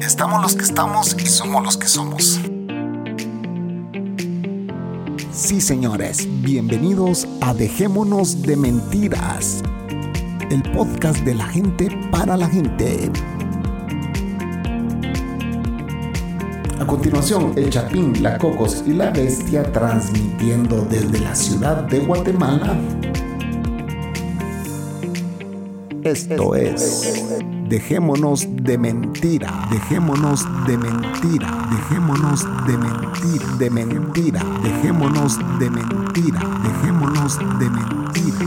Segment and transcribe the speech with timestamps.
[0.00, 2.40] Estamos los que estamos y somos los que somos.
[5.32, 9.62] Sí, señores, bienvenidos a Dejémonos de Mentiras,
[10.50, 13.10] el podcast de la gente para la gente.
[16.84, 22.78] A continuación, el Chapín, la Cocos y la Bestia transmitiendo desde la ciudad de Guatemala.
[26.02, 27.24] Esto es
[27.70, 37.38] Dejémonos de mentira, dejémonos de mentira, dejémonos de mentira, de mentira, dejémonos de mentira, dejémonos
[37.38, 38.46] de mentira.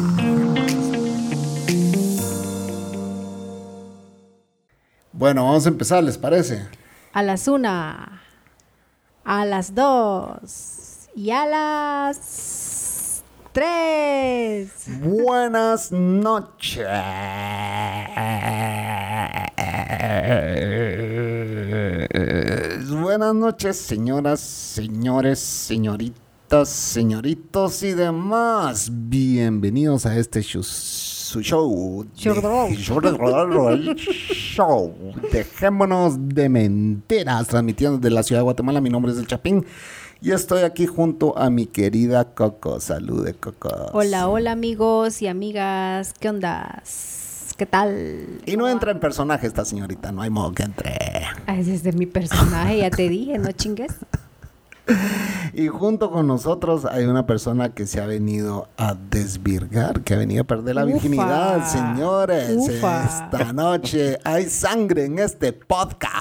[5.11, 6.67] Bueno, vamos a empezar, ¿les parece?
[7.13, 8.06] A las una,
[9.27, 14.71] a las dos y a las tres.
[15.01, 16.87] Buenas noches.
[22.89, 28.89] Buenas noches, señoras, señores, señoritas, señoritos y demás.
[28.89, 30.63] Bienvenidos a este show,
[31.27, 32.05] su show.
[32.15, 33.95] de-
[34.33, 34.93] show.
[35.31, 38.81] Dejémonos de mentiras, transmitiendo desde la ciudad de Guatemala.
[38.81, 39.65] Mi nombre es El Chapín.
[40.21, 42.79] Y estoy aquí junto a mi querida Coco.
[42.79, 43.69] Salude, Coco.
[43.93, 47.53] Hola, hola amigos y amigas, ¿qué ondas?
[47.55, 48.39] ¿Qué tal?
[48.45, 50.95] Y no entra en personaje esta señorita, no hay modo que entre.
[51.45, 53.93] Ay, ese es de mi personaje, ya te dije, no chingues.
[55.53, 60.17] Y junto con nosotros hay una persona que se ha venido a desvirgar, que ha
[60.17, 60.93] venido a perder la Ufa.
[60.93, 62.55] virginidad, señores.
[62.55, 63.05] Ufa.
[63.05, 66.11] Esta noche hay sangre en este podcast.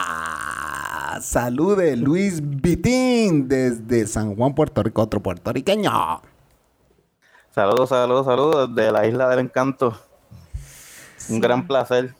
[1.20, 6.22] Salude Luis Vitín desde San Juan, Puerto Rico, otro puertorriqueño.
[7.54, 9.98] Saludos, saludos, saludos de la Isla del Encanto.
[11.28, 12.14] Un gran placer.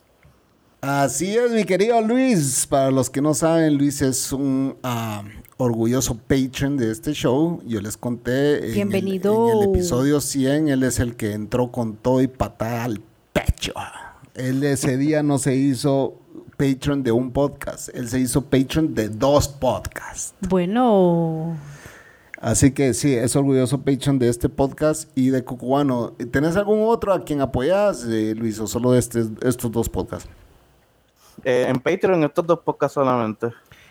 [0.81, 2.65] Así es, mi querido Luis.
[2.67, 5.23] Para los que no saben, Luis es un ah,
[5.57, 7.61] orgulloso patron de este show.
[7.65, 9.51] Yo les conté en el- Bienvenido.
[9.51, 13.01] En el, episodio 100, él es el que entró con todo y patada al
[13.33, 13.73] pecho.
[14.35, 16.15] Él ese día no se hizo
[16.57, 20.33] patron de un podcast, él se hizo patron de dos podcasts.
[20.47, 21.57] Bueno,
[22.39, 26.11] Así que sí, es orgulloso patron de este podcast y de Cucubano.
[26.31, 30.29] ¿Tenés algún otro a quien apoyas, eh, Luis, o solo de este- estos dos podcasts?
[31.43, 33.47] Eh, en Patreon estos dos podcasts solamente.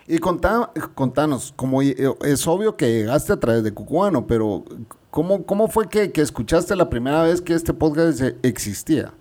[0.09, 4.65] Y contá- contanos, como eh, es obvio que llegaste a través de Cucubano, pero
[5.11, 9.13] ¿cómo, cómo fue que, que escuchaste la primera vez que este podcast e- existía?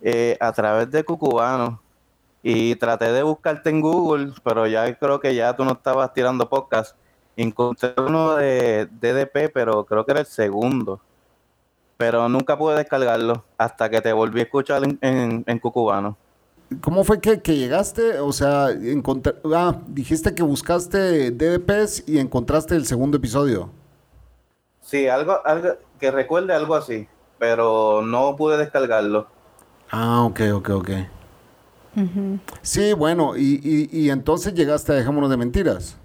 [0.00, 1.80] Eh, a través de Cucubano.
[2.44, 6.48] Y traté de buscarte en Google, pero ya creo que ya tú no estabas tirando
[6.48, 6.96] podcast.
[7.36, 11.00] Encontré uno de DDP, pero creo que era el segundo.
[11.96, 16.16] Pero nunca pude descargarlo hasta que te volví a escuchar en, en, en Cucubano.
[16.80, 18.18] ¿Cómo fue que, que llegaste?
[18.20, 23.70] O sea, encontré, ah, dijiste que buscaste DDPs y encontraste el segundo episodio.
[24.80, 29.26] Sí, algo, algo que recuerde algo así, pero no pude descargarlo.
[29.90, 30.90] Ah, ok, ok, ok.
[31.96, 32.38] ujú.
[32.62, 35.96] Sí, bueno, y, y, y entonces llegaste a Dejémonos de Mentiras.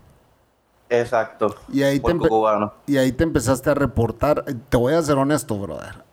[0.89, 1.55] Exacto.
[1.71, 2.73] Y ahí, te por empe- cubano.
[2.85, 4.45] y ahí te empezaste a reportar.
[4.69, 6.03] Te voy a ser honesto, brother.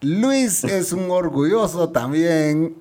[0.00, 2.76] Luis es un orgulloso también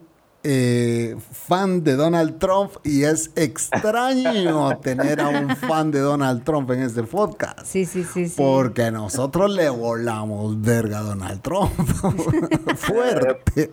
[0.48, 6.70] eh, fan de Donald Trump y es extraño tener a un fan de Donald Trump
[6.70, 7.66] en este podcast.
[7.66, 8.36] sí, sí, sí, sí.
[8.38, 11.74] Porque nosotros le volamos verga a Donald Trump.
[12.76, 13.72] Fuerte.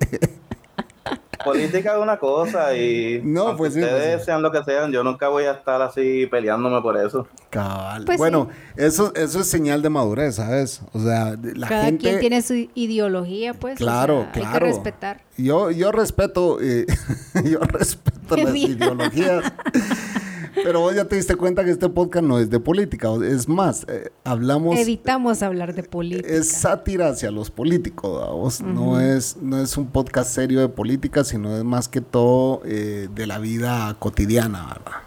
[1.44, 4.26] Política es una cosa y No, pues sí, ustedes pues sí.
[4.26, 7.26] sean lo que sean, yo nunca voy a estar así peleándome por eso.
[7.50, 8.04] Cabal.
[8.04, 10.82] Pues bueno, eso, eso es señal de madurez, ¿sabes?
[10.92, 12.02] O sea, la Cada gente...
[12.02, 13.74] quien tiene su ideología, pues.
[13.74, 14.66] o Claro, Hay que claro.
[14.66, 15.20] respetar.
[15.36, 16.86] Yo, yo respeto, eh,
[17.44, 19.52] yo respeto las ideologías.
[20.54, 23.08] Pero vos ya te diste cuenta que este podcast no es de política.
[23.24, 24.78] Es más, eh, hablamos...
[24.78, 26.28] Evitamos hablar de política.
[26.28, 28.60] Es sátira hacia los políticos, ¿vos?
[28.60, 33.08] no, es, no es un podcast serio de política, sino es más que todo eh,
[33.14, 34.98] de la vida cotidiana, ¿verdad?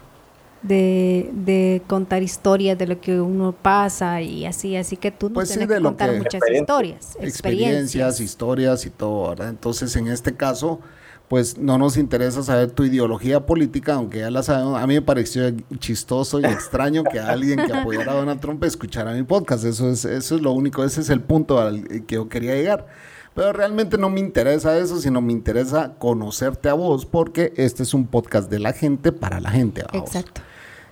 [0.62, 5.34] de, de contar historias de lo que uno pasa y así, así que tú nos
[5.34, 6.60] Pues tienes que contar que- muchas Experiencias.
[6.60, 9.50] historias, experiencias, historias y todo, ¿verdad?
[9.50, 10.80] Entonces, en este caso,
[11.28, 14.80] pues no nos interesa saber tu ideología política, aunque ya la sabemos.
[14.80, 19.12] A mí me pareció chistoso y extraño que alguien que apoyara a Donald Trump escuchara
[19.12, 19.64] mi podcast.
[19.64, 22.86] Eso es, eso es lo único, ese es el punto al que yo quería llegar.
[23.34, 27.92] Pero realmente no me interesa eso, sino me interesa conocerte a vos, porque este es
[27.92, 29.84] un podcast de la gente para la gente.
[29.92, 30.40] Exacto.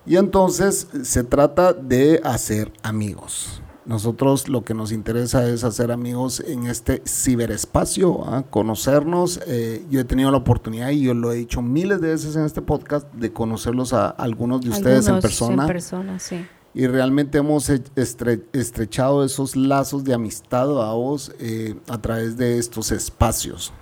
[0.05, 3.63] Y entonces se trata de hacer amigos.
[3.87, 8.43] Nosotros lo que nos interesa es hacer amigos en este ciberespacio, ¿ah?
[8.49, 9.41] conocernos.
[9.47, 12.45] Eh, yo he tenido la oportunidad, y yo lo he dicho miles de veces en
[12.45, 15.65] este podcast, de conocerlos a algunos de ustedes en persona.
[15.65, 16.47] En persona, sí.
[16.73, 22.59] Y realmente hemos estre- estrechado esos lazos de amistad a vos eh, a través de
[22.59, 23.73] estos espacios.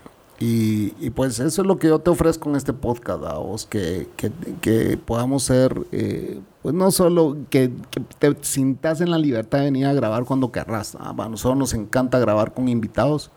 [0.44, 3.64] Y, y pues eso es lo que yo te ofrezco en este podcast, a vos,
[3.64, 9.18] que, que, que podamos ser, eh, pues no solo que, que te sintas en la
[9.18, 10.96] libertad de venir a grabar cuando querrás.
[10.98, 13.30] A nosotros nos encanta grabar con invitados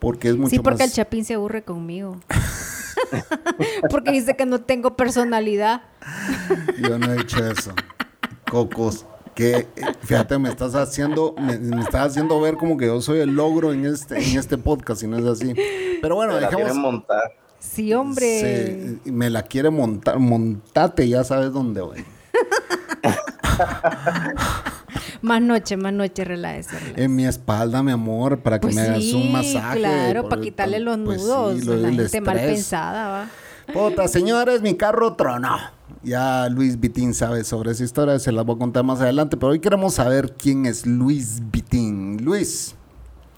[0.00, 0.96] porque es mucho Sí, porque el más...
[0.96, 2.18] Chapín se aburre conmigo.
[3.90, 5.82] porque dice que no tengo personalidad.
[6.82, 7.70] Yo no he dicho eso.
[8.50, 9.06] Cocos.
[9.40, 9.66] Que eh,
[10.02, 13.72] fíjate, me estás haciendo, me, me estás haciendo ver como que yo soy el logro
[13.72, 15.54] en este, en este podcast y no es así.
[16.02, 16.62] Pero bueno, la dejemos.
[16.64, 17.22] quieren montar.
[17.58, 18.98] Sí, hombre.
[19.04, 22.04] Sí, me la quiere montar, montate, ya sabes dónde voy.
[25.22, 26.78] Más noche, más noche, relájese.
[26.78, 27.04] relájese.
[27.04, 29.78] En mi espalda, mi amor, para que Pues me hagas sí, un masaje.
[29.78, 32.54] claro, para quitarle los pues sí, nudos lo a la gente mal estrés.
[32.56, 33.28] pensada, va.
[33.72, 35.58] Puta, señores, mi carro tronó.
[36.02, 39.52] Ya Luis Vitín sabe sobre esa historia, se la voy a contar más adelante, pero
[39.52, 42.24] hoy queremos saber quién es Luis Vitín.
[42.24, 42.74] Luis,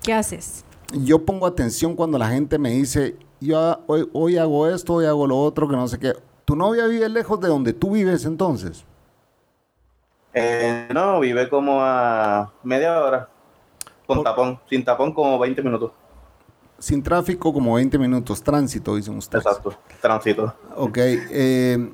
[0.03, 0.65] ¿Qué haces?
[0.93, 5.27] yo pongo atención cuando la gente me dice, yo hoy, hoy hago esto, hoy hago
[5.27, 6.13] lo otro, que no sé qué.
[6.45, 8.85] ¿Tu novia vive lejos de donde tú vives entonces?
[10.35, 13.29] Eh, no, vive como a media hora.
[14.07, 14.61] Con Por- tapón.
[14.69, 15.93] Sin tapón como 20 minutos.
[16.79, 19.47] Sin tráfico, como 20 minutos, tránsito, dicen ustedes.
[19.47, 19.75] Exacto.
[20.01, 20.53] Tránsito.
[20.77, 20.99] Ok.
[20.99, 21.93] eh,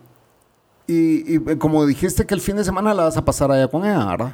[0.88, 3.69] y, y, eh, como dijiste que el fin de semana la vas a pasar allá
[3.69, 4.32] con ella, ¿verdad?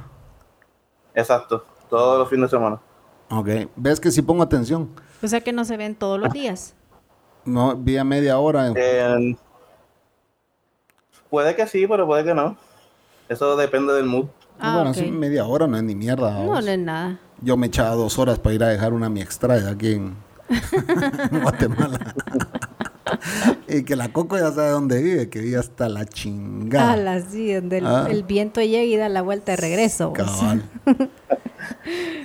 [1.14, 1.64] Exacto.
[1.90, 2.80] Todos los fines de semana.
[3.28, 3.48] Ok.
[3.74, 4.88] ¿Ves que sí pongo atención?
[5.20, 6.74] O sea que no se ven todos los días.
[7.44, 8.72] No, vi a media hora.
[8.74, 9.36] Eh,
[11.28, 12.56] puede que sí, pero puede que no.
[13.28, 14.26] Eso depende del mood.
[14.60, 14.96] Ah, bueno, ok.
[14.96, 16.30] sí, media hora no es ni mierda.
[16.30, 16.64] No, vamos.
[16.64, 17.18] no es nada.
[17.40, 20.16] Yo me echaba dos horas para ir a dejar una mi extraña aquí en,
[21.32, 22.14] en Guatemala.
[23.68, 26.92] Y que la Coco ya sabe dónde vive, que vive hasta la chingada.
[26.92, 28.06] Ah, la sí, donde el, Ah.
[28.10, 30.12] el viento llega y da la vuelta de regreso.
[30.12, 30.62] Cabal.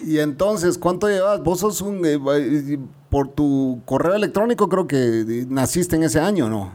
[0.06, 1.42] y entonces, ¿cuánto llevas?
[1.42, 2.02] Vos sos un...
[2.06, 6.72] eh, por tu correo electrónico creo que naciste en ese año, ¿no?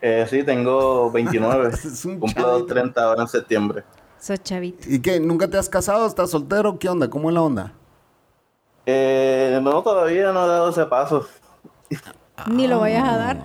[0.00, 1.70] Eh, sí, tengo 29.
[1.72, 2.66] Es un Cumplo chavito.
[2.66, 3.82] 30 ahora en septiembre.
[4.20, 4.86] Sos chavito.
[4.88, 5.18] ¿Y qué?
[5.18, 6.06] ¿Nunca te has casado?
[6.06, 6.78] ¿Estás soltero?
[6.78, 7.08] ¿Qué onda?
[7.10, 7.72] ¿Cómo es la onda?
[8.84, 11.26] Eh, no, todavía no he dado ese paso.
[12.46, 13.44] Ni lo vayas a dar.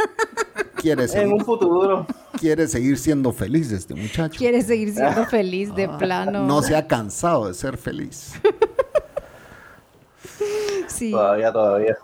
[0.76, 2.06] ¿Quieres En seguir, un futuro.
[2.38, 4.38] quiere seguir siendo feliz este muchacho?
[4.38, 6.46] Quieres seguir siendo feliz de plano.
[6.46, 8.32] No se ha cansado de ser feliz.
[10.88, 11.10] Sí.
[11.10, 11.96] Todavía, todavía.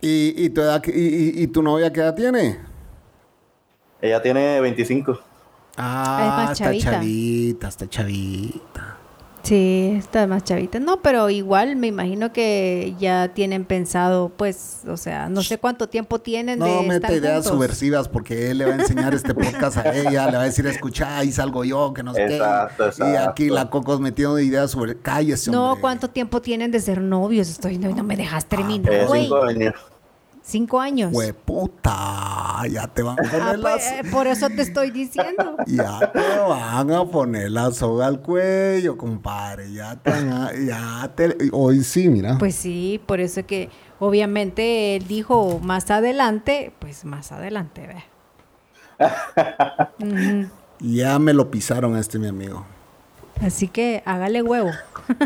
[0.00, 2.58] ¿Y, y, tu, edad- y- y- y tu novia qué edad tiene?
[4.00, 5.18] Ella tiene 25.
[5.76, 6.90] Ah, más está chavita.
[6.90, 8.96] chavita, está chavita.
[9.42, 10.78] Sí, está más chavita.
[10.80, 15.88] No, pero igual me imagino que ya tienen pensado, pues, o sea, no sé cuánto
[15.88, 17.52] tiempo tienen No de mete estar ideas juntos.
[17.52, 20.66] subversivas porque él le va a enseñar este podcast a ella, le va a decir,
[20.66, 23.02] escucha, ahí salgo yo, que no sé Exacto, qué.
[23.04, 23.30] Y exacto.
[23.30, 25.80] aquí la Cocos metiendo ideas sobre, cállese, No, hombre.
[25.80, 27.48] ¿cuánto tiempo tienen de ser novios?
[27.48, 29.28] Estoy, no, no me dejas terminar, Eh, güey.
[30.50, 31.12] Cinco años.
[31.14, 33.60] Hueputa, ya te van a poner Ah, las...
[33.60, 35.56] pues, eh, por eso te estoy diciendo.
[35.66, 39.72] Ya te van a poner la soga al cuello, compadre.
[39.72, 41.36] Ya te van a- ya te...
[41.52, 42.36] Hoy sí, mira.
[42.38, 43.68] Pues sí, por eso que
[44.00, 49.06] obviamente él dijo más adelante, pues más adelante, ve.
[50.00, 50.48] Ujú.
[50.80, 52.64] Ya me lo pisaron a este mi amigo.
[53.40, 54.70] Así que hágale huevo.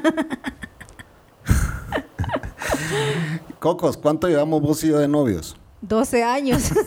[3.59, 5.57] Cocos, ¿cuánto llevamos vos y yo de novios?
[5.83, 6.71] 12 años.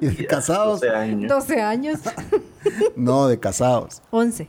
[0.00, 0.80] ¿Y de casados?
[0.80, 1.28] 12 años.
[1.28, 2.00] 12 años.
[2.96, 4.02] No, de casados.
[4.10, 4.48] 11.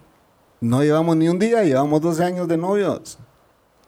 [0.61, 3.17] No llevamos ni un día, llevamos 12 años de novios.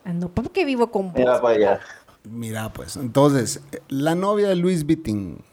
[0.05, 1.15] Ah, no, porque vivo con vos.
[1.19, 1.79] Mira para allá.
[2.23, 5.43] Mira, pues, entonces, la novia de Luis Vitín,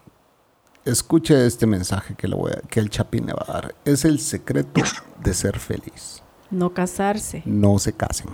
[0.85, 3.75] escuche este mensaje que, le voy a- que el Chapín le va a dar.
[3.85, 4.81] Es el secreto
[5.23, 6.23] de ser feliz.
[6.51, 7.43] No casarse.
[7.45, 8.29] No se casen.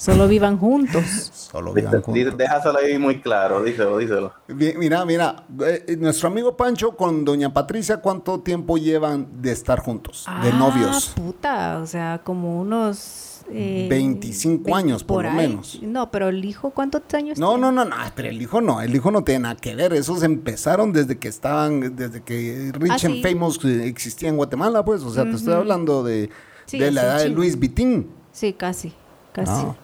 [0.00, 1.04] Solo vivan juntos.
[1.34, 2.38] Solo vivan juntos.
[2.38, 4.32] Déjaselo ahí muy claro, díselo, díselo.
[4.48, 9.78] Bien, Mira, mira, eh, nuestro amigo Pancho con doña Patricia, ¿cuánto tiempo llevan de estar
[9.80, 10.24] juntos?
[10.42, 11.12] de Ah, novios.
[11.14, 13.42] puta, o sea, como unos...
[13.52, 15.36] eh, 25 años, por lo ahí.
[15.36, 15.78] menos.
[15.82, 17.60] No, pero el hijo, ¿cuántos años No, tiene?
[17.60, 20.22] no, no, no, pero el hijo no, el hijo no tiene nada que ver, esos
[20.22, 23.22] empezaron desde que estaban, desde que Rich Ah, and sí.
[23.22, 26.30] Famous eh, existía en Guatemala, pues, o sea, te estoy hablando de,
[26.64, 27.36] Sí, de la edad de chingo.
[27.36, 28.10] Luis Vitín.
[28.32, 28.94] Sí, casi,
[29.34, 29.52] casi.
[29.52, 29.74] Ah.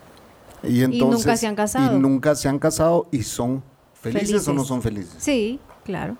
[0.66, 1.96] Y, entonces, nunca se han casado.
[1.96, 3.62] Y nunca se han casado y son
[3.94, 5.16] felices, o no son felices.
[5.18, 6.16] Sí, claro.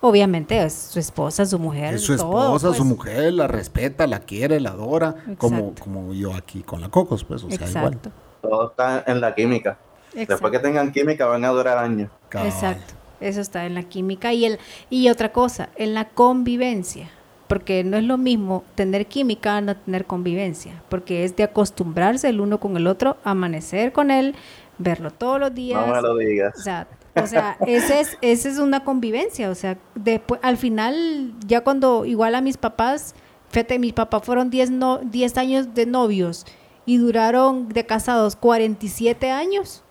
[0.00, 1.94] obviamente es su esposa, su mujer.
[1.94, 2.78] Es su todo, esposa, pues.
[2.78, 5.84] su mujer, la respeta, la quiere, la adora, como, Exacto.
[5.84, 7.94] como yo aquí con la Cocos, pues, o sea, igual.
[7.94, 8.10] Exacto.
[8.42, 9.78] Todo está en la química.
[10.14, 12.10] Después que tengan química van a durar años.
[12.28, 12.48] Cabal.
[12.48, 12.94] Exacto.
[13.20, 14.58] Eso está en la química y el
[14.90, 17.10] y otra cosa, en la convivencia,
[17.48, 22.40] porque no es lo mismo tener química no tener convivencia, porque es de acostumbrarse el
[22.40, 24.34] uno con el otro, amanecer con él,
[24.78, 25.86] verlo todos los días.
[25.86, 26.54] No me lo digas.
[26.58, 29.50] O sea, o sea, ese es, ese es una convivencia.
[29.50, 33.14] O sea, después, al final, ya cuando igual a mis papás,
[33.50, 36.44] fíjate, mis papás fueron 10 no, 10 años de novios
[36.86, 39.82] y duraron de casados 47 años.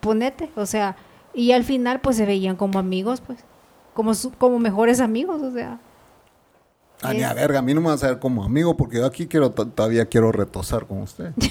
[0.00, 0.96] Ponete, o sea,
[1.34, 3.44] y al final pues se veían como amigos, pues,
[3.92, 5.78] como, como mejores amigos, o sea.
[7.02, 9.06] Ah, ni a verga, a mí no me vas a ver como amigo porque yo
[9.06, 11.32] aquí quiero to- todavía quiero retosar con usted.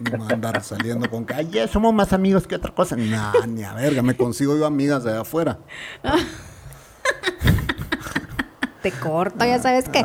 [0.00, 2.96] No me a andar saliendo con que, somos más amigos que otra cosa.
[2.96, 5.60] Nah, ni a verga, me consigo yo amigas de allá afuera.
[8.82, 10.04] Te corto, ya sabes qué.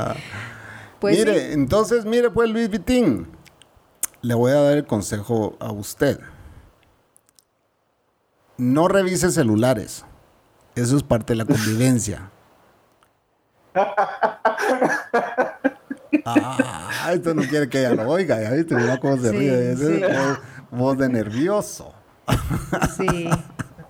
[1.00, 1.54] Pues mire, sí.
[1.54, 3.28] entonces, mire pues Luis Vitín,
[4.22, 6.20] le voy a dar el consejo a usted.
[8.58, 10.06] No revise celulares.
[10.76, 12.30] Eso es parte de la convivencia.
[16.26, 19.72] Ah, esto no quiere que ella lo oiga, ya viste, mira cómo se Sí, ríe.
[19.74, 20.04] Ese sí.
[20.04, 20.40] es voz,
[20.72, 21.94] voz de nervioso.
[22.98, 23.30] Sí.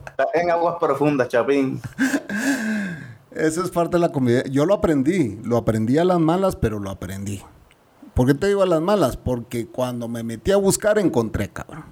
[0.08, 1.82] Está en aguas profundas, Chapín.
[3.32, 4.52] Eso es parte de la convivencia.
[4.52, 7.42] Yo lo aprendí, lo aprendí a las malas, pero lo aprendí.
[8.14, 9.16] ¿Por qué te digo a las malas?
[9.16, 11.86] Porque cuando me metí a buscar, encontré, cabrón.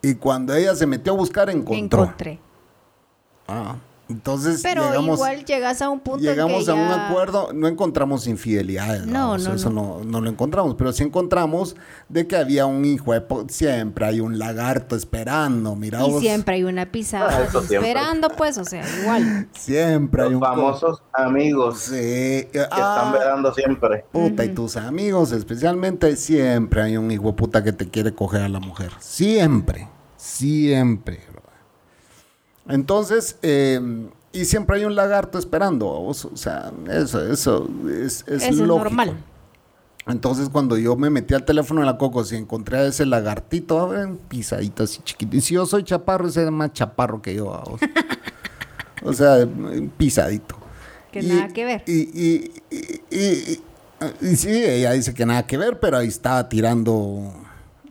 [0.00, 2.02] Y cuando ella se metió a buscar, encontró.
[2.04, 2.40] Encontré.
[3.48, 3.76] Ah,
[4.08, 7.66] entonces Pero llegamos, igual llegas a un punto en llegamos que a un acuerdo, no
[7.68, 10.02] encontramos infidelidades, No, no, eso no.
[10.04, 11.76] No, lo encontramos, pero sí encontramos
[12.08, 16.56] de que había un hijo de po- siempre hay un lagarto esperando, mira Y siempre
[16.56, 17.76] hay una Ah, siempre.
[17.76, 19.48] esperando, pues, o sea, igual.
[19.52, 21.94] siempre hay un famosos amigos Sí,
[22.52, 24.04] que ah, están vedando siempre.
[24.12, 28.42] Puta, y tus amigos, especialmente, siempre hay un hijo de puta que te quiere coger
[28.42, 28.90] a la mujer.
[28.98, 31.20] Siempre, siempre.
[32.68, 33.80] Entonces, eh,
[34.32, 35.86] y siempre hay un lagarto esperando.
[35.86, 38.78] vos, O sea, eso, eso es, es Eso es lógico.
[38.84, 39.16] normal.
[40.06, 43.78] Entonces, cuando yo me metí al teléfono de la Coco, si encontré a ese lagartito,
[43.78, 45.36] a ver, pisadito así chiquito.
[45.36, 47.44] Y si yo soy chaparro, ese es más chaparro que yo.
[47.44, 47.80] vos.
[49.04, 49.46] o sea,
[49.96, 50.56] pisadito.
[51.12, 51.84] Que nada que ver.
[51.86, 53.60] Y, y, y, y- y-
[54.20, 57.32] y sí, ella dice que nada que ver, pero ahí estaba tirando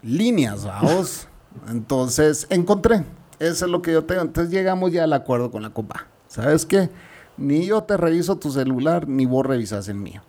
[0.01, 1.27] líneas, vamos.
[1.69, 3.05] Entonces, encontré.
[3.41, 4.21] Eso es lo que yo tengo.
[4.21, 6.05] Entonces llegamos ya al acuerdo con la copa.
[6.27, 6.89] ¿Sabes qué?
[7.37, 10.21] Ni yo te reviso tu celular, ni vos revisas el mío.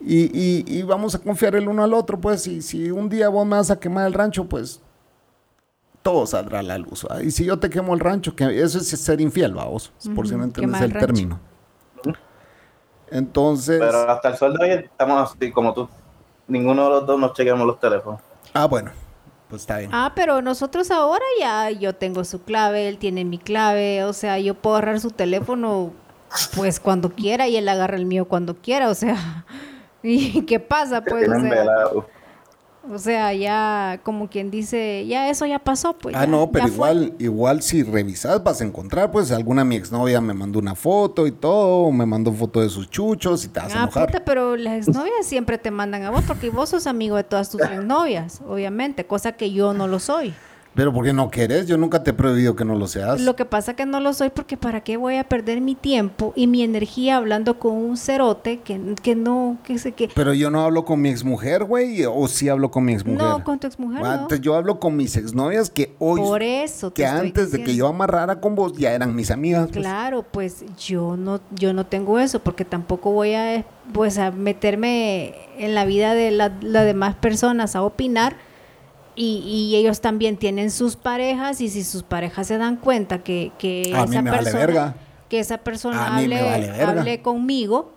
[0.00, 2.46] Y, y- y vamos a confiar el uno al otro, pues.
[2.46, 4.80] Y si un día vos me vas a quemar el rancho, pues
[6.02, 7.06] todo saldrá a la luz.
[7.10, 7.22] ¿va?
[7.22, 9.92] Y si yo te quemo el rancho, que eso es ser infiel, vamos.
[10.14, 11.40] Por si no entiendes el término.
[13.10, 13.78] Entonces.
[13.80, 15.88] Pero hasta el sol de hoy estamos así como tú.
[16.48, 18.20] Ninguno de los dos nos chequeamos los teléfonos.
[18.52, 18.90] Ah, bueno,
[19.48, 19.90] pues está bien.
[19.92, 24.38] Ah, pero nosotros ahora ya yo tengo su clave, él tiene mi clave, o sea,
[24.38, 25.92] yo puedo agarrar su teléfono
[26.54, 29.44] pues cuando quiera y él agarra el mío cuando quiera, o sea,
[30.02, 31.02] ¿y qué pasa?
[31.02, 31.64] Pues, o sea.
[32.92, 36.14] O sea, ya como quien dice, ya eso ya pasó, pues.
[36.16, 36.74] ah, ya- no, pero fue.
[36.74, 41.26] igual, igual si revisas vas a encontrar, pues alguna mi exnovia me mandó una foto
[41.26, 44.06] y todo, me mandó foto de sus chuchos y te vas a Ah, enojar.
[44.06, 47.50] puta, pero las exnovias siempre te mandan a vos porque vos sos amigo de todas
[47.50, 50.34] tus exnovias, obviamente, cosa que yo no lo soy.
[50.76, 51.66] Pero ¿por qué no querés?
[51.66, 53.20] Yo nunca te he prohibido que no lo seas.
[53.22, 56.32] Lo que pasa que no lo soy porque para qué voy a perder mi tiempo
[56.36, 60.08] y mi energía hablando con un cerote que, que no, que sé que...
[60.14, 63.22] Pero yo no hablo con mi exmujer, güey, o sí hablo con mi exmujer.
[63.26, 64.36] No, con tu exmujer Ah, no.
[64.36, 67.64] yo hablo con mis exnovias que hoy, Por eso te que estoy antes de que
[67.64, 67.86] diciendo.
[67.86, 69.68] yo amarrara con vos, ya eran mis amigas.
[69.72, 69.78] pues.
[69.78, 73.64] Claro, pues yo no, yo no tengo eso porque tampoco voy a,
[73.94, 78.36] pues, a meterme en la vida de la- las demás personas a opinar
[79.16, 83.50] y, y ellos también tienen sus parejas y si sus parejas se dan cuenta que,
[83.58, 84.94] que A mí esa vale persona, verga.
[85.28, 87.92] que esa persona A hable, vale hable conmigo,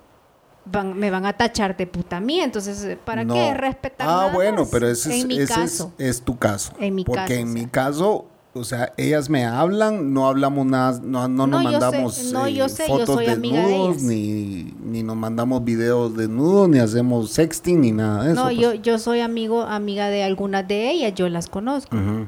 [0.65, 3.33] van- me van a tachar de puta mí, entonces ¿para No.
[3.33, 4.07] qué respetar?
[4.07, 4.69] Ah, nada bueno, más?
[4.71, 6.73] pero ese, es, ese es- tu caso.
[6.79, 10.65] En mi Porque caso, en o mi caso, o sea, ellas me hablan, no hablamos
[10.65, 13.97] nada, no, no nos yo sé, mandamos no, eh, yo sé, yo fotos de desnudos,
[13.97, 14.03] ellas.
[14.03, 18.41] ni, ni nos mandamos videos desnudos, ni hacemos sexting, ni nada de eso.
[18.41, 18.57] no, pues.
[18.57, 21.95] yo, yo soy amigo, amiga de algunas de ellas, yo las conozco.
[21.95, 22.27] Ujú.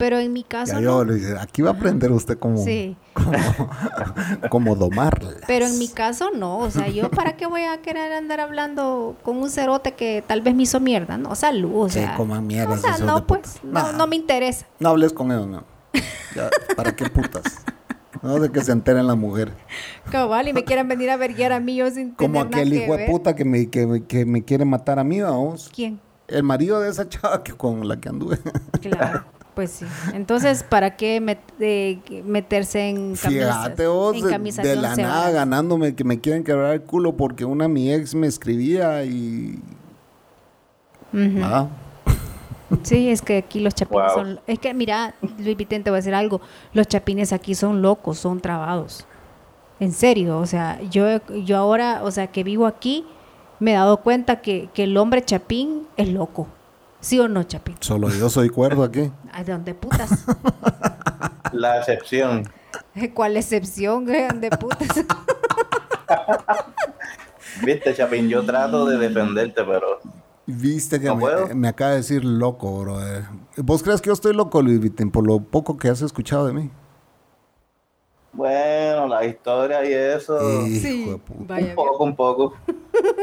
[0.00, 0.80] Pero en mi caso Ya no.
[0.80, 2.96] yo le dije, aquí va a aprender usted cómo, Sí.
[3.12, 3.30] cómo,
[4.50, 5.34] cómo domarlas.
[5.46, 9.16] Pero en mi caso no, o sea, yo para qué voy a querer andar hablando
[9.22, 11.34] con un cerote que tal vez me hizo mierda, ¿no?
[11.34, 12.14] Salud, o sea.
[12.16, 14.64] coman mierda O sea, no, de pues, no, no me interesa.
[14.78, 15.64] No hables con ellos, no.
[16.34, 17.42] Ya, ¿Para qué putas?
[18.22, 19.52] No sé que se enteren las mujeres.
[20.10, 22.84] Cabal, y me quieren venir a verguiar a mí yo sin Como tener aquel que
[22.84, 25.70] hijo de puta que me, que, que me quiere matar a mí, vamos.
[25.74, 26.00] ¿Quién?
[26.26, 28.38] El marido de esa chava que con la que anduve.
[28.80, 29.86] Claro, pues sí.
[30.14, 33.56] Entonces, ¿para qué met- eh, meterse en camisas?
[33.64, 35.34] Fíjate vos, en de, camisas de de la nada horas?
[35.34, 39.58] ganándome que me quieren quebrar el culo porque una mi ex me escribía y...
[41.42, 41.66] Ah,
[42.84, 44.14] Sí, es que aquí los chapines Wow.
[44.14, 44.40] son...
[44.46, 46.40] Es que, mira, Luis Vicente, te voy a decir algo.
[46.72, 49.06] Los chapines aquí son locos, son trabados.
[49.80, 51.04] En serio, o sea, yo,
[51.42, 53.04] yo ahora, o sea, que vivo aquí,
[53.58, 56.46] me he dado cuenta que, que el hombre chapín es loco.
[57.00, 57.76] ¿Sí o no, chapín?
[57.80, 59.10] solo yo soy cuerdo aquí.
[59.32, 60.24] Ay, ¿De dónde putas?
[61.52, 62.48] La excepción.
[63.14, 64.04] ¿Cuál excepción?
[64.04, 64.88] ¿De dónde putas?
[67.64, 70.00] Viste, Chapín, yo trato de defenderte, pero
[70.46, 71.16] Viste que No
[71.54, 72.98] me, acaba de decir loco, bro.
[73.56, 76.52] ¿Vos crees que yo estoy loco, Luis Vitín, por lo poco que has escuchado de
[76.52, 76.70] mí?
[78.32, 80.66] bueno, la historia y eso.
[80.66, 81.54] Hijo de puta.
[81.54, 81.68] vaya.
[81.70, 82.54] un poco, un poco.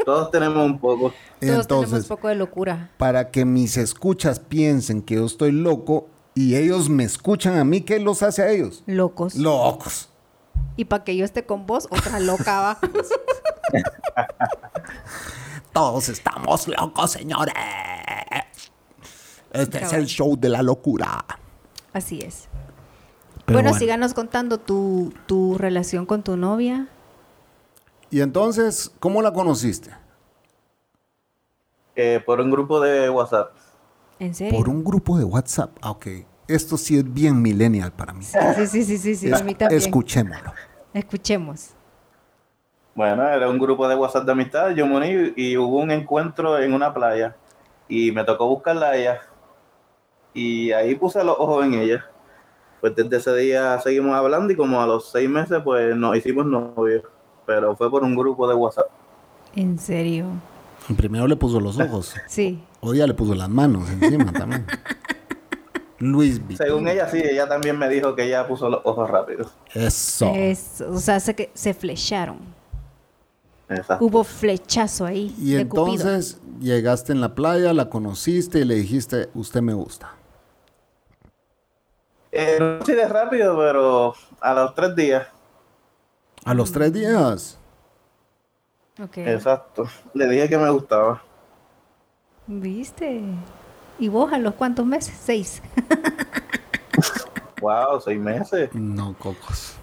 [0.04, 1.12] Todos tenemos un poco.
[1.40, 2.90] Todos tenemos Entonces, poco de locura.
[2.96, 7.80] para que mis escuchas piensen que yo estoy loco y ellos me escuchan a mí,
[7.82, 8.82] ¿qué los hace a ellos?
[8.86, 9.34] Locos.
[9.34, 10.08] Locos.
[10.76, 12.78] y para que yo esté con vos, otra loca va.
[15.72, 17.54] Todos estamos locos, señores.
[19.52, 21.24] Este es el show de la locura.
[21.92, 22.48] Así es.
[23.44, 23.78] Pero bueno, bueno.
[23.78, 26.88] síganos contando tu, tu relación con tu novia.
[28.10, 29.90] Y entonces, ¿cómo la conociste?
[31.94, 33.52] Eh, por un grupo de WhatsApp.
[34.18, 34.58] ¿En serio?
[34.58, 35.76] Por un grupo de WhatsApp.
[35.82, 36.06] Ah, ok.
[36.46, 38.24] Esto sí es bien millennial para mí.
[38.24, 39.80] Sí, sí, sí, sí, sí, Es- a mí también.
[39.82, 40.52] Escuchémoslo.
[40.94, 41.70] Escuchemos.
[42.94, 46.58] Bueno, era un grupo de WhatsApp de amistad, yo me uní y hubo un encuentro
[46.58, 47.36] en una playa
[47.88, 49.20] y me tocó buscarla a ella
[50.34, 52.04] y ahí puse los ojos en ella.
[52.80, 56.46] Pues desde ese día seguimos hablando y como a los seis meses pues nos hicimos
[56.46, 57.04] novios,
[57.48, 58.88] pero fue por un grupo de WhatsApp.
[59.56, 60.26] ¿En serio?
[60.98, 62.14] Primero le puso los ojos.
[62.28, 62.62] Sí.
[62.80, 64.66] O ya le puso las manos encima también.
[65.98, 66.58] Luis Vitín.
[66.58, 69.50] Según ella sí, ella también me dijo que ella puso los ojos rápidos.
[69.72, 70.30] Eso.
[70.34, 72.38] Es- o sea, se, que se flecharon.
[73.70, 74.04] Exacto.
[74.04, 75.34] Hubo flechazo ahí.
[75.38, 75.86] Y de Cupido.
[75.94, 80.12] entonces llegaste en la playa, la conociste y le dijiste, usted me gusta.
[82.30, 85.26] Eh, no así de rápido, pero a los tres días.
[86.48, 87.58] A los tres días.
[88.98, 89.18] Ok.
[89.18, 89.86] Exacto.
[90.14, 91.22] Le dije que me gustaba.
[92.46, 93.22] ¿Viste?
[93.98, 95.14] ¿Y vos a los cuántos meses?
[95.22, 95.62] Seis.
[97.60, 98.70] Wow, seis meses.
[98.72, 99.74] No, cocos.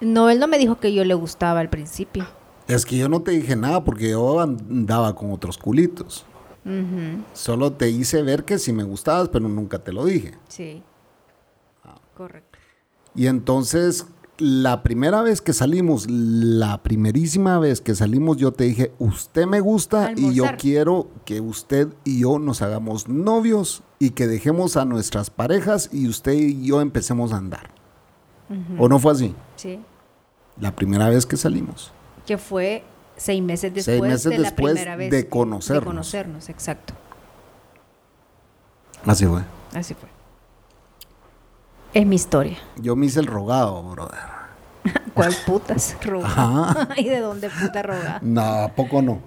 [0.00, 2.26] No, él no me dijo que yo le gustaba al principio.
[2.66, 6.24] Es que yo no te dije nada porque yo andaba con otros culitos.
[7.34, 10.38] Solo te hice ver que sí me gustabas, pero nunca te lo dije.
[10.48, 10.82] Sí.
[12.16, 12.58] Correcto.
[13.14, 14.06] Y entonces,
[14.42, 19.60] la primera vez que salimos, la primerísima vez que salimos, yo te dije, usted me
[19.60, 24.84] gusta y yo quiero que usted y yo nos hagamos novios y que dejemos a
[24.84, 27.70] nuestras parejas y usted y yo empecemos a andar.
[28.78, 29.34] ¿O no fue así?
[29.56, 29.80] Sí.
[30.60, 31.92] La primera vez que salimos.
[32.26, 32.84] Que fue
[33.16, 35.10] seis meses después Seis meses de la después primera vez.
[35.10, 35.84] de conocernos.
[35.84, 36.94] De conocernos, exacto.
[39.06, 39.42] Así fue.
[39.72, 40.08] Así fue.
[41.94, 42.58] Es mi historia.
[42.76, 44.31] Yo me hice el rogado, brother.
[45.14, 46.26] ¿Cuál putas roga?
[46.26, 46.88] Ajá.
[46.96, 48.18] ¿Y de dónde puta roga?
[48.22, 49.20] No, ¿a poco no?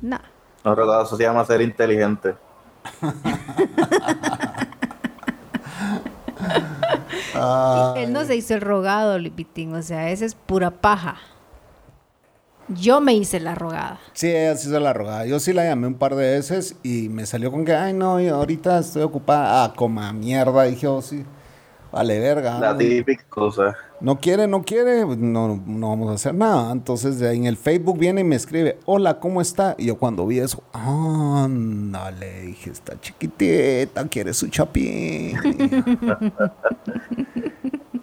[0.00, 0.18] No.
[0.64, 2.34] No, rogado, eso se llama ser inteligente.
[7.96, 9.74] Él no se hizo el rogado, Lipitín.
[9.74, 11.16] O sea, esa es pura paja.
[12.68, 14.00] Yo me hice la rogada.
[14.12, 15.24] Sí, ella se la rogada.
[15.24, 18.18] Yo sí la llamé un par de veces y me salió con que, ay, no,
[18.20, 19.64] yo ahorita estoy ocupada.
[19.64, 20.64] Ah, coma mierda.
[20.64, 21.24] Dije, oh, sí.
[21.92, 22.58] Vale, verga.
[22.58, 23.76] La típica cosa.
[24.00, 26.72] No quiere, no quiere, no, no vamos a hacer nada.
[26.72, 29.74] Entonces en el Facebook viene y me escribe, hola, ¿cómo está?
[29.78, 35.36] Y yo cuando vi eso, ándale, dije, está chiquitita, quiere su chapín.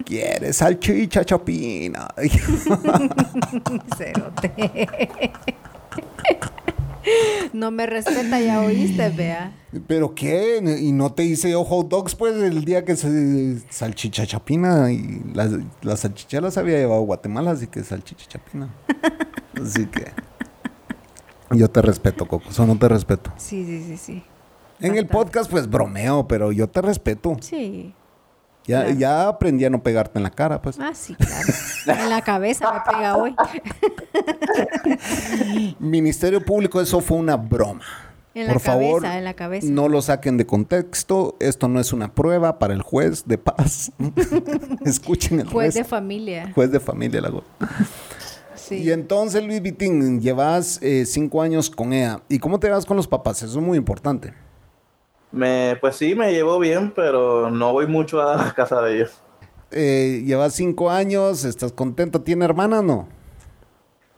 [0.05, 2.07] quiere salchicha chapina.
[3.97, 5.31] Cerote.
[7.53, 9.53] No me respeta, ya oíste, vea.
[9.87, 10.59] ¿Pero qué?
[10.79, 14.91] ¿Y no te hice yo hot dogs, pues, el día que se salchicha chapina?
[14.91, 18.73] Y las, las salchichas las había llevado a Guatemala, así que salchicha chapina.
[19.61, 20.11] Así que...
[21.51, 23.31] Yo te respeto, Coco, eso no te respeto.
[23.37, 24.23] Sí, sí, sí, sí.
[24.79, 27.37] En el podcast, pues, bromeo, pero yo te respeto.
[27.39, 27.93] Sí.
[28.65, 28.97] Ya, Claro.
[28.97, 30.77] ya aprendí a no pegarte en la cara, pues.
[30.79, 32.01] Ah, sí, claro.
[32.03, 33.35] En la cabeza me pega hoy.
[35.79, 37.81] Ministerio Público, eso fue una broma.
[38.35, 39.67] En la Por favor, cabeza, en la cabeza.
[39.69, 41.35] no lo saquen de contexto.
[41.39, 43.91] Esto no es una prueba para el juez de paz.
[44.85, 45.95] Escuchen el Juez de resto.
[45.95, 46.51] familia.
[46.55, 47.21] Juez de familia.
[47.21, 47.31] La...
[48.55, 48.77] Sí.
[48.77, 52.21] Y entonces, Luis Vitín, llevas eh, cinco años con ella.
[52.27, 53.43] ¿Y cómo te vas con los papás?
[53.43, 54.33] Eso es muy importante.
[55.33, 59.19] Me, pues sí, me llevo bien, pero no voy mucho a la casa de ellos.
[59.71, 62.21] Eh, llevas cinco años, estás contento.
[62.21, 63.07] ¿Tiene hermana o no?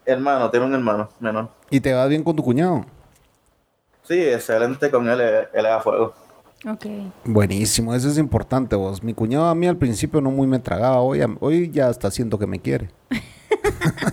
[0.05, 1.47] Hermano, tiene un hermano menor.
[1.69, 2.85] ¿Y te vas bien con tu cuñado?
[4.03, 6.13] Sí, excelente con él, él es a fuego.
[6.69, 6.85] Ok.
[7.23, 9.01] Buenísimo, eso es importante vos.
[9.01, 12.37] Mi cuñado a mí al principio no muy me tragaba, hoy, hoy ya está siento
[12.37, 12.89] que me quiere.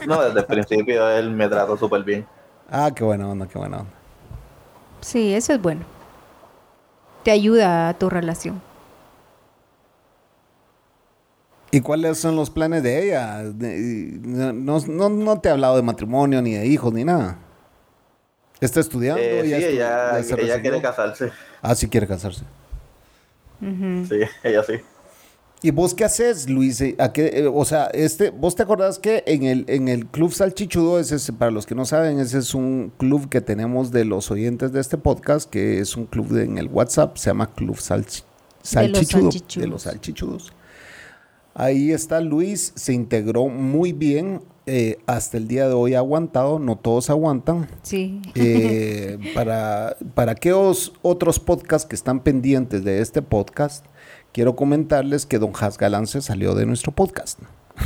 [0.06, 2.26] No, desde el principio él me trató súper bien.
[2.70, 3.92] Ah, qué buena onda, qué buena onda.
[5.00, 5.91] Sí, eso es bueno.
[7.22, 8.60] Te ayuda a tu relación.
[11.70, 13.42] ¿Y cuáles son los planes de ella?
[13.42, 17.38] No, no, no te he hablado de matrimonio, ni de hijos, ni nada.
[18.60, 19.22] ¿Está estudiando?
[19.22, 21.32] Eh, sí, ¿Ya estu- ella, ya ella quiere casarse.
[21.62, 22.44] Ah, sí quiere casarse.
[23.60, 24.74] Sí, ella sí.
[25.64, 26.80] ¿Y vos qué haces, Luis?
[26.80, 30.06] Eh, ¿A qué, eh, o sea, este, ¿vos te acordás que en el, en el
[30.06, 33.92] Club Salchichudo, ese es, para los que no saben, ese es un club que tenemos
[33.92, 37.30] de los oyentes de este podcast, que es un club de- en el WhatsApp, se
[37.30, 38.24] llama Club Salchi-
[38.62, 39.68] Salchichudo, de salchichudos.
[39.68, 40.52] los salchichudos.
[41.54, 46.58] Ahí está Luis, se integró muy bien, eh, hasta el día de hoy ha aguantado,
[46.58, 47.68] no todos aguantan.
[47.82, 48.20] Sí.
[48.34, 53.84] Eh, para, para aquellos otros podcasts que están pendientes de este podcast,
[54.32, 57.38] quiero comentarles que Don Has Galán se salió de nuestro podcast.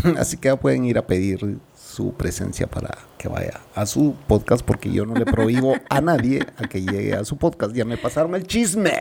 [0.18, 4.90] Así que pueden ir a pedir su presencia para que vaya a su podcast, porque
[4.90, 7.74] yo no le prohíbo a nadie a que llegue a su podcast.
[7.74, 8.92] Ya me pasaron el chisme.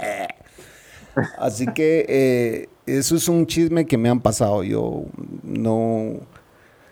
[1.38, 4.64] Así que eh, eso es un chisme que me han pasado.
[4.64, 5.04] Yo
[5.44, 6.14] no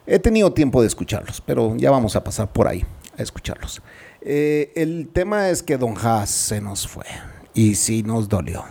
[0.06, 2.86] he tenido tiempo de escucharlos, pero ya vamos a pasar por ahí
[3.18, 3.82] a escucharlos.
[4.22, 7.06] Eh, el tema es que Don Haas se nos fue
[7.54, 8.64] y sí nos dolió.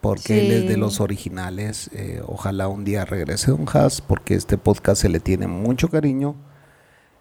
[0.00, 1.90] Porque él es de los originales.
[1.92, 6.36] eh, ojalá un día regrese Don Haas, porque este podcast se le tiene mucho cariño.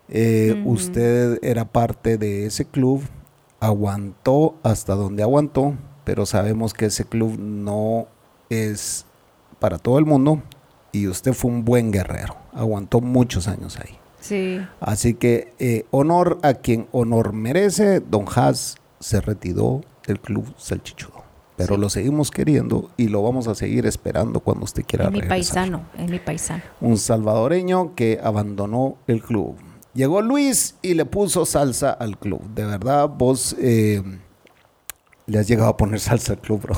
[0.09, 0.61] Eh.
[0.65, 3.01] Usted era parte de ese club,
[3.59, 8.07] aguantó hasta donde aguantó, pero sabemos que ese club no
[8.49, 9.05] es
[9.59, 10.41] para todo el mundo
[10.91, 13.97] y usted fue un buen guerrero, aguantó muchos años ahí.
[14.19, 14.59] Sí.
[14.79, 21.26] Así que eh, honor a quien honor merece, Don Haas se retiró del club Salchichudo.
[21.57, 21.81] Pero Sí.
[21.81, 25.81] lo seguimos queriendo y lo vamos a seguir esperando cuando usted quiera Es mi paisano,
[25.97, 26.61] es mi paisano.
[26.81, 29.55] un salvadoreño que abandonó el club.
[29.93, 32.41] Llegó Luis y le puso salsa al club.
[32.53, 34.03] De verdad, vos eh,
[35.27, 36.75] le has llegado a poner salsa al club, bro.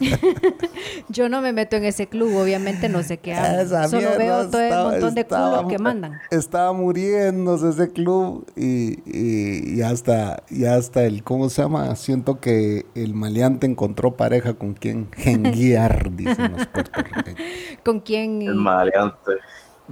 [1.08, 3.60] Yo no me meto en ese club, obviamente no sé qué hago.
[3.60, 6.20] Esa Solo mierda veo todo el montón de estaba- culos que mandan.
[6.30, 11.94] Estaba muriéndose ese club y, y, y hasta, y hasta el, ¿cómo se llama?
[11.96, 17.40] Siento que el maleante encontró pareja con quien jenguear, dicen los puertorriqueños.
[17.84, 18.42] ¿Con quién?
[18.42, 19.32] El maleante.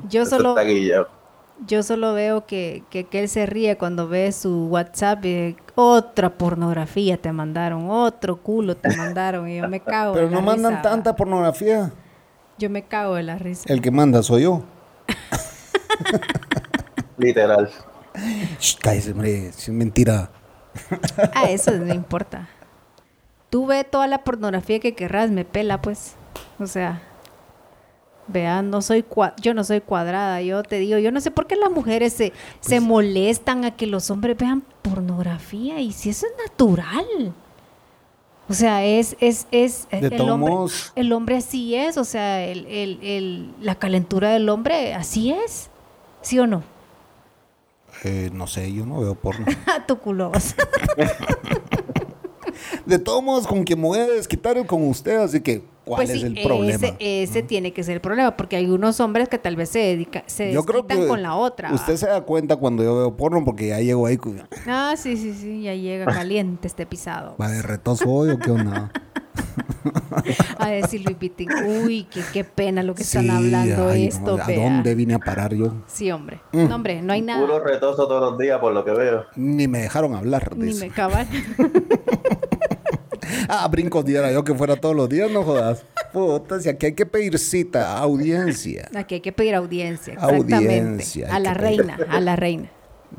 [0.09, 1.09] Yo solo, está guillado.
[1.67, 6.31] Yo solo veo que, que, que él se ríe cuando ve su WhatsApp y otra
[6.31, 10.15] pornografía te mandaron, otro culo te mandaron y yo me cago.
[10.15, 10.83] Pero de no la mandan risa.
[10.83, 11.93] tanta pornografía.
[12.59, 13.65] Yo me cago de la risa.
[13.73, 14.63] El que manda soy yo.
[17.19, 17.71] Literal.
[18.59, 20.31] Shh, cállese, hombre, es mentira.
[21.35, 22.49] Ah, eso no importa.
[23.51, 26.15] Tú ve toda la pornografía que querrás, me pela, pues.
[26.59, 27.03] O sea,
[28.27, 29.05] vean, no soy
[29.41, 30.41] yo no soy cuadrada.
[30.43, 33.71] Yo te digo, yo no sé por qué las mujeres se, se Pues molestan a
[33.77, 37.05] que los hombres vean pornografía y si eso es natural.
[38.49, 42.45] O sea, es, es, es De el hombre, modos- el hombre así es, o sea,
[42.45, 45.71] el, el- el- la calentura del hombre así es,
[46.21, 46.63] ¿sí o no?
[48.03, 49.47] Eh, no sé, yo no veo porno.
[49.89, 50.31] tu culo.
[52.87, 55.99] De todos modos, con quien me voy a desquitar es con usted, así que, ¿cuál
[56.07, 56.75] Pues es sí, el problema?
[56.75, 59.79] Ese, ese tiene que ser el problema, porque hay unos hombres que tal vez se
[59.79, 61.71] dedican, se Yo creo desquitan que con la otra.
[61.71, 61.75] ¿va?
[61.75, 64.35] usted se da cuenta cuando yo veo porno porque ya llego ahí, cu-
[64.67, 67.37] Ah, sí, sí, sí, ya llega caliente este pisado.
[67.41, 68.91] va de retoso hoy o qué onda.
[70.59, 74.37] A decir Luis Pitín, uy, qué, qué pena lo que Sí, están hablando ay, esto,
[74.37, 74.59] no, ¿A vea.
[74.71, 75.75] dónde vine a parar yo?
[75.87, 76.41] Sí, hombre.
[76.53, 76.69] Mm.
[76.69, 77.41] No, hombre, no hay nada.
[77.45, 79.25] Puro retoso todos los días, por lo que veo.
[79.37, 80.57] Ni me dejaron hablar.
[80.57, 80.89] Ni dice.
[80.89, 81.27] me cabal.
[83.49, 85.85] Ah, brincos diera yo que fuera todos los días, no jodas.
[86.13, 88.89] Puta, si aquí hay que pedir cita, audiencia.
[88.95, 90.55] Aquí hay que pedir audiencia, exactamente.
[90.55, 91.79] Audiencia, a la pedir.
[91.79, 92.71] reina, a la reina.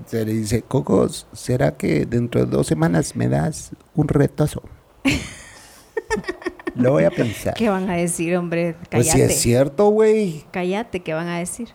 [0.07, 4.61] Se le dice, Cocos, ¿será que dentro de dos semanas me das un retoso?
[6.75, 7.53] Lo voy a pensar.
[7.53, 8.75] ¿Qué van a decir, hombre?
[8.91, 9.17] Pues Cállate.
[9.17, 10.43] si es cierto, güey.
[10.51, 11.69] Cállate, ¿qué van a decir?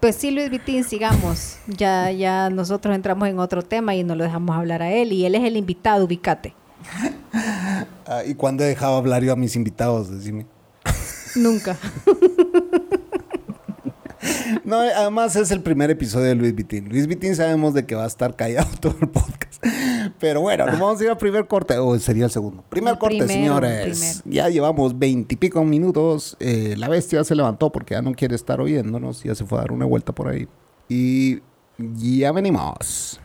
[0.00, 1.58] Pues sí, Luis Vitín, sigamos.
[1.66, 5.12] Ya, ya nosotros entramos en otro tema y nos lo dejamos hablar a él.
[5.12, 6.54] Y él es el invitado, ubicate.
[8.04, 10.10] Ah, ¿Y cuándo he dejado hablar yo a mis invitados?
[10.10, 10.46] Decime.
[11.36, 11.78] Nunca.
[14.64, 16.88] No, además es el primer episodio de Luis Vitín.
[16.88, 19.64] Luis Vitín sabemos de que va a estar callado todo el podcast.
[20.20, 21.76] Pero bueno, nos vamos a ir al primer corte.
[21.78, 22.64] O sería el segundo.
[22.68, 24.22] Primer El corte, primero, señores.
[24.24, 26.36] Ya llevamos veintipico minutos.
[26.38, 29.24] Eh, la bestia se levantó porque ya no quiere estar oyéndonos.
[29.24, 30.46] Ya se fue a dar una vuelta por ahí.
[30.88, 31.40] Y
[31.78, 33.20] ya venimos.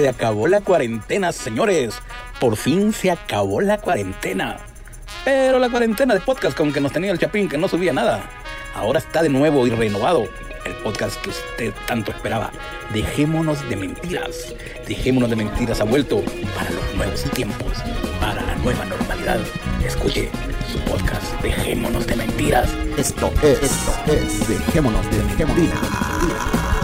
[0.00, 1.94] Se acabó la cuarentena, señores.
[2.40, 4.56] Por fin se acabó la cuarentena.
[5.26, 8.22] Pero la cuarentena de podcast con que nos tenía el Chapín que no subía nada.
[8.74, 10.26] Ahora está de nuevo y renovado.
[10.64, 12.50] El podcast que usted tanto esperaba.
[12.94, 14.54] Dejémonos de mentiras.
[14.88, 16.22] Dejémonos de mentiras ha vuelto
[16.54, 17.74] para los nuevos tiempos.
[18.18, 19.40] Para la nueva normalidad.
[19.84, 20.30] Escuche
[20.72, 21.42] su podcast.
[21.42, 22.70] Dejémonos de mentiras.
[22.96, 26.79] Esto es, esto es, dejémonos de mentiras.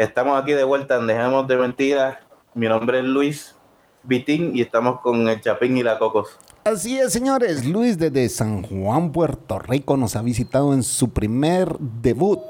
[0.00, 2.16] Estamos aquí de vuelta en Dejemos de Mentiras.
[2.54, 3.54] Mi nombre es Luis
[4.02, 6.38] Vitín y estamos con el Chapín y la Cocos.
[6.64, 7.66] Así es, señores.
[7.66, 12.40] Luis desde San Juan, Puerto Rico, nos ha visitado en su primer debut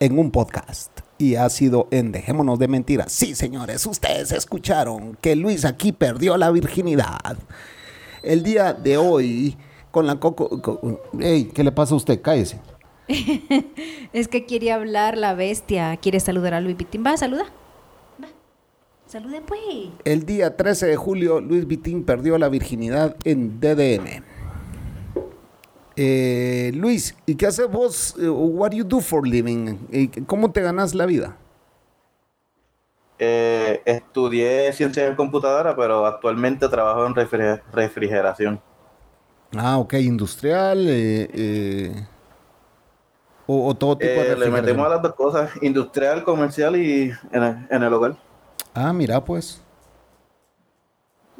[0.00, 0.90] en un podcast.
[1.16, 3.10] Y ha sido en Dejémonos de Mentiras.
[3.10, 7.38] Sí, señores, ustedes escucharon que Luis aquí perdió la virginidad.
[8.22, 9.56] El día de hoy,
[9.90, 10.60] con la coco...
[10.60, 12.20] co- ¿qué le pasa a usted?
[12.20, 12.60] Cállese.
[14.12, 15.96] Es que quiere hablar la bestia.
[15.96, 17.04] Quiere saludar a Luis Vitín.
[17.04, 17.44] Va, saluda.
[18.22, 18.28] Va.
[19.06, 19.60] Salude, pues.
[20.04, 24.22] El día 13 de julio, Luis Vitín perdió la virginidad en DDN.
[25.96, 28.16] Eh, Luis, ¿y qué haces vos?
[28.18, 29.76] Eh, what do you do for living?
[30.26, 31.36] ¿Cómo te ganas la vida?
[33.18, 38.60] Eh, estudié ciencias de computadora, pero actualmente trabajo en refri- refrigeración.
[39.54, 42.06] Ah, ok, industrial eh, eh,
[43.52, 44.52] o, o todo tipo de Eh, le refrigeración.
[44.52, 48.16] metemos a las dos cosas, industrial, comercial y en el, en el hogar.
[48.74, 49.60] Ah, mira, pues.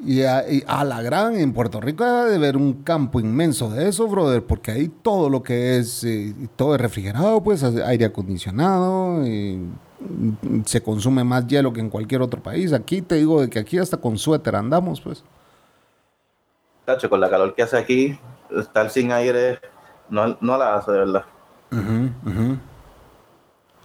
[0.04, 3.70] Y a, y a la gran, en Puerto Rico debe de haber un campo inmenso
[3.70, 8.06] de eso, brother, porque ahí todo lo que es, eh, todo es refrigerado, pues, aire
[8.06, 9.22] acondicionado,
[10.64, 12.72] se consume más hielo que en cualquier otro país.
[12.72, 15.22] Aquí te digo de que aquí hasta con suéter andamos, pues.
[16.84, 18.18] Tacho, con la calor que hace aquí,
[18.58, 19.60] estar sin aire
[20.10, 21.24] no, no la hace, de verdad.
[21.72, 22.58] Ujú, ujú.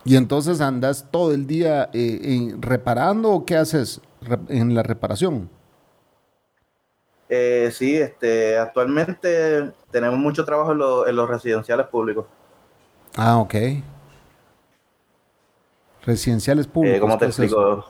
[0.04, 4.02] Y entonces andas todo el día eh, en- reparando o qué haces
[4.50, 5.50] en la reparación?
[7.30, 12.26] Eh, sí, este, actualmente tenemos mucho trabajo en, lo- en los residenciales públicos.
[13.18, 13.56] Ah, ok.
[16.06, 16.98] Residenciales públicos.
[16.98, 17.86] Eh, ¿Cómo te ¿qué es explico?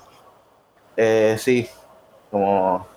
[0.95, 1.67] Eh, sí,
[2.31, 2.87] como...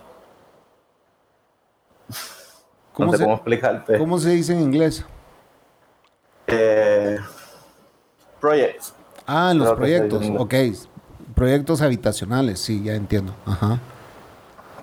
[2.93, 3.97] ¿Cómo, no sé se, cómo explicarte.
[3.97, 5.05] cómo se dice en inglés?
[6.47, 7.17] Eh,
[8.51, 8.93] projects.
[9.25, 10.25] Ah, en los se proyectos.
[10.37, 10.53] Ok.
[11.35, 13.33] Proyectos habitacionales, sí, ya entiendo.
[13.45, 13.79] Ajá.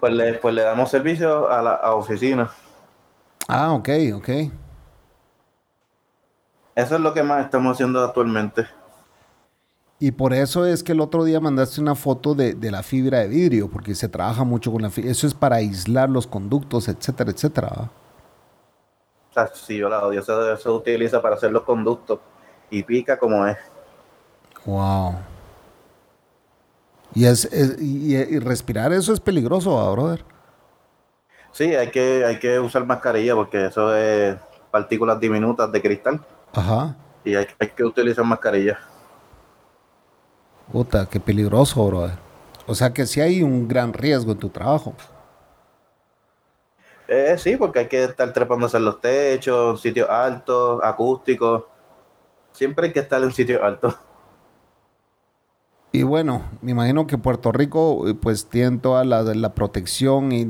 [0.01, 2.51] Pues le, pues le damos servicio a la a oficina.
[3.47, 4.29] Ah, ok, ok.
[6.75, 8.67] Eso es lo que más estamos haciendo actualmente.
[10.01, 13.19] Y por eso es que el otro día mandaste una foto de, de la fibra
[13.19, 15.11] de vidrio, porque se trabaja mucho con la fibra.
[15.11, 17.69] Eso es para aislar los conductos, etcétera, etcétera.
[17.69, 17.91] ¿va?
[19.31, 20.21] O sea, sí, yo la odio.
[20.21, 22.21] Eso se utiliza para hacer los conductos.
[22.71, 23.57] Y pica como es.
[24.65, 25.17] Wow.
[27.15, 30.25] Y, es, es- y, y respirar eso es peligroso, ¿va, brother.
[31.53, 34.37] Sí, hay que, hay que usar mascarilla porque eso es
[34.71, 36.21] partículas diminutas de cristal.
[36.53, 36.95] Ajá.
[37.25, 38.79] Y hay, hay que utilizar mascarilla.
[40.71, 42.19] Puta, qué peligroso, brother.
[42.67, 44.95] O sea que sí hay un gran riesgo en tu trabajo.
[47.09, 51.65] Eh, sí, porque hay que estar trepándose en los techos, sitios altos, acústicos.
[52.59, 53.97] Siempre hay que estar en sitios altos.
[55.93, 60.41] Y bueno, me imagino que Puerto Rico eh, pues tiene toda la, la protección y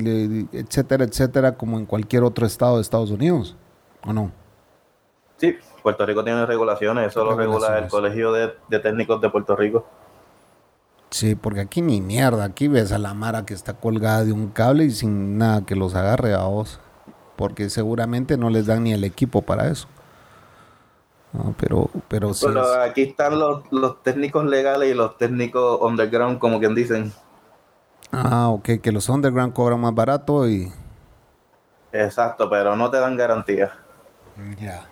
[0.52, 3.58] etcétera, etcétera, como en cualquier otro estado de Estados Unidos,
[4.06, 4.32] ¿o no?
[5.36, 7.88] Sí, Puerto Rico tiene regulaciones, eso lo regula el.
[7.88, 9.84] Colegio de, de Técnicos de Puerto Rico.
[11.10, 14.48] Sí, porque aquí ni mierda, aquí ves a la Mara que está colgada de un
[14.48, 16.80] cable y sin nada que los agarre a vos,
[17.36, 19.88] porque seguramente no les dan ni el equipo para eso.
[21.58, 22.46] Pero, pero sí.
[22.50, 27.12] Es- aquí están los, los técnicos legales y los técnicos underground, como quien dicen.
[28.12, 30.72] Ah, ok, que los underground cobran más barato y...
[31.92, 33.72] Exacto, pero no te dan garantía.
[34.60, 34.86] Ya.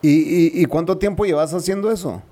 [0.00, 2.22] ¿Y, y, y cuánto tiempo llevas haciendo eso?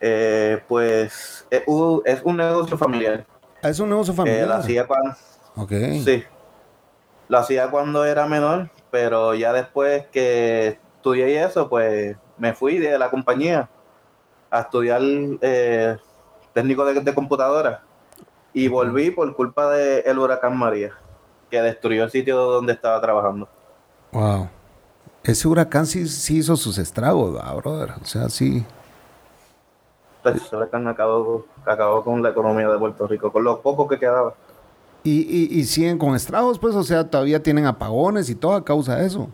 [0.00, 1.64] Eh, pues eh,
[2.04, 3.24] es un negocio familiar.
[3.62, 4.48] Ah, Es un negocio Eh, familiar.
[4.48, 5.14] lo hacía cuando,
[5.56, 5.72] Ok.
[6.04, 6.24] sí,
[7.28, 12.98] lo hacía cuando era menor, pero ya después que estudié eso, pues me fui de
[12.98, 13.70] la compañía
[14.50, 15.00] a estudiar
[15.40, 15.96] eh,
[16.52, 17.82] técnico de, de computadora
[18.52, 20.92] y volví por culpa del huracán María,
[21.50, 23.48] que destruyó el sitio donde estaba trabajando.
[24.12, 24.50] Wow.
[25.24, 27.94] Ese huracán sí, sí hizo sus estragos, ¿verdad, brother.
[28.02, 28.62] O sea, sí.
[30.22, 33.98] Pues, ese huracán acabó, acabó con la economía de Puerto Rico, con lo poco que
[33.98, 34.34] quedaba.
[35.04, 38.64] Y, y, y siguen con estragos, pues, o sea, todavía tienen apagones y todo a
[38.64, 39.28] causa de eso.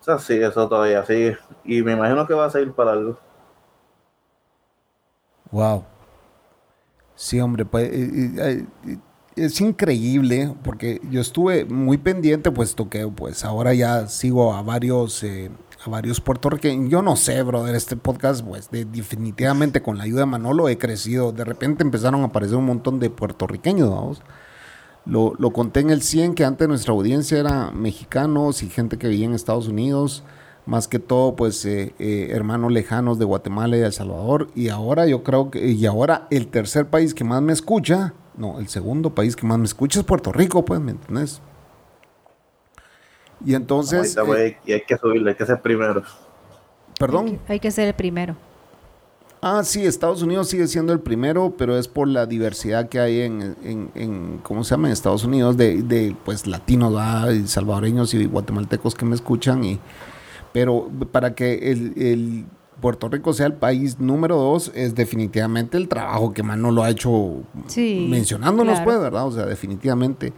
[0.00, 1.38] O sea, sí, eso todavía sigue.
[1.64, 3.18] Y me imagino que va a seguir para algo.
[5.50, 5.84] Wow.
[7.16, 7.90] Sí, hombre, pues
[9.36, 15.22] es increíble porque yo estuve muy pendiente, puesto que pues ahora ya sigo a varios
[15.24, 15.50] eh,
[15.84, 16.90] a varios puertorriqueños.
[16.90, 20.78] Yo no sé, brother, este podcast, pues de- definitivamente con la ayuda de Manolo he
[20.78, 21.32] crecido.
[21.32, 24.22] De repente empezaron a aparecer un montón de puertorriqueños, vamos.
[25.06, 29.08] Lo, lo conté en el 100 que antes nuestra audiencia era mexicanos y gente que
[29.08, 30.24] vivía en Estados Unidos,
[30.64, 34.48] más que todo pues eh, eh, hermanos lejanos de Guatemala y El Salvador.
[34.54, 38.58] Y ahora yo creo que, y ahora el tercer país que más me escucha, no,
[38.58, 41.42] el segundo país que más me escucha es Puerto Rico, pues, ¿me entendés?
[43.44, 46.02] Y entonces, Ahorita, eh, y hay que subirle, hay que ser primero.
[46.98, 47.38] perdón.
[47.48, 48.36] Hay que ser el primero.
[49.46, 53.20] Ah, sí, Estados Unidos sigue siendo el primero, pero es por la diversidad que hay
[53.20, 54.88] en, en, en- ¿cómo se llama?
[54.88, 56.94] En Estados Unidos de, de pues latinos,
[57.50, 59.62] salvadoreños y guatemaltecos que me escuchan.
[59.64, 59.80] Y,
[60.54, 62.46] pero para que el, el
[62.80, 67.42] Puerto Rico sea el país número dos es definitivamente el trabajo que Manolo ha hecho
[67.66, 68.84] Sí, mencionándonos, claro.
[68.84, 69.26] pues, ¿verdad?
[69.26, 70.32] O sea, definitivamente.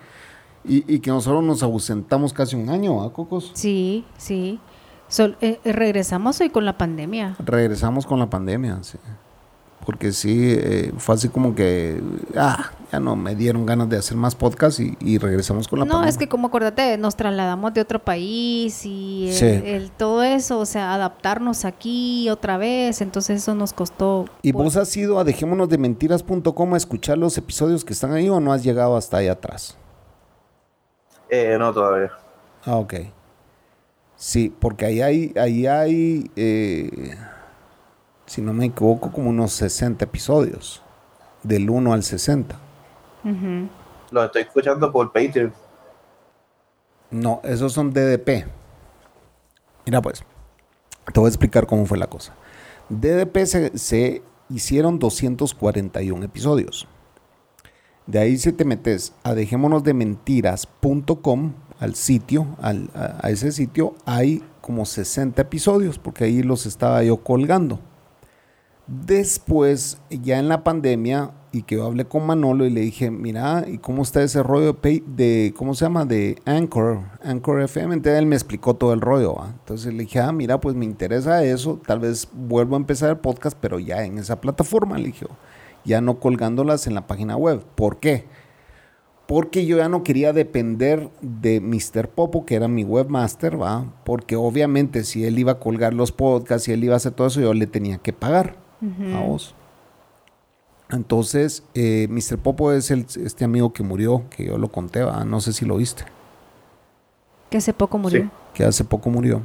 [0.69, 3.51] Y, y que nosotros nos ausentamos casi un año, ¿ah, Cocos?
[3.55, 4.59] Sí, sí.
[5.09, 7.37] Sol- eh, eh, regresamos hoy con la pandemia.
[7.39, 8.99] Regresamos con la pandemia, sí.
[9.85, 12.01] Porque sí, eh, fue así como que,
[12.37, 15.85] ah, ya no me dieron ganas de hacer más podcast y, y regresamos con la
[15.85, 16.11] No, pandemia.
[16.11, 19.47] es que como acuérdate, nos trasladamos de otro país y el, Sí.
[19.47, 24.25] el- todo eso, o sea, adaptarnos aquí otra vez, entonces eso nos costó.
[24.43, 28.53] ¿Y vos has ido a dejémonosdementiras.com a escuchar los episodios que están ahí o no
[28.53, 29.77] has llegado hasta ahí atrás?
[31.29, 32.13] Eh, no, todavía.
[32.65, 32.95] Ah, ok.
[34.17, 37.17] Sí, porque ahí hay, ahí hay eh,
[38.27, 40.83] si no me equivoco, como unos 60 episodios,
[41.43, 42.57] del 1 al 60.
[43.25, 43.69] ujú.
[44.11, 45.53] Lo estoy escuchando por Patreon.
[47.11, 48.47] No, esos son DDP.
[49.85, 50.25] Mira pues,
[51.13, 52.35] te voy a explicar cómo fue la cosa.
[52.89, 56.87] DDP se, se hicieron 241 episodios.
[58.07, 64.43] De ahí si te metes a dejémonosdementiras.com, al sitio, al- a, a ese sitio, hay
[64.61, 67.81] como 60 episodios, porque ahí los estaba yo colgando.
[68.87, 73.65] Después, ya en la pandemia, y que yo hablé con Manolo y le dije, mira,
[73.67, 76.05] ¿y cómo está ese rollo de, de ¿cómo se llama?
[76.05, 77.95] De Anchor, Anchor FM.
[77.95, 79.35] Entonces él me explicó todo el rollo.
[79.35, 79.49] ¿va?
[79.59, 81.81] Entonces le dije, ah, mira, pues me interesa eso.
[81.87, 85.27] Tal vez vuelvo a empezar el podcast, pero ya en esa plataforma, le dije,
[85.87, 87.65] ya no colgándolas en la página web.
[87.75, 88.25] ¿Por qué?
[89.27, 92.09] Porque yo ya no quería depender de Mr.
[92.09, 93.87] Popo, que era mi webmaster, ¿va?
[94.05, 97.27] Porque obviamente si él iba a colgar los podcasts y él iba a hacer todo
[97.27, 98.57] eso, yo le tenía que pagar
[99.15, 99.55] a vos.
[100.91, 102.39] Entonces, eh, Mr.
[102.39, 105.25] Popo es el, este amigo que murió, que yo lo conté, ¿va?
[105.25, 106.05] no sé si lo viste,
[107.51, 108.23] Que hace poco murió.
[108.23, 108.29] Sí.
[108.55, 109.43] que hace poco murió.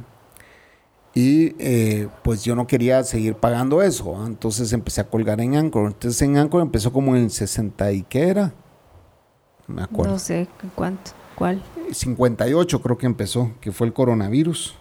[1.14, 5.88] Y eh, pues yo no quería seguir pagando eso, entonces empecé a colgar en Anchor.
[5.88, 8.54] Entonces en Anchor empezó como en el 60 y qué era,
[9.68, 10.12] no me acuerdo.
[10.12, 11.62] No sé cuánto, cuál.
[11.90, 14.74] 58 creo que empezó, que fue el coronavirus.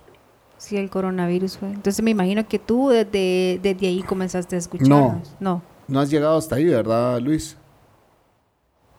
[0.57, 1.69] Sí, el coronavirus fue.
[1.69, 5.35] Entonces me imagino que tú desde, desde ahí comenzaste a escucharnos.
[5.41, 5.61] No.
[5.87, 7.57] No has llegado hasta ahí, ¿verdad, Luis?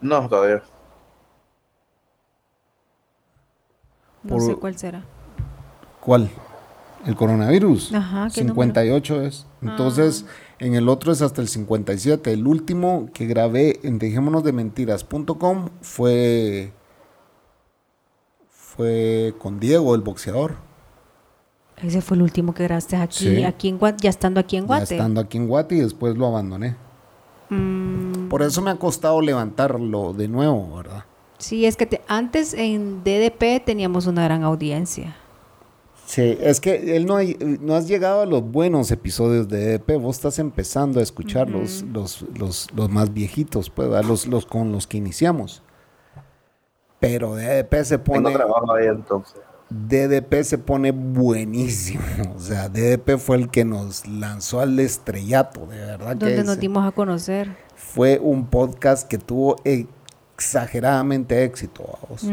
[0.02, 0.62] No, todavía.
[4.22, 5.04] No, Por- sé cuál será.
[6.00, 6.30] ¿Cuál?
[7.06, 7.92] El coronavirus.
[7.94, 9.46] Ajá, ¿qué 58 es.
[9.60, 10.24] Entonces,
[10.60, 12.32] en el otro es hasta el 57.
[12.32, 16.72] El último que grabé en dejémonosdementiras.com fue
[18.48, 20.56] fue con Diego, el boxeador.
[21.82, 23.44] Ese fue el último que grabaste aquí, Sí.
[23.44, 24.94] aquí en Guate, ya estando aquí en Ya Guate.
[24.94, 26.76] estando aquí en Guate y después lo abandoné.
[27.50, 31.04] Mm, Por eso me ha costado levantarlo de nuevo, ¿verdad?
[31.38, 35.16] sí, es que te- antes en DDP teníamos una gran audiencia.
[36.06, 39.96] Sí, es que él no, hay- no has llegado a los buenos episodios de EDP,
[39.98, 44.72] vos estás empezando a escuchar los, los, los, los más viejitos, pues, los, los con
[44.72, 45.62] los que iniciamos.
[47.00, 48.34] Pero de EDP se Tengo pone...
[48.34, 49.40] trabajo ahí entonces.
[49.70, 52.02] DDP se pone buenísimo.
[52.36, 56.18] O sea, DDP fue el que nos lanzó al estrellato, de verdad.
[56.18, 57.56] que Donde nos dimos a conocer.
[57.74, 61.84] Fue un podcast que tuvo exageradamente éxito.
[62.02, 62.26] vamos.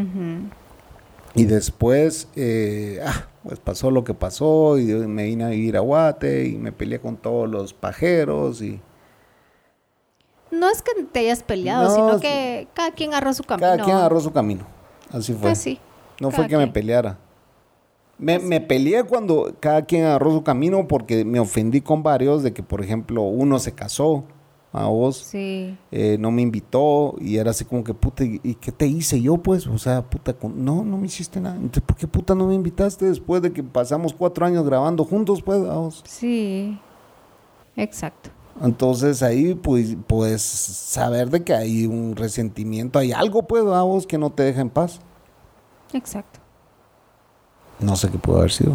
[1.36, 5.80] Y después, eh, ah, pues pasó lo que pasó y me vine a vivir a
[5.80, 8.82] Guate y me peleé con todos los pajeros y
[10.52, 13.68] No es que te hayas peleado, No, sino que cada quien agarró su camino.
[13.68, 14.66] cada quien agarró su camino.
[15.12, 15.42] Así fue.
[15.42, 15.80] Pues sí.
[16.20, 17.18] No fue que me peleara.
[18.18, 22.52] Me, me peleé cuando cada quien agarró su camino porque me ofendí con varios de
[22.52, 24.26] que, por ejemplo, uno se casó
[24.72, 25.76] a vos, Sí.
[25.92, 29.20] eh, no me invitó y era así como que, puta, ¿y, y qué te hice
[29.22, 29.66] yo, pues?
[29.68, 31.56] O sea, puta, con- no, no me hiciste nada.
[31.56, 35.42] Entonces, ¿por qué puta no me invitaste después de que pasamos cuatro años grabando juntos,
[35.42, 35.58] pues?
[35.68, 36.04] a vos?
[36.06, 36.80] Sí.
[37.76, 38.30] Exacto.
[38.62, 44.06] Entonces ahí, pues, puedes saber de que hay un resentimiento, hay algo, pues, a vos
[44.06, 45.00] que no te deja en paz.
[45.94, 46.40] Exacto.
[47.80, 48.74] No sé qué puede haber sido.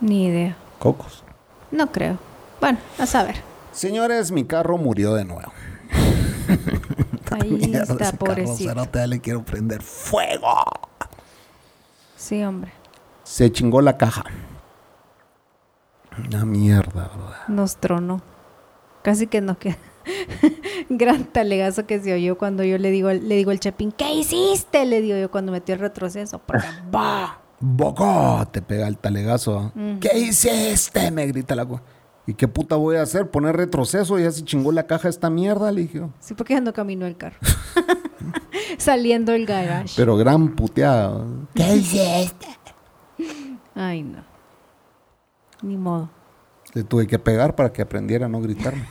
[0.00, 0.56] Ni idea.
[0.78, 1.22] Cocos.
[1.70, 2.16] No creo.
[2.60, 3.36] Bueno, a saber.
[3.72, 5.52] Señores, mi carro murió de nuevo.
[7.30, 9.06] Ahí Mierda, está, carro, pobrecito.
[9.06, 10.62] le quiero prender fuego.
[12.16, 12.72] Sí, hombre.
[13.24, 14.24] Se chingó la caja.
[16.18, 17.48] Una mierda, ¿verdad?
[17.48, 18.22] Nos tronó.
[19.02, 19.78] Casi que nos queda.
[20.88, 24.84] Gran talegazo que se oyó cuando yo le digo, le digo al Chapín, ¿qué hiciste?
[24.84, 26.40] Le digo yo cuando metió el retroceso.
[26.90, 27.38] ¡bah!
[27.60, 29.72] Bocó, te pega el talegazo.
[29.74, 30.00] Ujú.
[30.00, 31.10] ¿Qué hiciste?
[31.10, 31.64] Me grita la
[32.26, 33.30] ¿Y qué puta voy a hacer?
[33.30, 34.18] ¿Poner retroceso?
[34.18, 36.02] Ya se chingó la caja esta mierda, le dije.
[36.20, 37.36] Sí, porque ya no caminó el carro.
[38.78, 39.94] Saliendo del garage.
[39.96, 41.24] Pero gran puteada.
[41.54, 42.46] ¿Qué hiciste?
[43.74, 44.24] Ay, no.
[45.62, 46.10] Ni modo.
[46.74, 48.86] Le tuve que pegar para que aprendiera a no gritarme.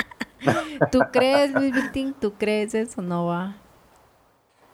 [0.92, 2.14] ¿Tú crees, Luis Vitín?
[2.20, 3.02] ¿Tú crees eso?
[3.02, 3.56] No va.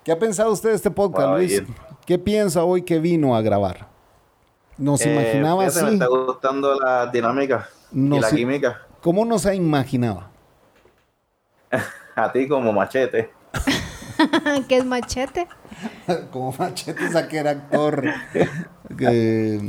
[0.04, 1.50] ¿Qué ha pensado usted de este podcast, Wow, Luis?
[1.50, 1.66] bien.
[2.06, 3.88] ¿Qué piensa hoy que vino a grabar?
[4.78, 5.94] ¿Nos Eh, imaginaba fíjate, Me así?
[5.94, 8.80] está gustando la dinámica y la química.
[9.00, 10.24] ¿Cómo nos ha imaginado?
[12.16, 13.30] A ti como machete.
[14.68, 15.46] ¿Qué es machete?
[16.30, 18.04] Como Machete que era actor.
[18.96, 19.60] que-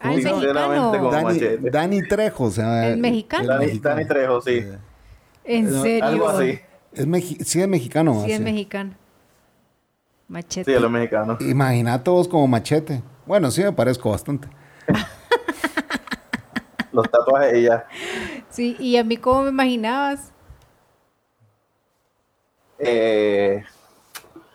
[0.00, 0.92] Ah, mexicano.
[0.92, 1.70] como- Dani, Machete.
[1.70, 3.46] Dani Trejo, o sea, ¿El mexicano?
[3.48, 4.66] Dani, Dani Trejo, sí.
[5.44, 6.04] ¿En No, serio?
[6.04, 6.58] Algo así.
[6.92, 8.22] Es mexi- sí, es mexicano.
[8.24, 8.44] Sí, es así.
[8.44, 8.94] mexicano.
[10.28, 10.64] Machete.
[10.70, 11.38] Sí, es lo mexicano.
[11.40, 13.02] Imagínate vos como machete.
[13.30, 14.48] Bueno, sí me parezco bastante.
[16.92, 17.86] Los tatuajes y ya.
[18.48, 20.32] Sí, ¿y a mí cómo me imaginabas?
[22.80, 23.62] Eh,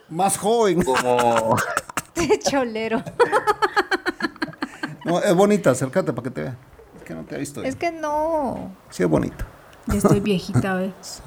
[0.09, 0.83] Más joven.
[0.83, 1.55] como.
[2.49, 3.01] Cholero.
[5.05, 6.57] No, es bonita, acércate para que te vea.
[6.97, 7.63] Es que no te ha visto.
[7.63, 8.75] Es que no.
[8.89, 9.47] Sí, es bonita.
[9.87, 11.23] Ya estoy viejita, ¿ves?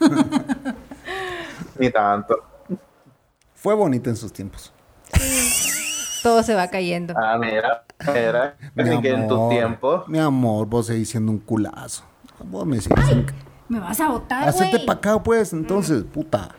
[1.78, 2.42] Ni tanto.
[3.54, 4.72] Fue bonita en sus tiempos.
[6.22, 7.14] Todo se va cayendo.
[7.16, 7.84] Ah, mira.
[8.12, 8.56] Mira.
[8.76, 10.08] Así que en tus tiempos.
[10.08, 12.04] Mi amor, vos seguís siendo un culazo.
[12.44, 13.34] Vos me seguís que-
[13.68, 14.86] Me vas a botar, Hacete güey.
[14.86, 16.50] para acá, pues, entonces, puta.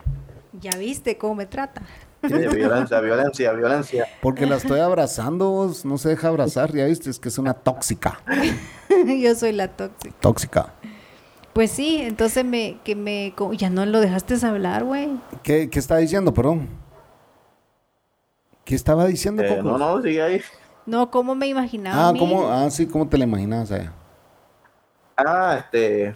[0.60, 1.82] Ya viste cómo me trata.
[2.22, 4.06] Sí, violencia, violencia, violencia.
[4.22, 7.52] Porque la estoy abrazando, vos, no se deja abrazar, ya viste, es que es una
[7.52, 8.20] tóxica.
[9.06, 10.14] Yo soy la tóxica.
[10.20, 10.72] Tóxica.
[11.52, 15.10] Pues sí, entonces me, que me, ya no lo dejaste hablar, güey.
[15.42, 16.68] ¿Qué, qué está diciendo, perdón?
[18.64, 19.62] ¿Qué estaba diciendo, Eh, Coco?
[19.62, 20.40] no, no, sigue ahí.
[20.86, 22.08] No, ¿cómo me imaginaba?
[22.08, 22.18] Ah, mí?
[22.18, 22.48] ¿cómo?
[22.48, 23.92] Ah, sí, ¿cómo te la imaginabas a ella?
[25.16, 26.14] Ah, este.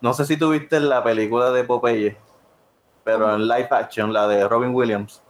[0.00, 2.16] No sé si tuviste la película de Popeye,
[3.04, 5.20] pero en live action, la de Robin Williams.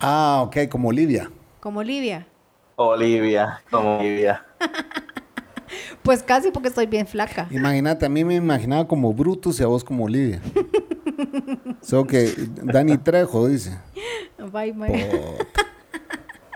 [0.00, 1.30] Ah, ok, como Olivia.
[1.60, 2.26] Como Olivia.
[2.76, 4.44] Olivia, como Olivia.
[6.02, 7.46] Pues casi porque estoy bien flaca.
[7.50, 10.40] Imagínate, a mí me imaginaba como Brutus y a vos como Olivia.
[11.82, 13.78] Solo que Dani Trejo dice.
[14.52, 15.06] Bye, bye.
[15.06, 15.62] Puta.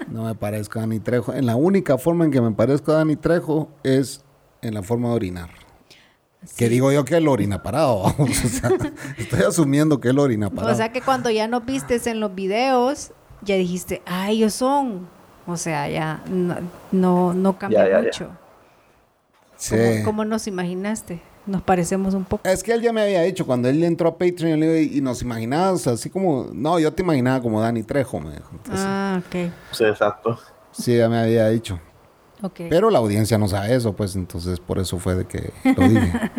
[0.08, 1.32] No me parezco a Dani Trejo.
[1.32, 4.24] En la única forma en que me parezco a Dani Trejo es
[4.62, 5.50] en la forma de orinar.
[6.56, 8.02] Que digo yo que él orina parado.
[8.02, 8.70] vamos, o sea,
[9.16, 10.72] estoy asumiendo que él orina parado.
[10.72, 13.12] O sea que cuando ya nos vistes en los videos,
[13.42, 15.08] ya dijiste, ah, ellos son.
[15.46, 16.56] O sea, ya no,
[16.92, 18.04] no, no cambia Ya, ya, ya.
[18.06, 18.28] mucho.
[19.56, 19.76] Sí.
[19.76, 21.20] ¿Cómo, cómo nos imaginaste?
[21.46, 22.48] Nos parecemos un poco.
[22.48, 25.00] Es que él ya me había dicho, cuando él entró a Patreon le digo, y
[25.00, 28.48] nos imaginabas así como, no, yo te imaginaba como Dani Trejo, me dijo.
[28.52, 29.52] Entonces, Ah, ok.
[29.72, 30.38] Sí, exacto.
[30.72, 31.78] Sí, ya me había dicho.
[32.42, 32.62] Ok.
[32.70, 36.12] Pero la audiencia no sabe eso, pues entonces por eso fue de que lo dije.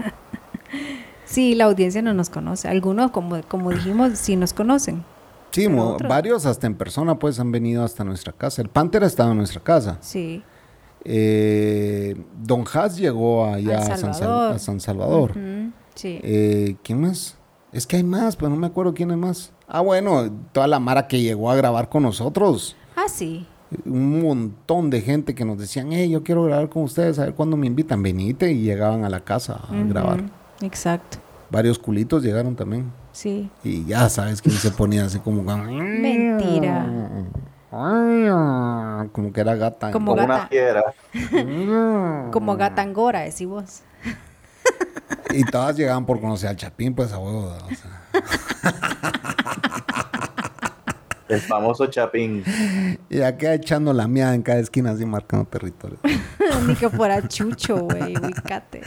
[1.26, 2.68] Sí, la audiencia no nos conoce.
[2.68, 5.03] Algunos, como, como dijimos, sí nos conocen.
[5.51, 5.68] Sí,
[6.08, 8.62] varios hasta en persona pues han venido hasta nuestra casa.
[8.62, 9.97] El Panther ha estado en nuestra casa.
[10.01, 10.43] Sí.
[11.06, 14.53] Eh, Don Haas llegó allá Al a San, Sal- Salvador.
[14.56, 15.32] a San Salvador.
[15.32, 16.20] Ujú, Sí.
[16.24, 17.38] Eh, ¿Quién más?
[17.72, 19.53] Es que hay más, pero no me acuerdo quién es más.
[19.68, 22.76] Ah, bueno, toda la mara que llegó a grabar con nosotros.
[22.95, 23.45] Ah, sí.
[23.86, 27.34] Un montón de gente que nos decían, hey, yo quiero grabar con ustedes, a ver
[27.34, 30.24] cuándo me invitan, venite y llegaban a la casa a grabar.
[30.62, 31.18] Exacto.
[31.49, 32.91] Varios culitos llegaron también.
[33.12, 33.49] Sí.
[33.64, 35.41] Y ya sabes quién se ponía así como...
[35.43, 36.86] Mentira.
[37.72, 39.91] Como que era gata.
[39.91, 40.93] Como Como una fiera.
[42.32, 43.82] Como gatangora, decís vos.
[45.32, 47.53] Y todas llegaban por conocer al Chapín, pues a huevo.
[47.53, 48.24] o sea.
[51.28, 52.43] El famoso Chapín.
[53.09, 55.97] Y acá echando la mía en cada esquina, así marcando territorio.
[56.68, 58.16] Ni que fuera chucho, güey.
[58.16, 58.82] Ubicate.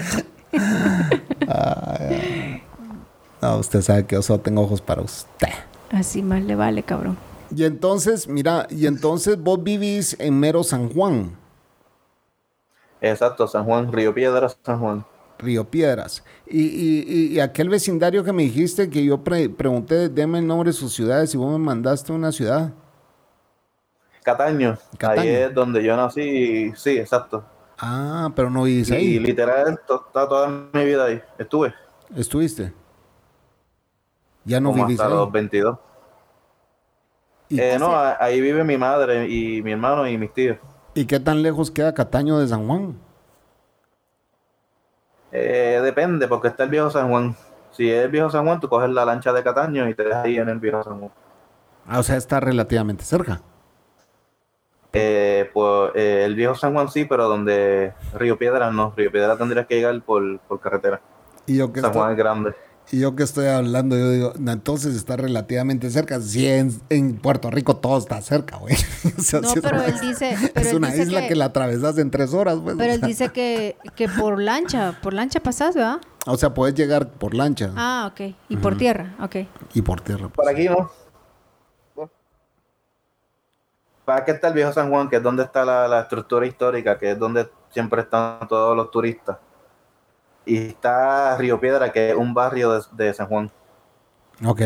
[3.42, 5.48] No, usted sabe que yo solo tengo ojos para usted.
[5.92, 7.16] Así más le vale, cabrón.
[7.54, 11.36] Y entonces, mira, y entonces vos vivís en mero San Juan,
[13.00, 15.06] Exacto, San Juan, Río Piedra, San Juan.
[15.38, 16.24] Río Piedras.
[16.48, 20.46] Y, y- y- y aquel vecindario que me dijiste que yo pre- pregunté, deme el
[20.48, 22.72] nombre de sus ciudades y vos me mandaste una ciudad.
[24.24, 24.76] Cataño.
[24.98, 25.20] Cataño.
[25.22, 26.72] Ahí es donde yo nací.
[26.74, 27.44] Sí, exacto.
[27.78, 29.18] Ah, pero no vivís Y ahí.
[29.20, 31.22] literal, to- está toda mi vida ahí.
[31.38, 31.72] Estuve.
[32.16, 32.72] ¿Estuviste?
[34.44, 35.18] Ya no como vivís hasta ahí.
[35.20, 35.78] los 22.
[37.48, 40.58] ¿Y, Eh, no, ahí vive mi madre y mi hermano y mis tíos.
[40.94, 42.96] y qué tan lejos queda Cataño de San Juan?
[45.32, 47.36] Eh, depende, porque está el viejo San Juan.
[47.70, 50.24] Si es el viejo San Juan, tú coges la lancha de Cataño y te dejas
[50.24, 51.10] ahí en el viejo San Juan.
[51.86, 53.40] Ah, o sea, está relativamente cerca.
[54.92, 58.92] Eh, pues eh, el viejo San Juan sí, pero donde Río Piedra no.
[58.96, 61.00] Río Piedra tendrías que llegar por, por carretera.
[61.46, 62.54] Y yo que San Juan es grande.
[62.90, 66.20] Y yo que estoy hablando, yo digo, "No, entonces está relativamente cerca.
[66.20, 68.74] Sí, en, en Puerto Rico todo está cerca, güey.
[69.18, 70.36] O sea, No, sí pero él dice.
[70.54, 71.34] Pero es él una dice isla que...
[71.34, 72.76] la atravesas en tres horas, pues.
[72.78, 76.00] Pero o él dice que, que por lancha, por lancha pasás, ¿verdad?
[76.26, 78.34] O sea, puedes llegar por lancha Ah, ok.
[78.48, 79.36] Y por tierra, ok.
[79.74, 80.28] y por tierra.
[80.28, 80.48] Por pues.
[80.48, 80.90] aquí no.
[84.04, 86.98] Para que está el viejo San Juan, que es donde está la, la estructura histórica,
[86.98, 89.36] que es donde siempre están todos los turistas.
[90.48, 93.50] Y está Río Piedra, que es un barrio de, de San Juan.
[94.44, 94.62] Ok.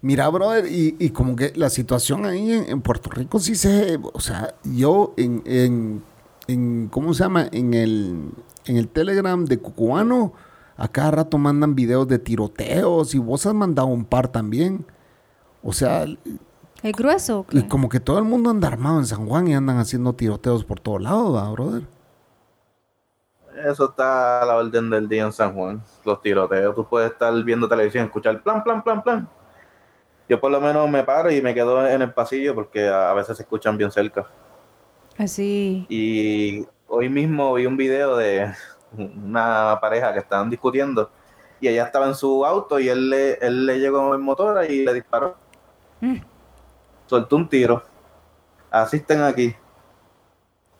[0.00, 3.98] Mira, brother, y, y como que la situación ahí en, en Puerto Rico sí se...
[4.12, 6.02] O sea, yo en, en,
[6.48, 7.46] en- ¿Cómo se llama?
[7.52, 8.30] En el,
[8.64, 10.32] en el Telegram de Cucubano,
[10.76, 14.84] a cada rato mandan videos de tiroteos y vos has mandado un par también.
[15.62, 16.04] O sea,
[16.82, 17.46] ¿Es grueso?
[17.52, 20.64] y como que todo el mundo anda armado en San Juan y andan haciendo tiroteos
[20.64, 21.95] por todos lados, ¿verdad, brother?
[23.64, 25.82] Eso está a la orden del día en San Juan.
[26.04, 26.74] Los tiroteos.
[26.74, 29.28] Tú puedes estar viendo televisión, escuchar plan, plan, plan, plan.
[30.28, 33.36] Yo por lo menos me paro y me quedo en el pasillo porque a veces
[33.36, 34.26] se escuchan bien cerca.
[35.16, 35.86] Así.
[35.88, 38.52] Y hoy mismo vi un video de
[38.96, 41.10] una pareja que estaban discutiendo
[41.60, 44.84] y ella estaba en su auto y él le, él le llegó en motora y
[44.84, 45.36] le disparó.
[46.00, 46.16] Mm.
[47.06, 47.82] Soltó un tiro.
[48.70, 49.54] Asisten aquí.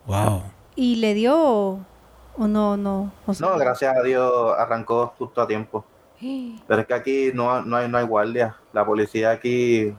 [0.06, 0.42] Wow.
[0.74, 1.80] ¿Y le dio
[2.38, 2.76] o, no?
[2.76, 5.84] No, o sea- No, gracias a Dios arrancó justo a tiempo.
[6.66, 8.56] Pero es que aquí no, no, hay, no hay guardia.
[8.72, 9.94] La policía aquí...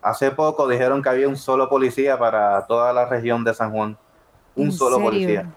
[0.00, 3.98] Hace poco dijeron que había un solo policía para toda la región de San Juan.
[4.54, 5.10] Un ¿En solo serio?
[5.10, 5.52] policía.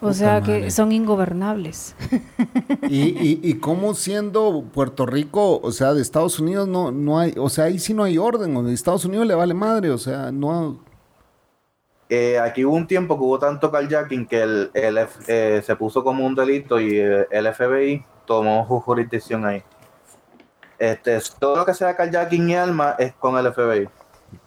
[0.00, 0.62] O sea madre.
[0.62, 1.94] que son ingobernables.
[2.88, 7.34] Y, y, y cómo siendo Puerto Rico, o sea, de Estados Unidos no, no hay,
[7.36, 9.98] o sea, ahí sí no hay orden, o de Estados Unidos le vale madre, o
[9.98, 10.78] sea, no...
[12.10, 15.76] Eh, aquí hubo un tiempo que hubo tanto carjacking que el, el F- eh, se
[15.76, 19.62] puso como un delito y el FBI tomó su jurisdicción ahí.
[20.78, 23.88] Este, todo lo que sea carjacking y arma es con el FBI.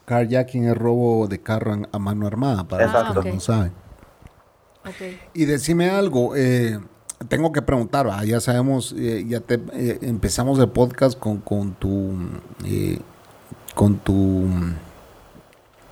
[0.05, 3.71] Carjacking es robo de carro a mano armada, para los que no saben.
[4.83, 5.19] Ok.
[5.33, 6.79] Y decime algo, eh,
[7.27, 8.23] tengo que preguntar, ¿va?
[8.25, 12.13] ya sabemos, eh, ya te, eh, empezamos el podcast con, con tu...
[12.65, 12.97] eh,
[13.75, 14.47] con tu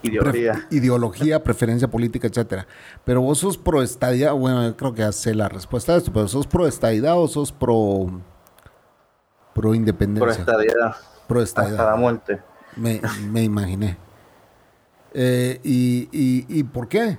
[0.02, 0.54] Ideología.
[0.54, 2.66] pref- ideología, preferencia política, etcétera.
[3.04, 6.28] Pero vos sos pro estadidad, bueno, yo creo que sé la respuesta a esto, pero
[6.28, 8.22] sos pro estadidad o sos pro
[9.54, 10.40] pro independencia.
[10.40, 10.96] estadía
[11.28, 11.98] Pro hasta la estadidad.
[11.98, 12.40] muerte.
[12.76, 13.98] Me, me imaginé.
[15.14, 17.18] Eh, y, y, ¿Y por qué?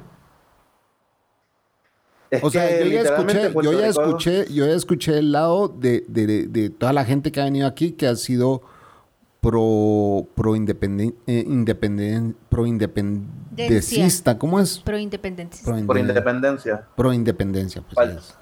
[2.31, 6.05] Es O sea, yo ya escuché, yo ya escuché, yo ya escuché el lado de,
[6.07, 8.63] de- de- de toda la gente que ha venido aquí que ha sido
[9.41, 14.79] pro pro independen, eh, independen- pro independentista, ¿cómo es?
[14.81, 16.87] Pro, por inde- independencia.
[16.97, 18.37] pro independencia, pues, es.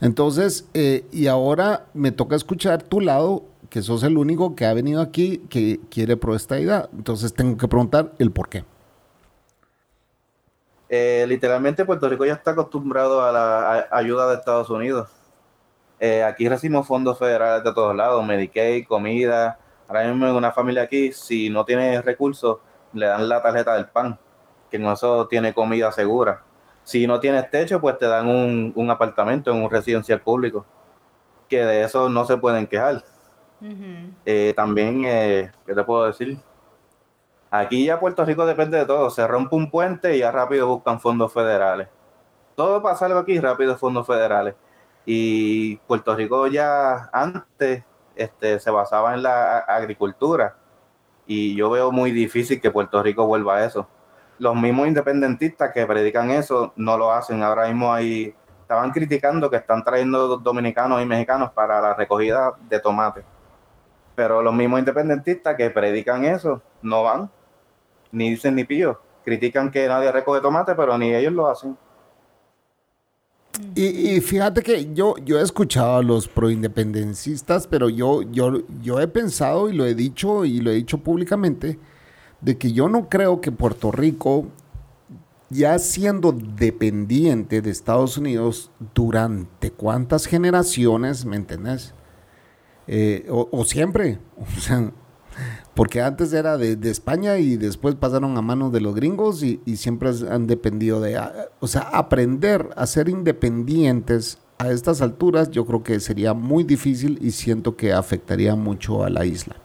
[0.00, 4.72] Entonces, eh, y ahora me toca escuchar tu lado, que sos el único que ha
[4.74, 6.88] venido aquí que quiere pro estadidad.
[6.96, 8.64] Entonces tengo que preguntar el por qué.
[10.88, 15.08] Eh, literalmente Puerto Rico ya está acostumbrado a la a- ayuda de Estados Unidos.
[16.00, 19.58] Eh, aquí recibimos fondos federales de todos lados, Medicaid, comida.
[19.90, 22.58] Ahora mismo en una familia aquí, si no tiene recursos,
[22.92, 24.16] le dan la tarjeta del pan,
[24.70, 26.44] que en eso tiene comida segura.
[26.84, 30.64] Si no tienes techo, pues te dan un, un apartamento en un residencial público,
[31.48, 33.02] que de eso no se pueden quejar.
[34.24, 36.38] Eh, también, eh, ¿qué te puedo decir?
[37.50, 39.10] Aquí ya Puerto Rico depende de todo.
[39.10, 41.88] Se rompe un puente y ya rápido buscan fondos federales.
[42.54, 44.54] Todo pasa algo aquí, rápido fondos federales.
[45.04, 47.82] Y Puerto Rico ya antes
[48.22, 50.56] este, se basaba en la agricultura.
[51.26, 53.86] Y yo veo muy difícil que Puerto Rico vuelva a eso.
[54.38, 57.42] Los mismos independentistas que predican eso no lo hacen.
[57.42, 62.80] Ahora mismo hay, estaban criticando que están trayendo dominicanos y mexicanos para la recogida de
[62.80, 63.24] tomate
[64.20, 67.30] pero los mismos independentistas que predican eso no van,
[68.12, 69.00] ni dicen ni pío.
[69.24, 71.74] Critican que nadie recoge tomate, pero ni ellos lo hacen.
[73.74, 79.08] Y, fíjate que yo, yo he escuchado a los proindependencistas, pero yo, yo, yo he
[79.08, 81.78] pensado y lo he dicho y lo he dicho públicamente,
[82.40, 84.46] de que yo no creo que Puerto Rico,
[85.50, 91.94] ya siendo dependiente de Estados Unidos durante cuántas generaciones, ¿me entendés?
[92.86, 94.92] Eh, o, siempre, o sea,
[95.74, 100.10] porque antes era de, España y después pasaron a manos de los gringos y, siempre
[100.30, 105.82] han dependido de, ah, o sea, aprender a ser independientes a estas alturas yo creo
[105.82, 109.56] que sería muy difícil y siento que afectaría mucho a la isla.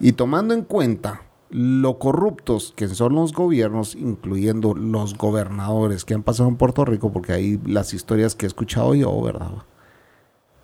[0.00, 6.22] Y tomando en cuenta lo corruptos que son los gobiernos, incluyendo los gobernadores que han
[6.22, 9.50] pasado en Puerto Rico, porque ahí las historias que he escuchado yo, ¿verdad?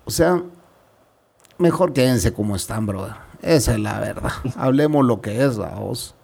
[0.05, 0.43] O sea,
[1.59, 3.28] mejor quédense como están, brother.
[3.41, 4.31] Esa es la verdad.
[4.55, 6.15] Hablemos lo que es, vamos.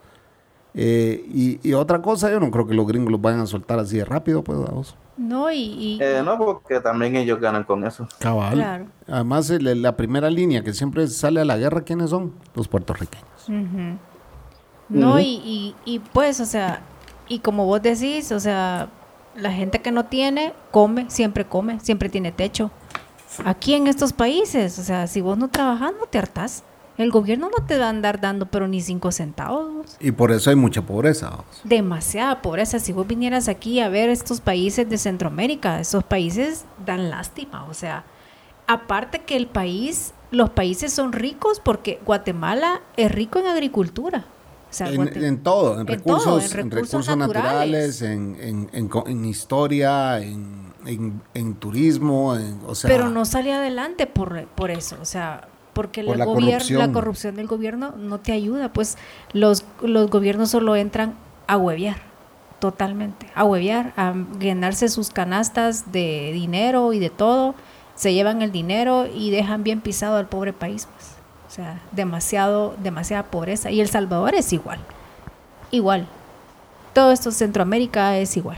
[0.73, 3.97] Eh, y, otra cosa, yo no creo que los gringos los vayan a soltar así
[3.97, 4.95] de rápido, pues, vamos.
[5.15, 5.97] No, y...
[6.01, 8.07] Eh, no, porque también ellos ganan con eso.
[8.19, 8.89] Cabal.
[9.07, 12.33] Además, la primera línea que siempre sale a la guerra, ¿quiénes son?
[12.53, 13.49] Los puertorriqueños.
[14.89, 16.81] No, y, y pues, o sea,
[17.29, 18.89] y como vos decís, o sea,
[19.37, 22.69] la gente que no tiene, come, siempre come, siempre tiene techo
[23.43, 24.79] aquí en estos países.
[24.79, 26.63] O sea, si vos no trabajas, no te hartás.
[26.97, 29.97] El gobierno no te va a andar dando, pero ni cinco centavos.
[29.99, 31.43] Y por eso hay mucha pobreza.
[31.63, 32.79] Demasiada pobreza.
[32.79, 37.65] Si vos vinieras aquí a ver estos países de Centroamérica, esos países dan lástima.
[37.65, 38.05] O sea,
[38.67, 44.25] aparte que el país, los países son ricos porque Guatemala es rico en agricultura.
[44.79, 52.89] en, todo, en, recursos, en, recursos, naturales, en, historia, en en, turismo, o sea...
[52.89, 56.79] Pero no sale adelante por, por eso, o sea, porque la, corrupción.
[56.79, 58.97] la corrupción del gobierno no te ayuda, pues
[59.33, 61.15] los, los gobiernos solo entran
[61.47, 61.97] a huevear,
[62.59, 67.55] totalmente, a huevear, a llenarse sus canastas de dinero y de todo,
[67.93, 71.11] se llevan el dinero y dejan bien pisado al pobre país, pues.
[71.45, 73.69] O sea, demasiado, demasiada pobreza.
[73.69, 74.79] Y El Salvador es igual,
[75.71, 76.07] igual.
[76.93, 78.57] Todo esto Centroamérica es igual.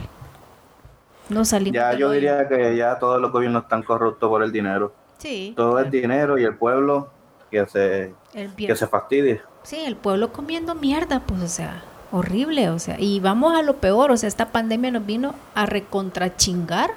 [1.30, 1.74] No salimos.
[1.74, 4.94] Ya yo diría que ya todos los gobiernos están corruptos por el dinero.
[5.18, 5.54] Sí.
[5.56, 7.10] Todo el dinero y el pueblo
[7.50, 8.14] que se,
[8.56, 9.42] que se fastidie.
[9.64, 13.78] Sí, el pueblo comiendo mierda, pues, o sea, horrible, o sea, y vamos a lo
[13.78, 16.92] peor, o sea, esta pandemia nos vino a recontrachingar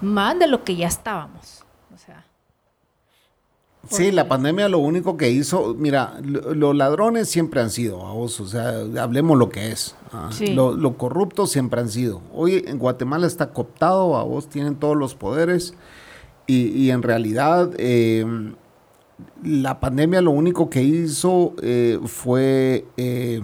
[0.00, 2.24] más de lo que ya estábamos, o sea.
[3.88, 8.46] Sí, la pandemia lo único que hizo, mira, los ladrones siempre han sido, vos, o
[8.46, 9.96] sea, hablemos lo que es.
[10.12, 12.20] Ah, los corruptos siempre han sido.
[12.32, 15.74] Hoy en Guatemala está cooptado, a vos tienen todos los poderes
[16.46, 18.24] y, en realidad eh,
[19.42, 22.86] la pandemia lo único que hizo eh, fue...
[22.96, 23.40] Eh,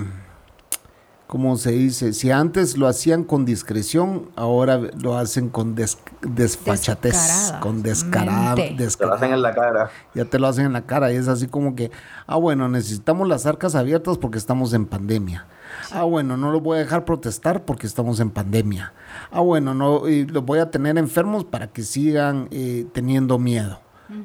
[1.28, 7.82] como se dice, si antes lo hacían con discreción, ahora lo hacen con desfachatez, con
[7.82, 9.90] descarada, Te lo hacen en la cara.
[10.14, 11.90] Ya te lo hacen en la cara y es así como que,
[12.26, 15.46] ah, bueno, necesitamos las arcas abiertas porque estamos en pandemia.
[15.93, 18.93] Ah, bueno, no los voy a dejar protestar porque estamos en pandemia.
[19.30, 23.80] Ah, bueno, no, y los voy a tener enfermos para que sigan eh, teniendo miedo.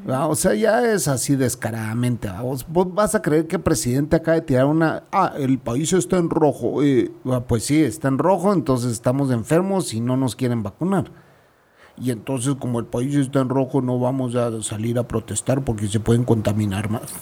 [0.07, 2.29] O sea, ya es así descaradamente.
[2.41, 5.03] ¿Vos, vas a creer que el presidente acaba de tirar una...
[5.11, 6.81] Ah, el país está en rojo.
[6.81, 7.11] Eh,
[7.47, 11.11] pues sí, está en rojo, entonces estamos enfermos y no nos quieren vacunar.
[11.97, 15.87] Y entonces como el país está en rojo no vamos a salir a protestar porque
[15.87, 17.13] se pueden contaminar más.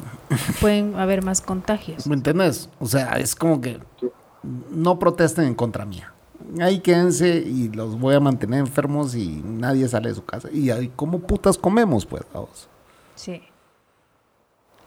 [0.62, 2.08] Pueden haber más contagios.
[2.08, 2.70] ¿Me entiendes?
[2.80, 3.80] O sea, es como que
[4.44, 6.14] no protesten en contra mía
[6.60, 10.50] ahí quédense y los voy a mantener enfermos y nadie sale de su casa.
[10.52, 12.70] Y ahí, ¿cómo putas comemos, pues, vamos?
[13.16, 13.42] Sí.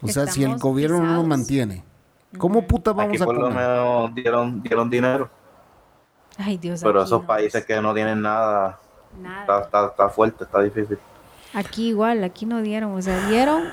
[0.01, 1.83] O sea, si el gobierno no nos mantiene,
[2.37, 3.41] ¿cómo putas vamos a comer?
[3.41, 5.29] por lo menos dieron, dieron dinero.
[6.37, 8.79] Ay, Dios Pero esos países que no tienen nada,
[9.19, 9.61] nada.
[9.63, 10.99] Está, está, fuerte, está difícil.
[11.53, 13.63] Aquí igual, aquí no dieron, o sea, dieron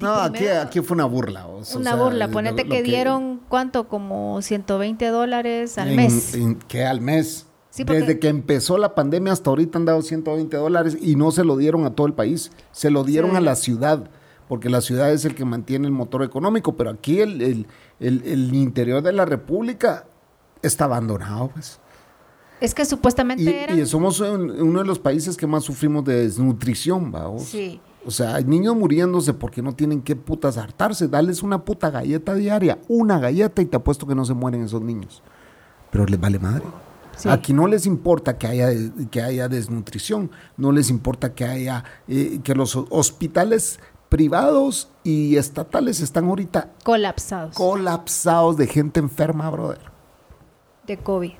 [0.00, 1.46] No, aquí, aquí fue una burla.
[1.46, 2.28] o sea, una burla.
[2.28, 3.88] Ponete lo que, dieron, ¿cuánto?
[3.88, 6.34] Como 120 dólares al en- mes.
[6.34, 7.46] en- ¿Qué al mes?
[7.70, 11.30] Sí, porque- Desde que empezó la pandemia hasta ahorita han dado 120 dólares y no
[11.30, 13.36] se lo dieron a todo el país, se lo dieron Sí.
[13.38, 14.10] a la ciudad,
[14.48, 17.66] porque la ciudad es el que mantiene el motor económico, pero aquí el, el-
[18.00, 20.06] el- el interior de la República
[20.62, 21.80] está abandonado, pues.
[22.60, 23.78] Es que supuestamente Y, eran...
[23.78, 27.42] y somos un- uno de los países que más sufrimos de desnutrición, vamos.
[27.44, 27.80] Sí.
[28.06, 31.08] O sea, hay niños muriéndose porque no tienen que putas hartarse.
[31.08, 34.82] Dales una puta galleta diaria, una galleta y te apuesto que no se mueren esos
[34.82, 35.22] niños.
[35.90, 36.64] Pero les vale madre.
[37.16, 37.28] Sí.
[37.28, 38.68] Aquí no les importa que haya,
[39.10, 43.78] que haya desnutrición, no les importa que haya eh, que los hospitales
[44.08, 49.80] privados y estatales están ahorita colapsados colapsados de gente enferma, brother.
[50.86, 51.30] de COVID.
[51.30, 51.34] Y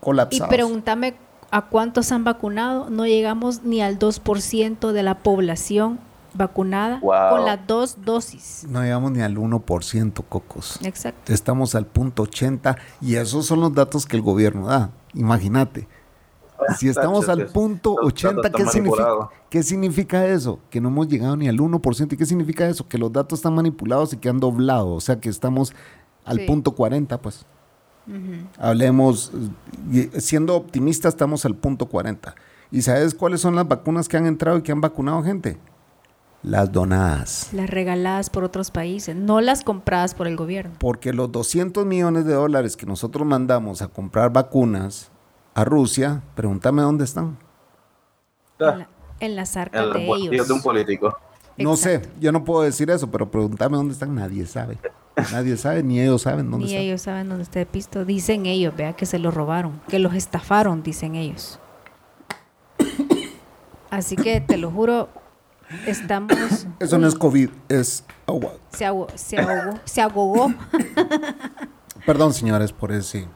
[0.00, 0.48] Colapsados.
[0.48, 1.16] pregúntame
[1.50, 2.90] a cuántos han vacunado.
[2.90, 5.98] No llegamos ni al 2% de la población
[6.32, 7.30] vacunada Wow.
[7.30, 8.64] con las dos dosis.
[8.68, 10.78] No llegamos ni al 1%, cocos.
[10.84, 11.32] Exacto.
[11.32, 14.90] Estamos al punto 80 y esos son los datos que el gobierno da.
[15.14, 15.88] Imagínate.
[16.78, 19.06] Si estamos al punto los 80, datos ¿qué significa.
[19.48, 20.60] ¿qué significa eso?
[20.68, 22.12] Que no hemos llegado ni al 1%.
[22.12, 22.86] ¿Y qué significa eso?
[22.86, 24.92] Que los datos están manipulados y que han doblado.
[24.92, 25.72] O sea que estamos
[26.24, 26.46] al Sí.
[26.46, 27.46] punto 40, pues.
[28.58, 29.32] Hablemos,
[30.18, 32.34] siendo optimistas, estamos al punto 40.
[32.70, 35.58] ¿Y sabes cuáles son las vacunas que han entrado y que han vacunado gente?
[36.42, 37.50] Las donadas.
[37.52, 40.72] Las regaladas por otros países, no las compradas por el gobierno.
[40.78, 45.10] Porque los 200 millones de dólares que nosotros mandamos a comprar vacunas
[45.54, 47.36] a Rusia, pregúntame dónde están.
[48.58, 48.88] En, la-
[49.20, 50.48] en las arcas El de ellos.
[50.48, 51.14] de un político.
[51.60, 54.78] No sé, yo no puedo decir eso, pero pregúntame dónde están, nadie sabe.
[55.32, 56.84] Nadie sabe, ni ellos saben dónde Ni están.
[56.86, 58.04] ellos saben dónde está el pisto.
[58.04, 61.58] Dicen ellos, vea que se lo robaron, que los estafaron, dicen ellos.
[63.90, 65.08] Así que te lo juro,
[65.86, 66.32] estamos.
[66.80, 68.52] Eso no es COVID, es agua.
[68.72, 70.54] Se ahogó, se ahogó, se ahogó.
[72.06, 73.26] Perdón, señores, por eso sí.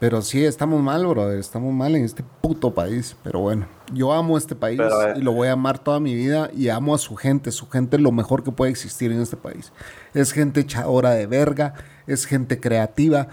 [0.00, 1.38] Pero sí, estamos mal, brother.
[1.38, 3.16] Estamos mal en este puto país.
[3.22, 6.14] Pero bueno, yo amo este país Pero, eh, y lo voy a amar toda mi
[6.14, 7.50] vida y amo a su gente.
[7.52, 9.72] Su gente es lo mejor que puede existir en este país.
[10.14, 11.74] Es gente echadora de verga,
[12.06, 13.28] es gente creativa,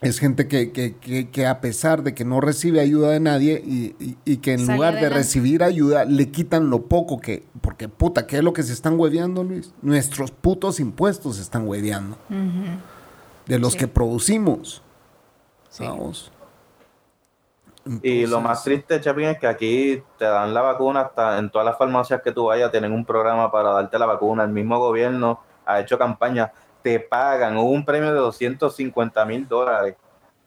[0.00, 3.62] es gente que, que, que, que a pesar de que no recibe ayuda de nadie
[3.64, 5.18] y, y- y que en lugar de adelante.
[5.18, 7.44] recibir ayuda le quitan lo poco que...
[7.60, 9.74] Porque puta, ¿qué es lo que se están hueveando, Luis?
[9.82, 12.16] Nuestros putos impuestos se están hueveando.
[13.46, 13.78] De los Sí.
[13.80, 14.82] que producimos.
[15.68, 15.84] Sí.
[15.84, 16.32] Vamos.
[18.02, 21.66] Y lo más triste, Chapín, es que aquí te dan la vacuna hasta en todas
[21.66, 24.44] las farmacias que tú vayas, tienen un programa para darte la vacuna.
[24.44, 29.96] El mismo gobierno ha hecho campaña, te pagan, hubo un premio de 250 mil dólares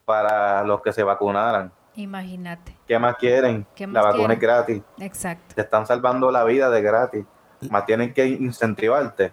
[0.05, 1.71] para los que se vacunaran.
[1.95, 2.75] Imagínate.
[2.87, 3.65] ¿Qué más quieren?
[3.75, 4.37] ¿Qué la vacuna quieren?
[4.37, 4.81] es gratis.
[4.99, 5.55] Exacto.
[5.55, 7.25] Te están salvando la vida de gratis.
[7.69, 9.31] Más tienen que incentivarte.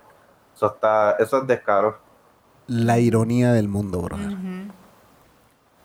[0.55, 1.99] Eso, está, eso es descaro.
[2.67, 4.29] La ironía del mundo, brother.
[4.29, 4.73] Ujú.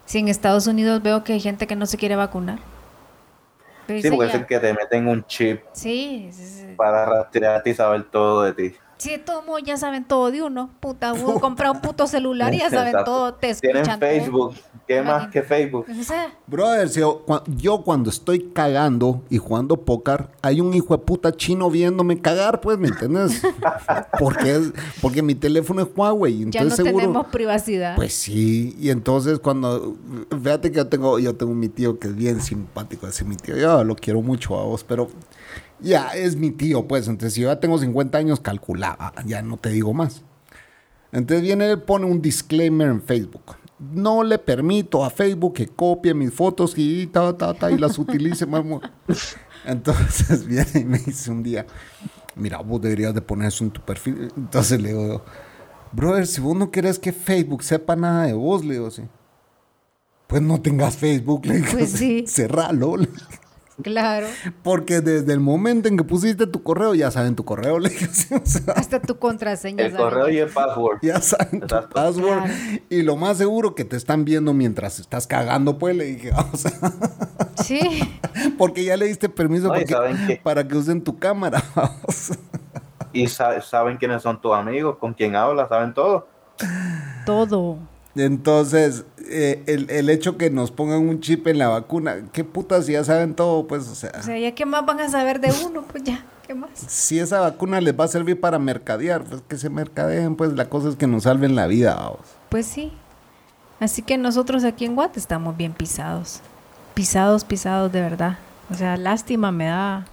[0.05, 2.59] Si en Estados Unidos veo que hay gente que no se quiere vacunar.
[3.87, 6.73] Pero Sí, porque es ya- el que te meten un chip Sí, sí, sí.
[6.75, 8.75] para rastrearte y saber todo de ti.
[9.05, 10.69] Sí, de todos modos ya saben todo de uno.
[10.79, 13.35] Puta, uno compra un puto celular y ya saben todo.
[13.35, 14.09] Te Tienen escuchan todo.
[14.09, 14.55] Facebook.
[14.87, 15.85] ¿Qué más que Facebook?
[16.45, 21.31] Brother, si yo, yo cuando estoy cagando y jugando póker, hay un hijo de puta
[21.31, 23.41] chino viéndome cagar, pues, ¿me entiendes?
[24.19, 26.37] porque, es- porque mi teléfono es Huawei.
[26.51, 27.01] ya Entonces no seguro.
[27.01, 27.95] tenemos privacidad.
[27.95, 29.95] Pues sí, y entonces cuando,
[30.29, 33.57] fíjate que yo tengo, yo tengo mi tío que es bien simpático, ese mi tío,
[33.57, 35.09] yo lo quiero mucho a vos, pero
[35.79, 39.57] ya es mi tío, pues, entonces si yo ya tengo 50 años, calculaba, ya no
[39.57, 40.23] te digo más.
[41.11, 43.55] Entonces viene él, pone un disclaimer en Facebook.
[43.79, 47.97] No le permito a Facebook que copie mis fotos y ta, ta, ta, y las
[47.99, 48.45] utilice.
[48.47, 48.81] mamo".
[49.65, 51.65] Entonces viene y me dice un día,
[52.35, 54.31] mira, vos deberías de poner eso en tu perfil.
[54.35, 55.23] Entonces le digo,
[55.91, 59.03] brother, si vos no querés que Facebook sepa nada de vos, le digo, sí.
[60.27, 62.25] Pues no tengas Facebook, le digo, Pues sí.
[62.27, 62.97] cerralo.
[62.97, 63.17] le digo.
[63.83, 64.27] Claro.
[64.63, 67.91] Porque desde el momento en que pusiste tu correo, ya saben tu correo, le o
[68.45, 69.83] sea, Hasta tu contraseña.
[69.85, 70.05] El ¿saben?
[70.05, 70.99] correo y el password.
[71.01, 72.43] ya saben tu password.
[72.43, 72.53] Claro.
[72.89, 76.57] Y lo más seguro que te están viendo mientras estás cagando, pues le dije, o
[76.57, 76.71] sea,
[77.63, 77.79] Sí.
[78.57, 81.61] porque ya le diste permiso No, y porque- saben que- para que usen tu cámara.
[83.11, 86.27] Y sa- saben quiénes son tus amigos, con quién hablas, saben todo.
[87.25, 87.79] Todo.
[88.15, 92.85] Entonces, eh, el, el hecho que nos pongan un chip en la vacuna, qué putas,
[92.85, 95.41] si ya saben todo, pues, o sea, O sea, ya qué más van a saber
[95.41, 96.69] de uno, pues ya, ¿qué más?
[96.75, 100.69] si esa vacuna les va a servir para mercadear, pues que se mercadeen, pues la
[100.69, 101.95] cosa es que nos salven la vida.
[101.95, 102.19] vamos.
[102.49, 102.93] Pues sí.
[103.79, 106.39] Así que nosotros aquí en Guate estamos bien pisados.
[106.93, 108.37] Pisados, pisados de verdad.
[108.71, 110.05] O sea, lástima me da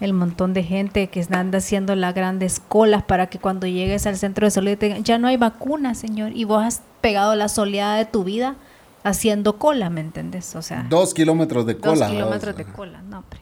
[0.00, 4.16] el montón de gente que anda haciendo las grandes colas para que cuando llegues al
[4.16, 7.48] centro de salud te digan, ya no hay vacuna, señor, y vos has pegado la
[7.48, 8.56] soleada de tu vida
[9.04, 10.54] haciendo cola, ¿me entendés?
[10.56, 12.06] O sea, Dos kilómetros de cola.
[12.06, 13.40] dos kilómetros de cola, no, hombre.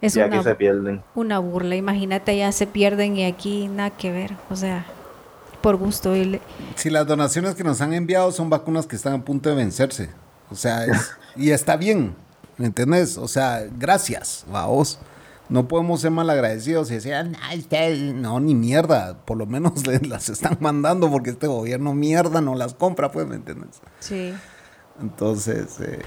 [0.00, 1.02] Es Y aquí una, se pierden.
[1.14, 4.86] una burla, imagínate, ya se pierden y aquí nada que ver, o sea,
[5.60, 6.16] por gusto.
[6.16, 6.40] Y le-
[6.76, 10.08] Si las donaciones que nos han enviado son vacunas que están a punto de vencerse.
[10.50, 12.14] O sea, es- y está bien,
[12.56, 13.18] ¿me entendés?
[13.18, 14.98] O sea, gracias, vos.
[15.50, 18.14] No podemos ser malagradecidos y decir, "Ah, no, ustedes-".
[18.14, 19.18] no, ni mierda.
[19.24, 23.26] Por lo menos le- las están mandando porque este gobierno mierda no las compra, pues,
[23.26, 23.80] ¿me entiendes?
[23.98, 24.32] sí.
[25.00, 26.00] Entonces, eh,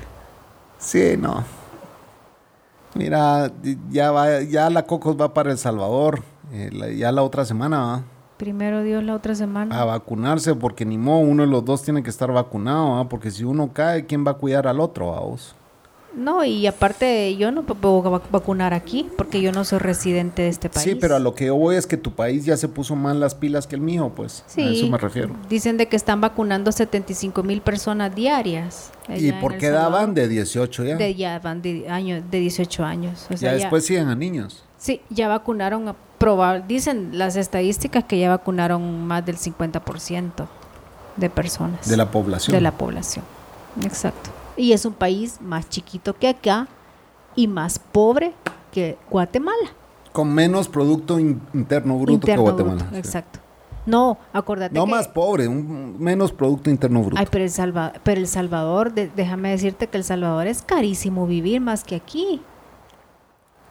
[0.80, 1.44] sí, no.
[2.96, 3.52] Mira,
[3.90, 6.22] ya va, ya la Cocos va para El Salvador,
[6.52, 8.04] eh, la- ya la otra semana, ¿va?
[8.38, 9.80] Primero Dios la otra semana.
[9.80, 13.44] a vacunarse porque ni modo, uno de los dos tiene que estar vacunado, porque si
[13.44, 15.56] uno cae, ¿quién va a cuidar al otro, vos?
[16.16, 20.50] No, y aparte yo no puedo vac- vacunar aquí porque yo no soy residente de
[20.50, 20.84] este país.
[20.84, 23.16] Sí, pero a lo que yo voy es que tu país ya se puso más
[23.16, 24.44] las pilas que el mío, pues.
[24.46, 25.36] Sí, A eso me refiero.
[25.50, 28.92] Dicen de que están vacunando 75 mil personas diarias.
[29.10, 30.96] ¿Y por qué daban de 18 ya?
[30.98, 33.24] De, ya van de, años, de 18 años.
[33.32, 34.64] O sea, ya ya- después siguen a niños.
[34.78, 35.96] Sí, ya vacunaron, a
[36.68, 40.48] dicen las estadísticas que ya vacunaron más del 50%
[41.18, 41.90] de personas.
[41.90, 42.56] De la población.
[42.56, 43.26] De la población,
[43.84, 44.30] exacto.
[44.58, 46.68] Y es un país más chiquito que acá
[47.36, 48.34] y más pobre
[48.72, 49.70] que Guatemala.
[50.12, 52.76] Con menos Producto in- Interno Bruto Interno que Guatemala.
[52.84, 53.00] bruto, sí.
[53.00, 53.40] Exacto.
[53.86, 57.18] No, acordate No que- más pobre, un, menos Producto Interno Bruto.
[57.20, 61.26] Ay, pero El, Salva- pero el Salvador, de- déjame decirte que El Salvador es carísimo
[61.28, 62.42] vivir más que aquí.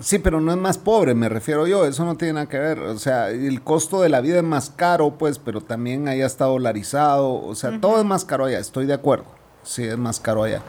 [0.00, 2.80] Sí, pero no es más pobre, me refiero yo, eso no tiene nada que ver.
[2.80, 6.46] O sea, el costo de la vida es más caro, pues, pero también allá está
[6.46, 7.34] dolarizado.
[7.44, 9.26] O sea, todo es más caro allá, estoy de acuerdo.
[9.62, 10.62] Sí, es más caro allá.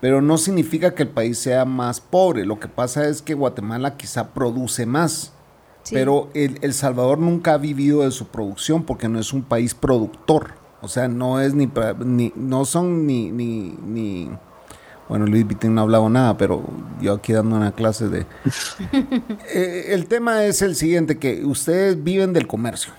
[0.00, 2.46] Pero no significa que el país sea más pobre.
[2.46, 5.32] Lo que pasa es que Guatemala quizá produce más.
[5.82, 5.94] Sí.
[5.94, 9.74] Pero el, El Salvador nunca ha vivido de su producción porque no es un país
[9.74, 10.54] productor.
[10.82, 11.70] O sea, no es ni,
[12.04, 14.30] ni no son ni, ni, ni
[15.10, 16.62] bueno, Luis Vitín no ha hablado nada, pero
[17.00, 18.26] yo aquí dando una clase de...
[19.52, 22.92] Eh, el tema es el siguiente, que ustedes viven del comercio,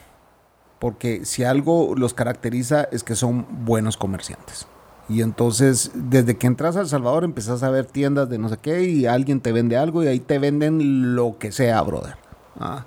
[0.79, 4.67] porque si algo los caracteriza es que son buenos comerciantes.
[5.11, 8.57] Y entonces, desde que entras a El Salvador, empezás a ver tiendas de no sé
[8.61, 12.15] qué y alguien te vende algo y ahí te venden lo que sea, brother.
[12.59, 12.85] Ah.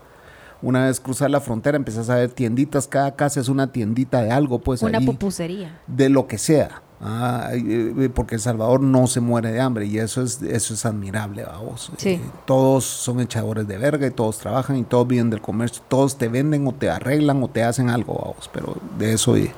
[0.62, 4.30] Una vez cruzar la frontera, empezás a ver tienditas, cada casa es una tiendita de
[4.30, 5.78] algo, pues Una ahí pupusería.
[5.86, 6.80] de lo que sea.
[7.06, 10.86] Ah, eh, porque El Salvador no se muere de hambre y eso es, eso es
[10.86, 11.92] admirable, vamos.
[11.98, 12.10] Sí.
[12.10, 15.82] Eh, todos son echadores de verga y todos trabajan y todos viven del comercio.
[15.88, 18.48] Todos te venden o te arreglan o te hacen algo, vamos.
[18.50, 19.36] Pero de eso.
[19.36, 19.50] y-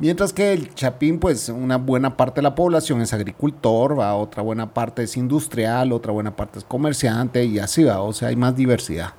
[0.00, 4.42] Mientras que el Chapín, pues una buena parte de la población es agricultor, va, otra
[4.42, 8.00] buena parte es industrial, otra buena parte es comerciante y así va.
[8.00, 9.10] O sea, hay más diversidad.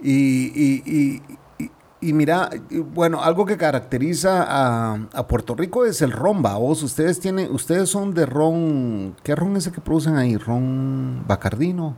[0.00, 1.22] Y, y- y-
[1.64, 2.50] y- y mira,
[2.94, 6.82] bueno, algo que caracteriza a, a Puerto Rico es el ron, vos.
[6.82, 10.36] Ustedes tienen, ustedes son de ron, ¿qué ron es el que producen ahí?
[10.36, 11.96] Ron Bacardino.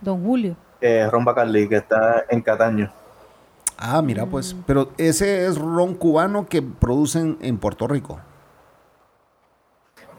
[0.00, 0.56] Don Julio.
[0.80, 2.90] Eh, Ron Bacardi, que está en Cataño.
[3.82, 8.20] Ah, mira, pues, pero ese es ron cubano que producen en Puerto Rico.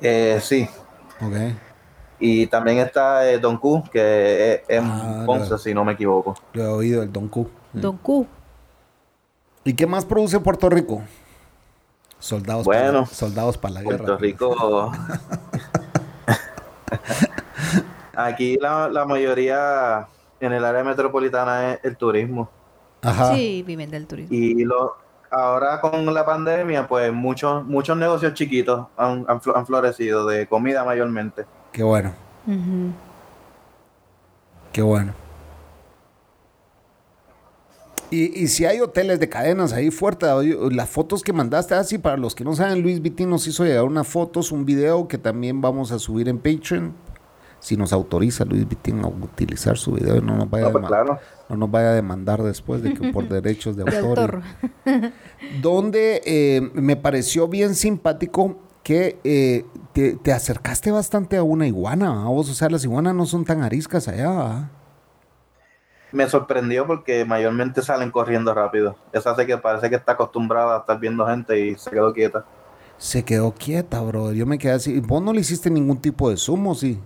[0.01, 0.67] Eh, sí.
[1.21, 1.35] Ok.
[2.19, 6.35] Y también está eh, Don Q, que es Ah, Ponce, si no me equivoco.
[6.53, 7.47] Lo he oído, el Don Q.
[7.73, 8.25] Don Q.
[9.63, 11.03] ¿Y qué más produce Puerto Rico?
[12.17, 13.97] Soldados, Bueno, para, soldados para la guerra.
[13.97, 14.91] Puerto Rico.
[18.15, 20.07] Aquí la, la mayoría
[20.39, 22.49] en el área metropolitana es el turismo.
[23.01, 23.35] Ajá.
[23.35, 24.35] Sí, viven del turismo.
[24.35, 24.95] Y lo,
[25.31, 30.47] ahora con la pandemia, pues muchos muchos negocios chiquitos han, han flo- han florecido, de
[30.47, 31.45] comida mayormente.
[31.71, 32.13] Qué bueno,
[34.71, 35.13] qué bueno.
[38.09, 40.25] Y, y si hay hoteles de cadenas ahí fuerte,
[40.71, 43.85] las fotos que mandaste, así para los que no saben, Luis Vitín nos hizo llegar
[43.85, 46.93] unas fotos, un video que también vamos a subir en Patreon.
[47.61, 50.85] Si nos autoriza Luis Vitín a utilizar su video y no nos vaya, a, pues
[50.85, 51.19] claro.
[51.47, 54.41] no nos vaya a demandar después de que por derechos de De autor.
[54.83, 55.11] autor.
[55.61, 62.09] donde eh, me pareció bien simpático que eh, te, te acercaste bastante a una iguana,
[62.11, 62.23] ¿va?
[62.25, 64.71] vos, o sea, las iguanas no son tan ariscas allá, ¿va?
[66.11, 68.97] Me sorprendió porque mayormente salen corriendo rápido.
[69.13, 72.45] Esa hace que parece que está acostumbrada a estar viendo gente y se quedó quieta.
[72.97, 74.31] Se quedó quieta, bro.
[74.33, 74.99] Yo me quedé así.
[74.99, 76.99] ¿Vos no le hiciste ningún tipo de zoom, o sí?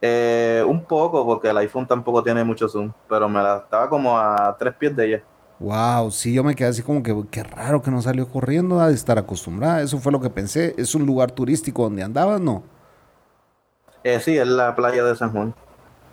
[0.00, 4.16] Eh, un poco, porque el iPhone tampoco tiene mucho zoom, pero me la estaba como
[4.16, 5.22] a tres pies de ella.
[5.58, 8.88] Wow, sí, yo me quedé así como que qué raro que no salió corriendo, ha
[8.88, 9.82] de estar acostumbrada.
[9.82, 10.74] Eso fue lo que pensé.
[10.78, 12.62] ¿Es un lugar turístico donde andabas, no?
[14.04, 15.54] Eh, sí, es la playa de San Juan.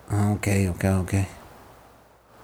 [0.09, 1.13] Ah, ok, ok, ok.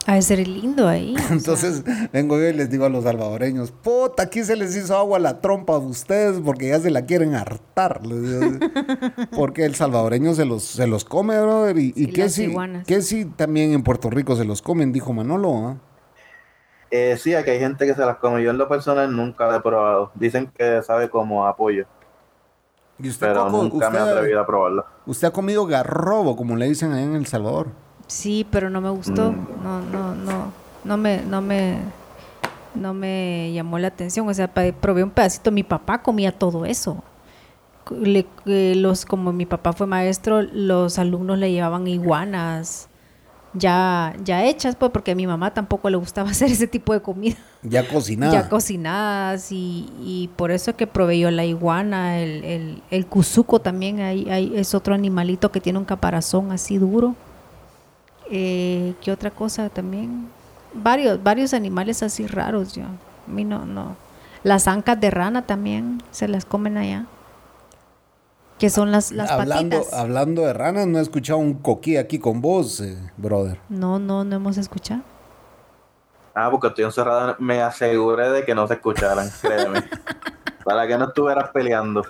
[0.08, 1.16] Ha de ser lindo ahí.
[1.16, 1.32] o sea.
[1.32, 5.18] Entonces vengo yo y les digo a los salvadoreños, puta, aquí se les hizo agua
[5.18, 8.06] a la trompa de ustedes porque ya se la quieren hartar.
[8.06, 8.68] les digo.
[9.36, 11.78] porque el salvadoreño se los, se los come, brother.
[11.78, 12.54] Y, y que si,
[12.88, 15.68] que si también en Puerto Rico se los comen, dijo Manolo.
[15.68, 15.78] ¿ah?
[16.90, 18.44] Eh, sí, aquí hay gente que se las come.
[18.44, 20.12] Yo en lo personal nunca la he probado.
[20.16, 21.86] Dicen que sabe como apoyo,
[23.00, 24.86] ¿Y usted, pero nunca me he atrevido a probarla.
[25.06, 27.68] usted ha comido garrobo, como le dicen allá en El Salvador?
[28.12, 29.32] Sí, pero no me gustó.
[29.32, 29.64] Mm.
[29.64, 30.52] No, no, no.
[30.84, 31.78] No me, no me,
[32.76, 34.28] no me llamó la atención.
[34.28, 35.52] O sea, probé un pedacito.
[35.52, 37.04] Mi papá comía todo eso.
[37.90, 42.88] Le- eh, los, como mi papá fue maestro, los alumnos le llevaban iguanas
[43.54, 47.02] ya, ya hechas, pues, porque a mi mamá tampoco le gustaba hacer ese tipo de
[47.02, 47.36] comida.
[47.64, 48.34] Ya cocinada.
[48.34, 53.60] Ya cocinadas y, y por eso que probé yo la iguana, el, el, el cuzuco
[53.60, 57.16] también, hay, hay, es otro animalito que tiene un caparazón así duro.
[58.32, 60.30] Eh, ¿Qué otra cosa también?
[60.74, 62.84] Varios, varios animales así raros, yo.
[62.84, 63.98] A mí no, no.
[64.44, 67.06] Las ancas de rana también se las comen allá.
[68.58, 70.00] Que son las, las hablando, patitas.
[70.00, 73.60] hablando de ranas, no he escuchado un coquí aquí con vos, eh, brother.
[73.70, 75.02] No, no, no hemos escuchado.
[76.34, 77.36] Ah, porque estoy encerrada.
[77.38, 79.84] Me aseguré de que no se escucharan, créeme.
[80.64, 82.06] Para que no estuvieras peleando.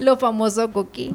[0.00, 1.12] Lo famoso coquí.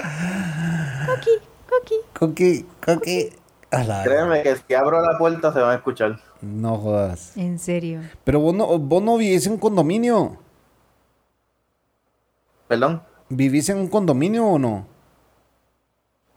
[1.05, 1.31] Coquí,
[1.69, 1.95] coquí.
[2.17, 3.40] Coquí, coquí.
[3.71, 6.19] Créeme que si abro la puerta se van a escuchar.
[6.41, 7.37] No jodas.
[7.37, 8.01] En serio.
[8.25, 10.37] Pero vos no, vos no vivís en un condominio.
[12.67, 13.01] ¿Perdón?
[13.29, 14.85] ¿Vivís en un condominio o no?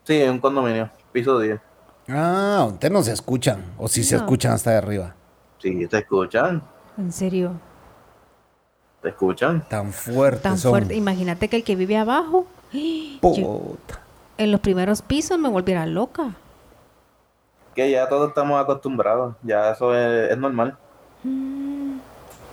[0.04, 1.60] Sí, en un condominio, piso 10.
[2.08, 3.64] Ah, ustedes no se escuchan.
[3.78, 4.22] O si se No.
[4.22, 5.14] escuchan hasta de arriba.
[5.58, 6.62] Sí, te escuchan,
[6.98, 7.52] En serio.
[9.02, 9.66] te escuchan.
[9.68, 10.70] Tan fuertes Tan son.
[10.72, 10.94] fuerte.
[10.94, 14.00] Imagínate que el que vive abajo, yo- Puta.
[14.38, 16.34] en los primeros pisos me volviera loca.
[17.74, 20.76] Que ya todos estamos acostumbrados, ya eso es, es normal.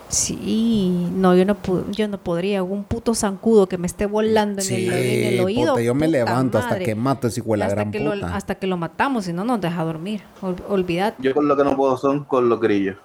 [0.08, 2.62] Sí, no, yo no pu- yo no podría.
[2.62, 5.72] Un puto zancudo que me esté volando en, Sí, el, en el oído.
[5.72, 8.12] puta, yo me levanto hasta que mato ese hijo de la hasta gran que lo,
[8.12, 8.36] puta.
[8.36, 10.22] hasta que lo matamos, si no nos deja dormir.
[10.42, 11.22] Ol- olvídate.
[11.22, 12.96] Yo con lo que no puedo son con los grillos.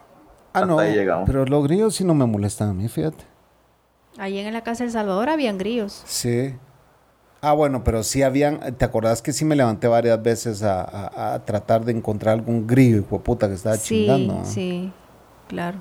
[0.52, 0.80] Ah, hasta no.
[0.80, 1.26] ahí llegamos.
[1.28, 3.24] Pero los grillos sí no me molestan a mí, fíjate.
[4.18, 6.02] Allí en la casa del Salvador habían grillos.
[6.06, 6.56] Sí.
[7.42, 8.76] Ah, bueno, pero sí habían.
[8.78, 12.66] ¿Te acordás que sí me levanté varias veces a, a- a tratar de encontrar algún
[12.66, 14.34] grillo, hijo puta, que estaba Sí, chingando?
[14.34, 14.46] ah?
[14.46, 14.92] sí,
[15.48, 15.78] claro.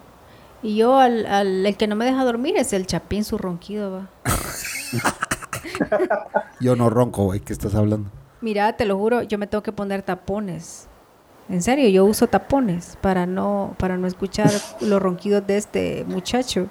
[0.62, 3.90] Y yo, al, al- el que no me deja dormir es el chapín, su ronquido,
[3.92, 4.09] va.
[6.61, 8.11] Yo no ronco, güey, ¿qué estás hablando?
[8.40, 10.88] Mira, te lo juro, yo me tengo que poner tapones.
[11.48, 14.50] En serio, yo uso tapones para no, para no escuchar
[14.80, 16.66] los ronquidos de este muchacho.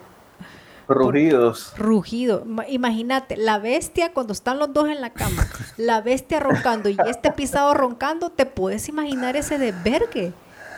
[0.88, 1.74] Rugidos.
[1.78, 2.44] Rugido.
[2.46, 6.98] Ma- Imagínate, la bestia cuando están los dos en la cama, la bestia roncando y
[7.08, 10.34] este pisado roncando, ¿te puedes imaginar ese desvergue?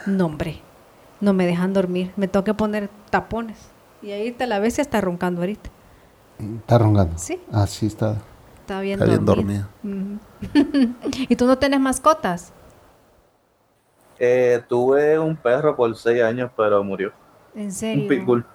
[0.05, 0.61] No, hombre,
[1.19, 2.11] no me dejan dormir.
[2.15, 3.57] Me tengo que poner tapones.
[4.01, 5.69] Y ahí está la bestia está roncando ahorita.
[6.39, 7.17] Está roncando.
[7.17, 7.39] Sí.
[7.51, 8.15] Ah, sí, está.
[8.61, 9.69] Está bien Está bien dormida.
[11.29, 12.53] ¿Y tú no tienes mascotas?
[14.19, 17.11] Eh, tuve un perro por seis años, pero murió.
[17.55, 18.03] ¿En serio?
[18.03, 18.45] Un pitbull.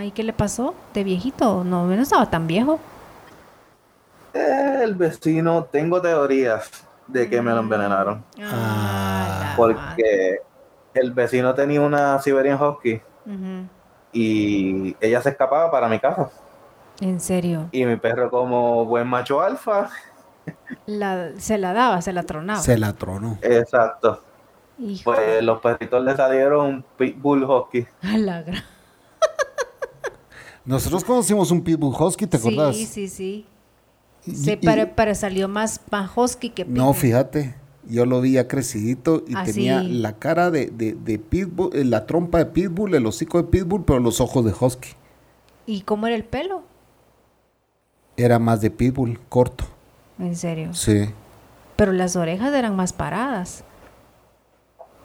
[0.00, 0.74] Ay, ¿qué le pasó?
[0.94, 1.62] ¿De viejito?
[1.62, 2.80] No, no estaba tan viejo.
[4.32, 6.70] El vecino, tengo teorías
[7.06, 8.24] de que me lo envenenaron.
[8.42, 9.52] Ah.
[9.58, 10.38] Porque
[10.94, 13.02] el vecino tenía una Siberian Husky
[14.10, 16.30] y ella se escapaba para mi casa.
[17.02, 17.68] En serio.
[17.70, 19.90] Y mi perro, como buen macho alfa,
[20.86, 22.60] La- se la daba, se la tronaba.
[22.60, 23.36] Se la tronó.
[23.42, 24.22] exacto.
[24.78, 27.86] Hijo, Pues los perritos le salieron un pitbull husky.
[28.02, 28.64] a la gran-
[30.70, 32.76] Nosotros conocimos un pitbull husky, ¿te acordás?
[32.76, 33.46] Sí, sí, sí.
[34.24, 34.56] Y- Sí, y-
[34.94, 36.94] pero, salió más, más husky que No, pitbull.
[36.94, 37.56] fíjate,
[37.88, 41.84] yo lo vi ya crecidito y Ah, tenía la cara de, de, de pitbull, eh,
[41.84, 44.90] la trompa de pitbull, el hocico de pitbull, pero los ojos de husky.
[45.66, 46.62] ¿Y cómo era el pelo?
[48.16, 49.64] Era más de pitbull, corto.
[50.20, 50.72] En serio.
[50.74, 51.10] Sí.
[51.74, 53.64] Pero las orejas eran más paradas.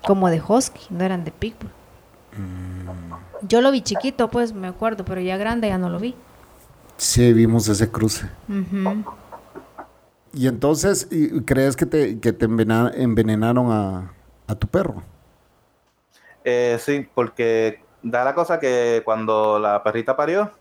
[0.05, 1.71] Como de husky, no eran de pitbull.
[2.37, 3.47] Mm.
[3.47, 6.15] Yo lo vi chiquito, pues me acuerdo, pero ya grande ya no lo vi.
[6.97, 8.29] Sí, vimos ese cruce.
[10.33, 14.13] Y entonces, ¿y- ¿crees que te, que te envenenaron a,
[14.47, 15.03] a tu perro?
[16.43, 20.51] Eh, sí, porque da la cosa que cuando la perrita parió,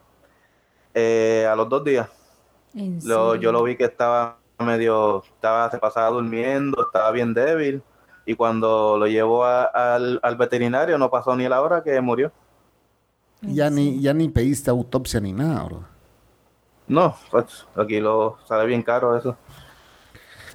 [0.95, 2.09] eh, a los dos días,
[3.05, 7.83] lo- yo lo vi que estaba medio, estaba, se pasaba durmiendo, estaba bien débil.
[8.27, 12.33] Y cuando lo llevó a- al, al veterinario, no pasó ni la hora que murió.
[13.43, 15.85] Ya ni, ya ni pediste autopsia ni nada, bro.
[16.87, 19.37] No, pues aquí lo sale bien caro eso.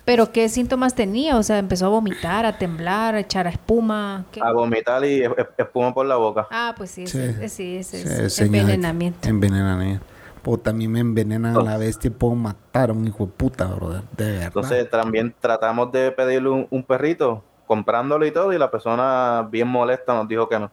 [0.06, 1.38] ¿Pero qué síntomas tenía?
[1.38, 4.26] O sea, empezó a vomitar, a temblar, a echar espuma.
[4.32, 4.42] ¿qué?
[4.42, 6.48] A vomitar y es- es- espuma por la boca.
[6.50, 7.20] Ah, pues sí, Sí.
[7.20, 9.28] ese, sí, ese Sí, envenenamiento.
[9.30, 10.04] Envenenamiento.
[10.42, 13.66] Pues también me envenenan a la bestia y puedo matar a un hijo de puta,
[13.66, 14.02] brother.
[14.18, 14.46] De verdad.
[14.48, 19.68] Entonces también tratamos de pedirle un, un perrito, comprándolo y todo, y la persona bien
[19.68, 20.72] molesta nos dijo que no.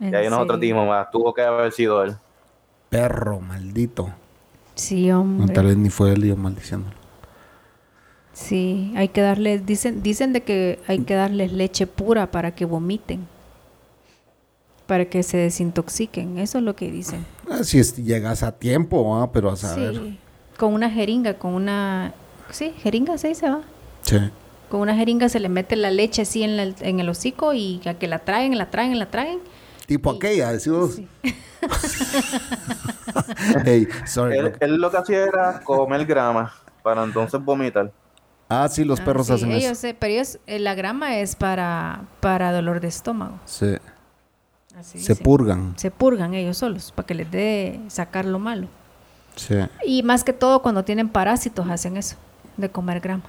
[0.00, 2.16] Y ¿En ahí nosotros dijimos, "Ah, tuvo que haber sido él.
[2.90, 4.10] Perro, maldito.
[4.74, 5.54] Sí, No, hombre.
[5.54, 6.96] tal vez ni fue él y yo maldiciéndolo.
[8.32, 12.64] Sí, hay que darles, dicen, dicen de que hay que darles leche pura para que
[12.64, 13.28] vomiten.
[14.88, 16.38] Para que se desintoxiquen.
[16.38, 17.24] Eso es lo que dicen.
[17.48, 19.94] Ah, Si es- llegas a tiempo, ah, pero a saber.
[19.94, 20.18] Sí.
[20.58, 22.12] Con una jeringa, con una...
[22.50, 23.60] Sí, jeringa se dice, va.
[24.02, 24.18] Sí.
[24.74, 27.80] Con una jeringa se le mete la leche así en, la- en el hocico y
[27.86, 29.38] a que la traen, la traen, la traen.
[29.86, 30.96] Tipo Y- aquella, decimos.
[30.96, 31.08] Sí.
[33.64, 34.36] Hey, sorry.
[34.58, 36.52] Él, lo que hacía era comer grama
[36.82, 37.92] para entonces vomitar.
[38.48, 39.86] Ah, sí, los Ah, perros sí, hacen ellos, eso.
[39.86, 43.38] eh, pero ellos, eh, la grama es para, para dolor de estómago.
[43.44, 43.76] Sí.
[44.76, 45.18] Así Se dicen.
[45.24, 45.74] purgan.
[45.78, 48.66] Se purgan ellos solos para que les dé sacar lo malo.
[49.36, 49.54] Sí.
[49.86, 52.16] Y más que todo cuando tienen parásitos hacen eso,
[52.56, 53.22] de comer grama.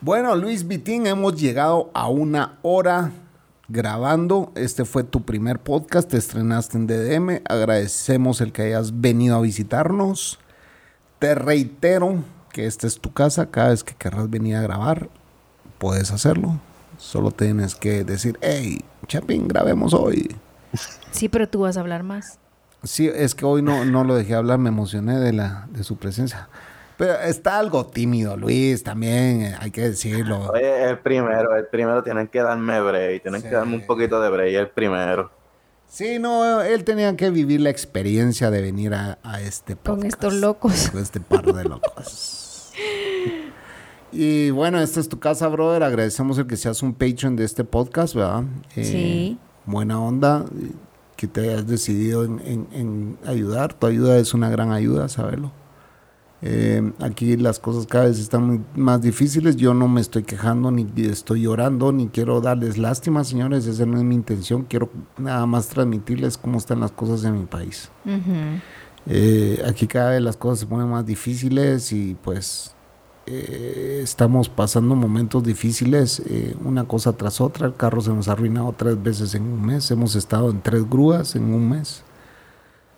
[0.00, 3.12] Bueno, Luis Vitín, hemos llegado a una hora
[3.68, 4.52] grabando.
[4.54, 7.42] Este fue tu primer podcast, te estrenaste en DDM.
[7.48, 10.38] Agradecemos el que hayas venido a visitarnos.
[11.18, 12.22] Te reitero
[12.52, 13.50] que esta es tu casa.
[13.50, 15.08] Cada vez que querrás venir a grabar,
[15.78, 16.60] puedes hacerlo.
[16.98, 20.36] Solo tienes que decir, hey, Chapín, grabemos hoy.
[21.10, 22.38] Sí, pero tú vas a hablar más.
[22.82, 25.96] Sí, es que hoy no, no lo dejé hablar, me emocioné de, la, de su
[25.96, 26.48] presencia.
[26.96, 30.48] Pero está algo tímido, Luis, también, eh, hay que decirlo.
[30.52, 33.48] Oye, el primero, el primero tienen que darme break, tienen Sí.
[33.48, 35.30] que darme un poquito de break, el primero.
[35.88, 40.14] Sí, no, él tenía que vivir la experiencia de venir a, a este Con podcast.
[40.14, 40.88] estos locos.
[40.90, 42.72] Con este par de locos.
[44.12, 45.82] y bueno, esta es tu casa, brother.
[45.82, 48.44] Agradecemos el que seas un patron de este podcast, ¿verdad?
[48.76, 49.38] Eh, Sí.
[49.66, 50.44] Buena onda,
[51.16, 53.72] que te hayas decidido en, en- en ayudar.
[53.74, 55.50] Tu ayuda es una gran ayuda, saberlo.
[56.46, 59.56] Eh, aquí las cosas cada vez están muy- más difíciles.
[59.56, 63.66] Yo no me estoy quejando, ni estoy llorando, ni quiero darles lástima, señores.
[63.66, 64.64] Esa no es mi intención.
[64.64, 67.88] Quiero nada más transmitirles cómo están las cosas en mi país.
[69.06, 72.72] Eh, aquí cada vez las cosas se ponen más difíciles y pues
[73.26, 76.22] eh, estamos pasando momentos difíciles,
[76.62, 77.66] una cosa tras otra.
[77.68, 79.90] El carro se nos ha arruinado tres veces en un mes.
[79.90, 82.02] Hemos estado en tres grúas en un mes.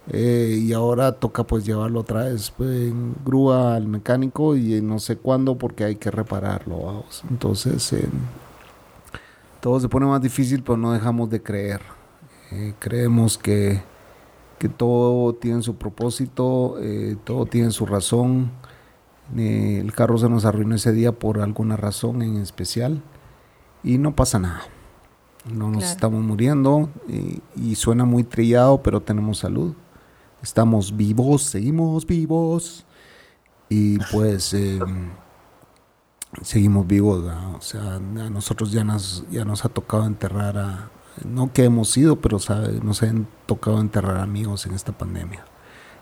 [0.09, 5.01] Eh, y ahora toca pues llevarlo otra vez pues, en grúa al mecánico y no
[5.01, 6.79] sé cuándo porque hay que repararlo.
[6.79, 7.25] vamos.
[7.29, 8.09] Entonces eh,
[9.61, 11.81] todo se pone más difícil pero no dejamos de creer.
[12.53, 13.83] Eh, creemos que,
[14.59, 18.51] que todo tiene su propósito, eh, todo tiene su razón.
[19.37, 23.03] El carro se nos arruinó ese día por alguna razón en especial
[23.83, 24.61] y no pasa nada.
[25.53, 25.93] No nos Claro.
[25.93, 29.75] estamos muriendo y, y suena muy trillado, pero tenemos salud.
[30.47, 32.87] Estamos vivos, seguimos vivos
[33.69, 34.79] y pues eh,
[36.41, 37.25] seguimos vivos.
[37.59, 40.91] O sea, a nosotros ya nos, ya nos ha tocado enterrar a,
[41.25, 42.39] no que hemos ido, pero
[42.81, 45.45] nos han tocado enterrar amigos en esta pandemia.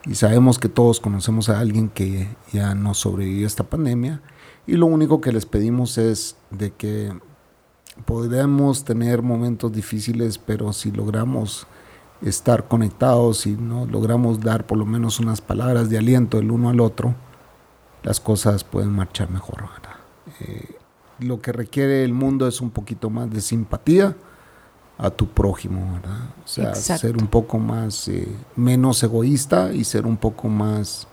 [0.04, 4.20] Y sabemos que todos conocemos a alguien que ya no sobrevivió a esta pandemia.
[4.66, 7.18] Y lo único que les pedimos es de que
[8.04, 11.66] podemos tener momentos difíciles, pero si logramos
[12.24, 16.70] estar conectados y no logramos dar por lo menos unas palabras de aliento el uno
[16.70, 17.14] al otro,
[18.02, 19.64] las cosas pueden marchar mejor.
[20.40, 20.76] Eh,
[21.20, 24.16] lo que requiere el mundo es un poquito más de simpatía
[24.98, 26.30] a tu prójimo, ¿verdad?
[26.44, 27.02] O sea, Exacto.
[27.06, 31.06] ser un poco más, eh, menos egoísta y ser un poco más...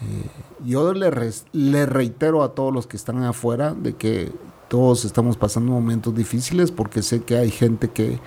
[0.00, 0.30] eh,
[0.64, 1.10] yo le,
[1.52, 4.32] le reitero a todos los que están afuera de que
[4.68, 8.20] todos estamos pasando momentos difíciles porque sé que hay gente que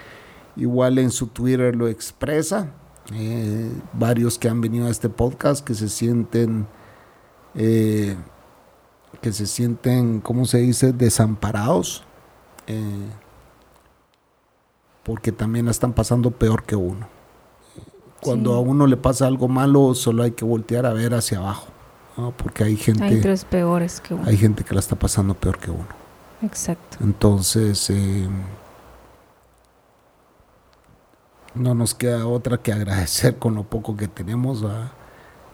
[0.56, 2.72] igual en su Twitter lo expresa,
[3.14, 6.68] eh, varios que han venido a este podcast que se sienten...
[7.56, 8.16] eh,
[9.22, 12.04] que se sienten, ¿cómo se dice?, desamparados.
[12.68, 13.10] eh,
[15.04, 17.08] porque también la están pasando peor que uno.
[18.22, 18.56] Cuando Sí.
[18.56, 21.68] a uno le pasa algo malo, solo hay que voltear a ver hacia abajo,
[22.18, 22.32] ¿no?
[22.38, 24.24] porque hay gente, Hay tres peores que uno.
[24.28, 25.88] hay gente que la está pasando peor que uno.
[26.44, 26.98] Exacto.
[27.02, 28.30] Entonces, eh,
[31.56, 34.92] no nos queda otra que agradecer con lo poco que tenemos ¿verdad?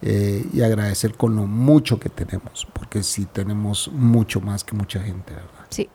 [0.02, 5.00] Eh, y agradecer con lo mucho que tenemos, porque sí tenemos mucho más que mucha
[5.00, 5.66] gente, ¿verdad?
[5.70, 5.90] Sí.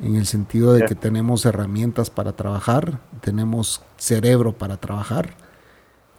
[0.00, 5.36] en el sentido de que tenemos herramientas para trabajar, tenemos cerebro para trabajar,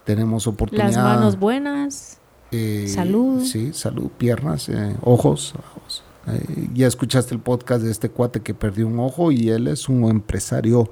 [0.04, 0.86] tenemos oportunidad.
[0.86, 2.18] Las manos buenas.
[2.52, 3.42] eh, salud.
[3.44, 5.54] Sí, salud, piernas, eh, ojos.
[5.74, 6.04] ojos.
[6.28, 9.88] Eh, ya escuchaste el podcast de este cuate que perdió un ojo y él es
[9.88, 10.90] un empresario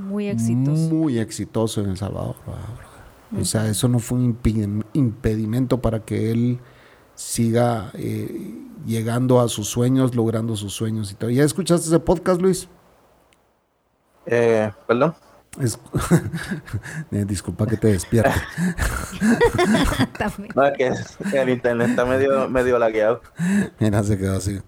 [0.00, 0.94] Muy exitoso.
[0.94, 2.36] muy exitoso en El Salvador.
[3.38, 4.38] O sea, eso no fue un
[4.94, 6.58] impedimento para que él
[7.14, 8.54] siga eh,
[8.86, 11.30] llegando a sus sueños, logrando sus sueños y todo.
[11.30, 12.68] ¿Ya escuchaste ese podcast, Luis?
[14.26, 15.14] Eh, perdón.
[15.60, 15.78] Es-
[17.12, 18.30] Eh, disculpa que te despierte.
[20.54, 23.20] No, es que el internet está medio, medio lagueado.
[23.78, 24.60] Mira, se quedó así.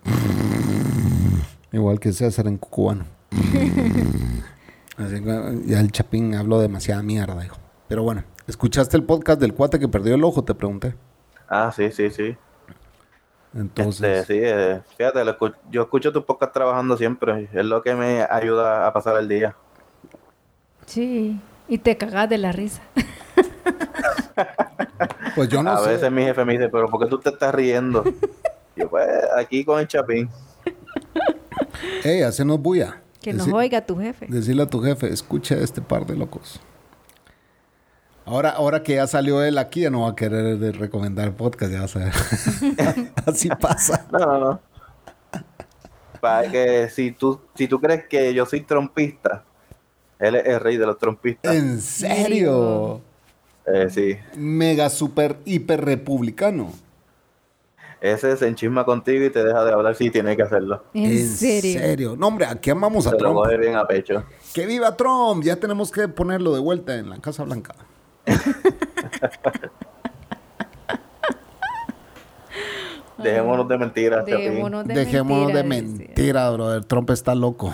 [1.73, 3.05] Igual que César en cubano.
[4.97, 7.57] Así que ya el Chapín habló demasiada mierda, dijo.
[7.89, 10.45] Pero bueno, ¿escuchaste el podcast del cuate que perdió el ojo?
[10.45, 10.95] Te pregunté.
[11.49, 12.37] Ah, sí, sí, sí.
[13.55, 15.37] Entonces, Este, sí, eh, fíjate, lo
[15.71, 17.49] yo escucho tu podcast trabajando siempre.
[17.53, 19.55] Es lo que me ayuda a pasar el día.
[20.87, 21.39] Sí.
[21.69, 22.83] Y te cagas de la risa.
[25.35, 25.91] pues yo no a sé.
[25.91, 28.05] veces mi jefe me dice, pero ¿por qué tú te estás riendo?
[28.77, 29.07] yo, pues,
[29.37, 30.29] aquí con el chapín.
[32.05, 33.01] Ey, hacenos bulla.
[33.23, 34.27] Que nos Deci- oiga tu jefe.
[34.29, 36.61] Decirle a tu jefe, escucha a este par de locos.
[38.25, 41.35] Ahora, ahora que ya salió él aquí, ya no va a querer de recomendar el
[41.35, 42.13] podcast, ya vas a ver.
[43.27, 44.07] Así pasa.
[44.13, 44.61] No, no, no.
[46.21, 49.45] Para que si tú, si tú crees que yo soy trompista,
[50.21, 51.55] él es el rey de los trompistas.
[51.55, 53.01] ¿En serio?
[53.67, 54.17] Eh, sí.
[54.37, 56.73] Mega super hiper republicano.
[58.03, 60.83] Ese se enchisma contigo y te deja de hablar si tiene que hacerlo.
[60.93, 62.17] En, serio.
[62.19, 63.37] No, hombre, aquí amamos a Se lo Trump.
[63.37, 64.25] coge bien a pecho.
[64.53, 65.45] ¡Que viva Trump!
[65.45, 67.77] Ya tenemos que ponerlo de vuelta en la Casa Blanca.
[73.19, 74.27] Dejémonos de mentiras.
[74.27, 76.85] Dejémonos de Dejémonos de mentiras, brother.
[76.85, 77.73] Trump está loco.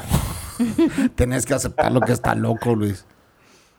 [1.15, 3.07] Tenés que aceptar lo que está loco, Luis.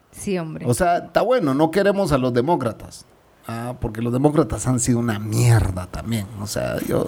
[0.10, 0.66] Sí, hombre.
[0.68, 3.06] O sea, está bueno, no queremos a los demócratas.
[3.48, 6.28] Ah, porque los demócratas han sido una mierda también.
[6.42, 7.08] O sea, yo,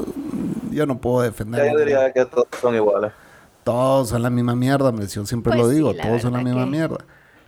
[0.71, 1.65] yo no puedo defender.
[1.65, 3.11] Ya yo diría que todos son iguales.
[3.63, 5.05] Todos son la misma mierda, hombre.
[5.07, 6.97] Yo siempre Pues lo sí, digo, todos son la misma que- mierda.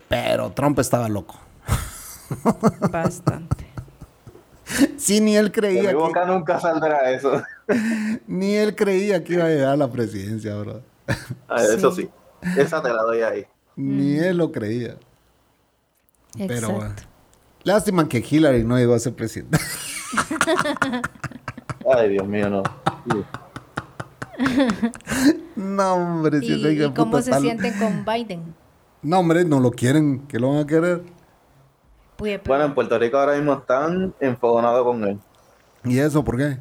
[0.09, 1.39] Pero Trump estaba loco.
[2.91, 3.67] Bastante.
[4.97, 7.43] Sí, ni él De creía mi que, nunca saldrá eso.
[8.27, 10.81] ni él creía que iba a llegar a la presidencia, bro.
[11.49, 12.09] Ah, Eso Sí.
[12.41, 12.49] sí.
[12.59, 13.45] Esa te la doy ahí.
[13.75, 14.95] Ni él lo creía.
[16.37, 16.73] Pero Exacto.
[16.75, 16.95] bueno.
[17.63, 19.57] Lástima que Hillary no llegó a ser presidente.
[21.95, 22.63] Ay, Dios mío, no.
[25.55, 28.53] no, hombre, si ¿Y, y de cómo se sienten con Biden?
[29.01, 30.25] No, hombre, no lo quieren.
[30.27, 31.03] ¿Qué lo van a querer?
[32.17, 35.19] Pues, pero- Bueno, en Puerto Rico ahora mismo están enfogonados con él.
[35.85, 36.57] ¿Y eso por qué?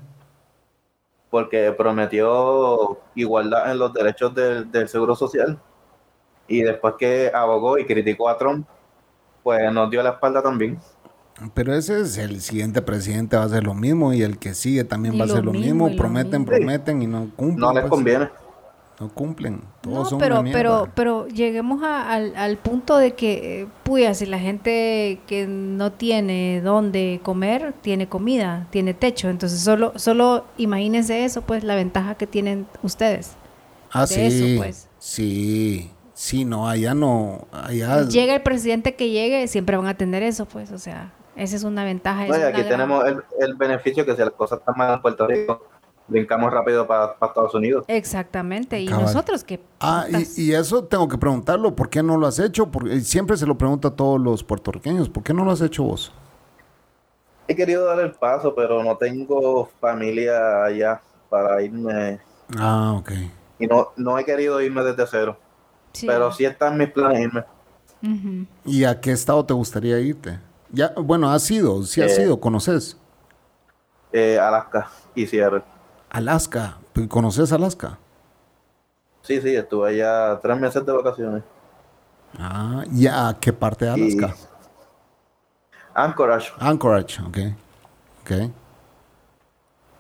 [1.31, 5.59] Porque prometió igualdad en los derechos del, del seguro social.
[6.49, 8.67] Y después que abogó y criticó a Trump,
[9.43, 10.79] pues nos dio la espalda también.
[11.55, 14.13] Pero ese es el siguiente presidente, va a hacer lo mismo.
[14.13, 15.89] Y el que sigue también Y va a hacer lo mismo, mismo.
[15.89, 16.57] y lo Prometen, mismo.
[16.57, 17.61] prometen y no cumplen.
[17.61, 17.91] No les pues.
[17.91, 18.29] conviene.
[19.01, 19.61] No cumplen.
[19.81, 23.67] Todos No, son pero, una pero, pero lleguemos a- al, al punto de que, eh,
[23.83, 29.29] puya, si la gente que no tiene dónde comer, tiene comida, tiene techo.
[29.29, 33.33] Entonces, solo, solo imagínense eso, pues, la ventaja que tienen ustedes.
[33.91, 34.21] ah, de sí.
[34.21, 34.89] eso, pues.
[34.99, 35.91] Sí.
[36.15, 37.49] Sí, no, allá no.
[37.51, 38.03] Allá.
[38.07, 41.65] Llega el presidente que llegue, siempre van a tener eso, pues, o sea, esa es
[41.65, 42.25] una ventaja.
[42.25, 44.95] es No, una aquí gran- tenemos el, el beneficio que si las cosas están mal
[44.95, 45.67] en Puerto Rico,
[46.09, 47.85] brincamos rápido para Estados Unidos.
[47.89, 49.05] Exactamente, y Cabal.
[49.07, 49.61] nosotros que...
[49.81, 51.75] Ah, y, y eso tengo que preguntarlo.
[51.75, 52.71] ¿Por qué no lo has hecho?
[52.71, 55.09] Porque siempre se lo pregunto a todos los puertorriqueños.
[55.09, 56.13] ¿Por qué no lo has hecho vos?
[57.49, 62.21] He querido dar el paso, pero no tengo familia allá para irme.
[62.59, 63.11] Ah, ok.
[63.59, 65.39] Y no, no he querido irme desde cero.
[65.93, 66.07] Sí.
[66.07, 67.45] Pero sí están mis planes irme.
[68.65, 70.39] ¿Y a qué estado te gustaría irte?
[70.73, 72.23] Ya, bueno, has ido, sí has Eh.
[72.25, 72.97] ido, conoces.
[74.13, 75.63] Eh, Alaska y Seattle.
[76.11, 76.79] Alaska,
[77.09, 77.99] ¿conoces Alaska?
[79.23, 81.43] Sí, sí, estuve allá tres meses de vacaciones.
[82.39, 84.37] Ah, ¿y a qué parte de Y- Alaska?
[85.95, 86.51] Anchorage.
[86.59, 87.39] Anchorage, ok.
[88.23, 88.51] Ok.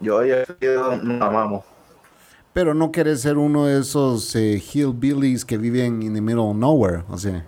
[0.00, 0.44] Yo ya
[1.02, 1.64] nos amamos.
[2.52, 6.56] Pero no quieres ser uno de esos eh, hillbillies que viven in the middle of
[6.56, 7.44] nowhere, o sea.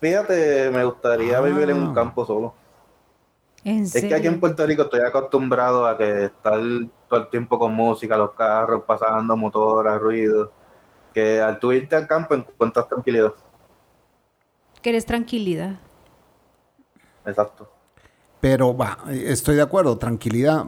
[0.00, 1.40] Fíjate, me gustaría Ah.
[1.42, 2.54] vivir en un campo solo.
[3.64, 4.38] ¿En Es que aquí en?
[4.38, 6.60] Puerto Rico estoy acostumbrado a que estar
[7.08, 10.52] todo el tiempo con música, los carros pasando, motoras, ruido.
[11.12, 13.32] Que al tú irte al campo encuentras tranquilidad.
[14.82, 15.76] ¿Quieres tranquilidad?
[17.24, 17.68] Exacto.
[18.40, 20.66] Pero va, estoy de acuerdo, tranquilidad.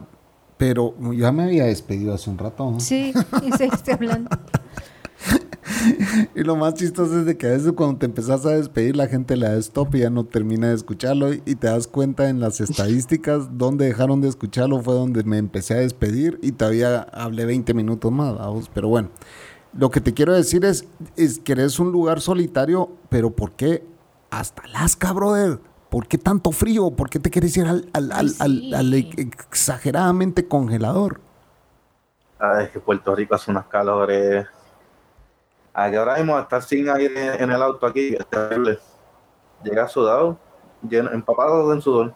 [0.57, 2.69] Pero ya me había despedido hace un rato.
[2.69, 2.79] ¿no?
[2.81, 4.29] Sí, y seguiste hablando.
[6.35, 9.07] Y lo más chistoso es de que a veces cuando te empezás a despedir la
[9.07, 12.39] gente le da stop y ya no termina de escucharlo y te das cuenta en
[12.39, 17.45] las estadísticas donde dejaron de escucharlo fue donde me empecé a despedir y todavía hablé
[17.45, 18.69] 20 minutos más, vamos.
[18.73, 19.09] pero bueno.
[19.71, 20.85] Lo que te quiero decir es,
[21.15, 23.85] es que eres un lugar solitario, pero ¿por qué
[24.31, 25.59] hasta Alaska, brother?
[25.91, 26.89] ¿Por qué tanto frío?
[26.89, 29.09] ¿Por qué te quieres ir al, al- al- al- al sí.
[29.15, 31.21] exageradamente congelador?
[32.39, 34.47] Ay, es que Puerto Rico hace unas calores.
[35.73, 38.79] Aquí ahora mismo estar sin aire en el auto aquí es terrible.
[39.63, 40.37] Llega sudado,
[40.87, 42.13] lleno, empapado en sudor.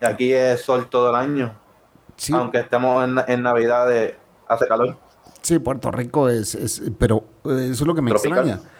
[0.00, 1.54] Y aquí es sol todo el año.
[2.16, 4.18] Sí, Aunque estemos en, en Navidad, eh,
[4.48, 4.96] hace calor.
[5.42, 8.38] Sí, Puerto Rico es, es- pero eh, eso es lo que me Tropical.
[8.48, 8.70] extraña.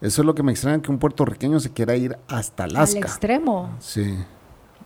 [0.00, 3.00] Eso es lo que me extraña que un puertorriqueño se quiera ir hasta Al Alaska.
[3.00, 3.74] extremo.
[3.80, 4.16] Sí.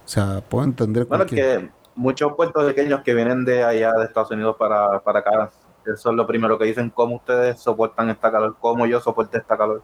[0.05, 4.05] O sea, puedo entender Bueno, es cualquier- que muchos puertorriqueños que vienen de allá de
[4.07, 5.51] Estados Unidos para, para acá,
[5.87, 9.57] eso es lo primero que dicen, cómo ustedes soportan esta calor, cómo yo soporté esta
[9.57, 9.83] calor.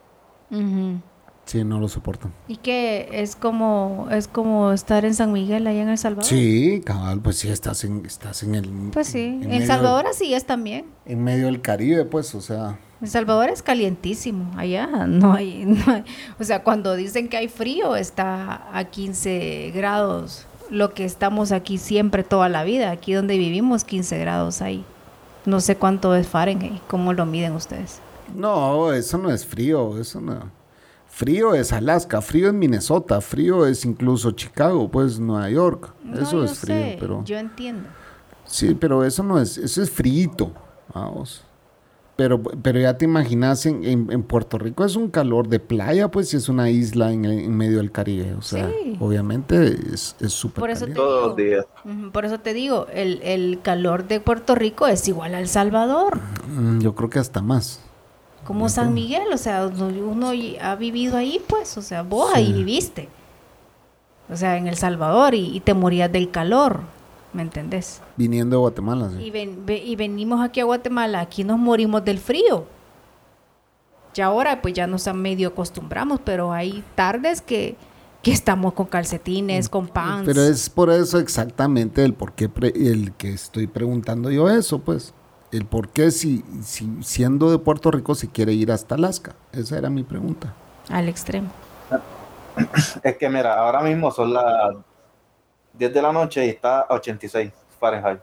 [1.44, 2.32] Sí, no lo soportan.
[2.46, 6.24] Y que es como es como estar en San Miguel allá en El Salvador.
[6.26, 8.68] Sí, cabal, pues sí, estás en, estás en el...
[8.92, 10.84] Pues sí, en El Salvador así es también.
[11.06, 12.78] En medio del Caribe, pues, o sea...
[13.00, 16.04] El Salvador es calientísimo, allá no hay, no hay-
[16.38, 21.78] o sea, cuando dicen que hay frío está a 15 grados, lo que estamos aquí
[21.78, 24.84] siempre toda la vida, aquí donde vivimos 15 grados hay.
[25.46, 28.00] No sé cuánto es Fahrenheit, cómo lo miden ustedes.
[28.34, 30.50] No, eso no es frío, eso no...
[31.06, 35.92] Frío es Alaska, frío es Minnesota, frío es incluso Chicago, pues Nueva York.
[36.04, 37.24] No, eso yo es frío, sé, pero...
[37.24, 37.88] yo entiendo.
[38.44, 40.52] Sí, pero eso no es, eso es frito,
[40.94, 41.42] vamos.
[42.18, 46.08] Pero, pero ya te imaginas, en, en- en Puerto Rico es un calor de playa,
[46.10, 48.34] pues, y es una isla en, el- en medio del Caribe.
[48.34, 48.96] O sea, Sí.
[48.98, 51.00] obviamente es es súper te caliente.
[51.00, 51.64] Todos los días.
[52.12, 56.18] por eso te digo, el, el calor de Puerto Rico es igual al Salvador.
[56.52, 57.78] Mm, Yo creo que hasta más.
[58.44, 63.08] Como San Miguel, o sea, uno ha vivido ahí, pues, o sea, vos ahí viviste.
[64.28, 66.80] O sea, en El Salvador y, y te morías del calor,
[67.32, 68.00] ¿me entendés?
[68.16, 69.24] Viniendo de Guatemala, sí.
[69.24, 72.66] Y, ven- ve- y venimos aquí a Guatemala, aquí nos morimos del frío.
[74.14, 77.76] Ya ahora, pues ya nos a medio acostumbramos, pero hay tardes que,
[78.22, 80.24] que estamos con calcetines, con pants.
[80.26, 84.80] Pero es por eso exactamente el por qué pre- el que estoy preguntando yo eso,
[84.80, 85.14] pues.
[85.52, 89.34] El por qué si, si siendo de Puerto Rico se quiere ir hasta Alaska.
[89.52, 90.52] Esa era mi pregunta.
[90.90, 91.48] Al extremo.
[93.02, 94.76] Es que mira, ahora mismo son las
[95.78, 98.20] 10 de la noche y está a 86 Fahrenheit.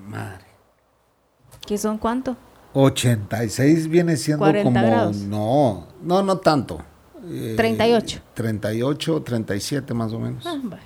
[0.00, 0.44] madre.
[1.66, 2.36] ¿Qué son cuánto?
[2.74, 4.86] 86 viene siendo 40 como...
[4.86, 5.16] grados.
[5.16, 6.78] No, no, no tanto.
[7.26, 8.20] Eh, 38.
[8.34, 10.44] 38, 37 más o menos.
[10.46, 10.82] Ah, vaya.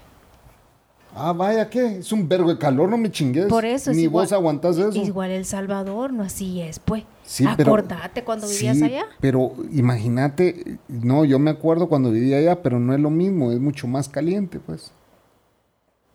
[1.15, 1.99] Ah, vaya, ¿qué?
[1.99, 3.47] Es un vergo de calor, no me chingues.
[3.47, 4.97] Por eso es Ni igual- vos aguantás eso.
[4.97, 7.03] Igual El Salvador, no así es, pues.
[7.29, 9.05] Sí, pero- Acordate cuando vivías Sí, allá.
[9.21, 13.61] Pero imagínate, no, yo me acuerdo cuando vivía allá, pero no es lo mismo, es
[13.61, 14.93] mucho más caliente, pues.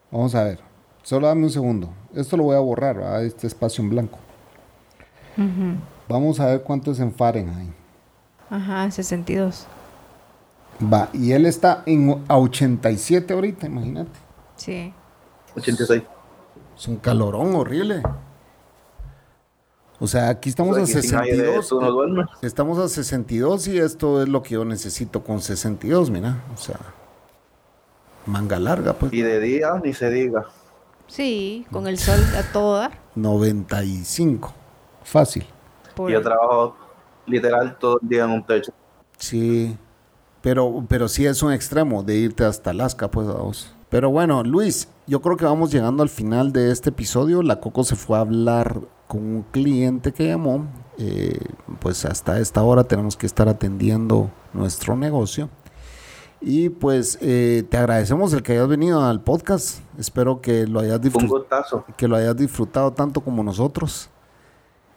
[0.09, 0.59] Vamos a ver,
[1.03, 1.89] solo dame un segundo.
[2.15, 3.23] Esto lo voy a borrar, ¿verdad?
[3.23, 4.17] este espacio en blanco.
[6.09, 7.71] Vamos a ver cuánto es en Fahrenheit.
[8.49, 9.67] Ajá, 62.
[10.91, 14.19] Va, y él está en, a 87 ahorita, imagínate.
[14.55, 14.91] Sí.
[15.55, 16.01] 86.
[16.75, 18.01] Es un calorón horrible.
[19.99, 21.67] O sea, aquí estamos O a sea, aquí sin aire, 62.
[21.67, 22.25] tú no.
[22.41, 26.43] Estamos a 62 y esto es lo que yo necesito con 62, mira.
[26.53, 26.79] O sea,
[28.25, 29.13] manga larga, pues.
[29.13, 30.45] Y de día ni se diga.
[31.07, 32.99] Sí, con el sol a todo dar.
[33.15, 34.53] 95.
[35.03, 35.45] Fácil.
[35.95, 36.75] Por- Y yo trabajo
[37.27, 38.71] literal todo el día en un techo.
[39.17, 39.77] Sí.
[40.41, 43.73] Pero, pero sí es un extremo de irte hasta Alaska, pues vamos.
[43.89, 47.41] Pero bueno, Luis, yo creo que vamos llegando al final de este episodio.
[47.43, 48.81] La Coco se fue a hablar
[49.13, 50.65] con un cliente que llamó.
[50.97, 51.37] Eh,
[51.79, 55.49] pues hasta esta hora tenemos que estar atendiendo nuestro negocio.
[56.41, 59.81] Y pues eh, te agradecemos el que hayas venido al podcast.
[59.99, 64.09] Espero que lo hayas disfrutado, que lo hayas disfrutado tanto como nosotros.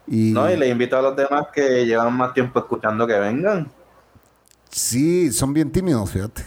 [0.06, 3.70] Y, No, y le invito a los demás que llevan más tiempo escuchando que vengan.
[4.70, 6.42] Sí, son bien tímidos, fíjate.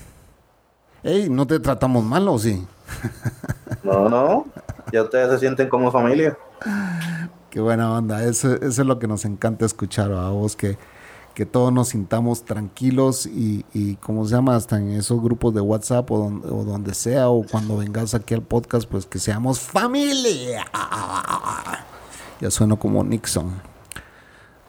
[1.04, 2.66] Ey, ¿no te tratamos mal o sí?
[3.84, 4.48] No, no.
[4.92, 6.36] Ya ustedes se sienten como familia.
[7.50, 8.24] Qué buena onda.
[8.24, 10.78] Eso, es lo que nos encanta escuchar a vos, que,
[11.34, 14.56] que todos nos sintamos tranquilos y, y, ¿cómo se llama?
[14.56, 16.30] Hasta en esos grupos de WhatsApp o
[16.64, 20.66] donde, sea, o cuando vengas aquí al podcast, pues que seamos familia.
[22.40, 23.62] Ya sueno como Nixon.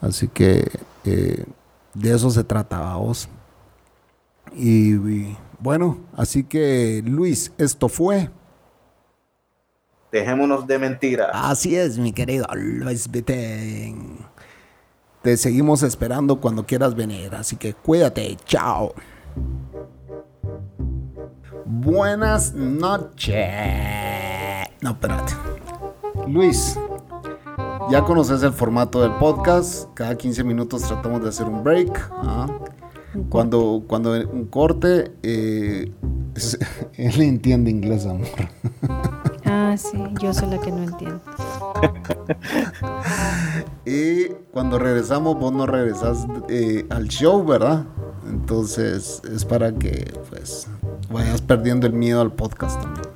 [0.00, 1.44] Así que eh,
[1.92, 3.28] de eso se trata, a vos.
[4.56, 8.30] Y, y, bueno, así que Luis, esto fue.
[10.12, 11.30] Dejémonos de mentiras.
[11.32, 14.18] Así es, mi querido Luis Vitén.
[15.22, 18.94] Te seguimos esperando cuando quieras venir, así que cuídate, chao.
[21.64, 23.36] Buenas noches.
[24.80, 25.34] No, espérate.
[26.26, 26.78] Luis,
[27.90, 29.88] ya conoces el formato del podcast.
[29.94, 32.10] Cada 15 minutos tratamos de hacer un break.
[32.22, 32.48] ¿ah?
[33.28, 35.92] Cuando, cuando un corte, eh,
[36.34, 36.58] es-
[36.96, 38.26] él entiende inglés, amor.
[39.70, 41.20] Ah, sí, yo soy la que no entiendo.
[43.84, 47.84] Y cuando regresamos, vos no regresas eh, al show, ¿verdad?
[48.28, 50.68] Entonces es para que pues
[51.10, 53.06] vayas perdiendo el miedo al podcast también.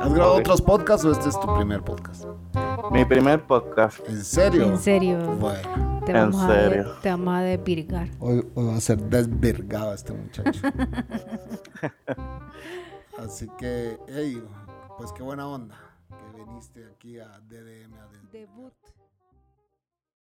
[0.00, 2.24] ¿Has grabado otros podcasts o este es tu primer podcast?
[2.90, 3.98] Mi primer podcast.
[4.08, 4.64] ¿En serio?
[4.66, 5.18] En serio.
[5.40, 6.86] Bueno, Te En vamos, a de- serio.
[7.02, 8.08] te vamos a desvirgar.
[8.20, 10.60] hoy, hoy va a ser desvergado este muchacho.
[13.18, 14.42] Así que, hey,
[15.00, 15.78] pues qué buena onda
[16.10, 17.94] que viniste aquí a DDM.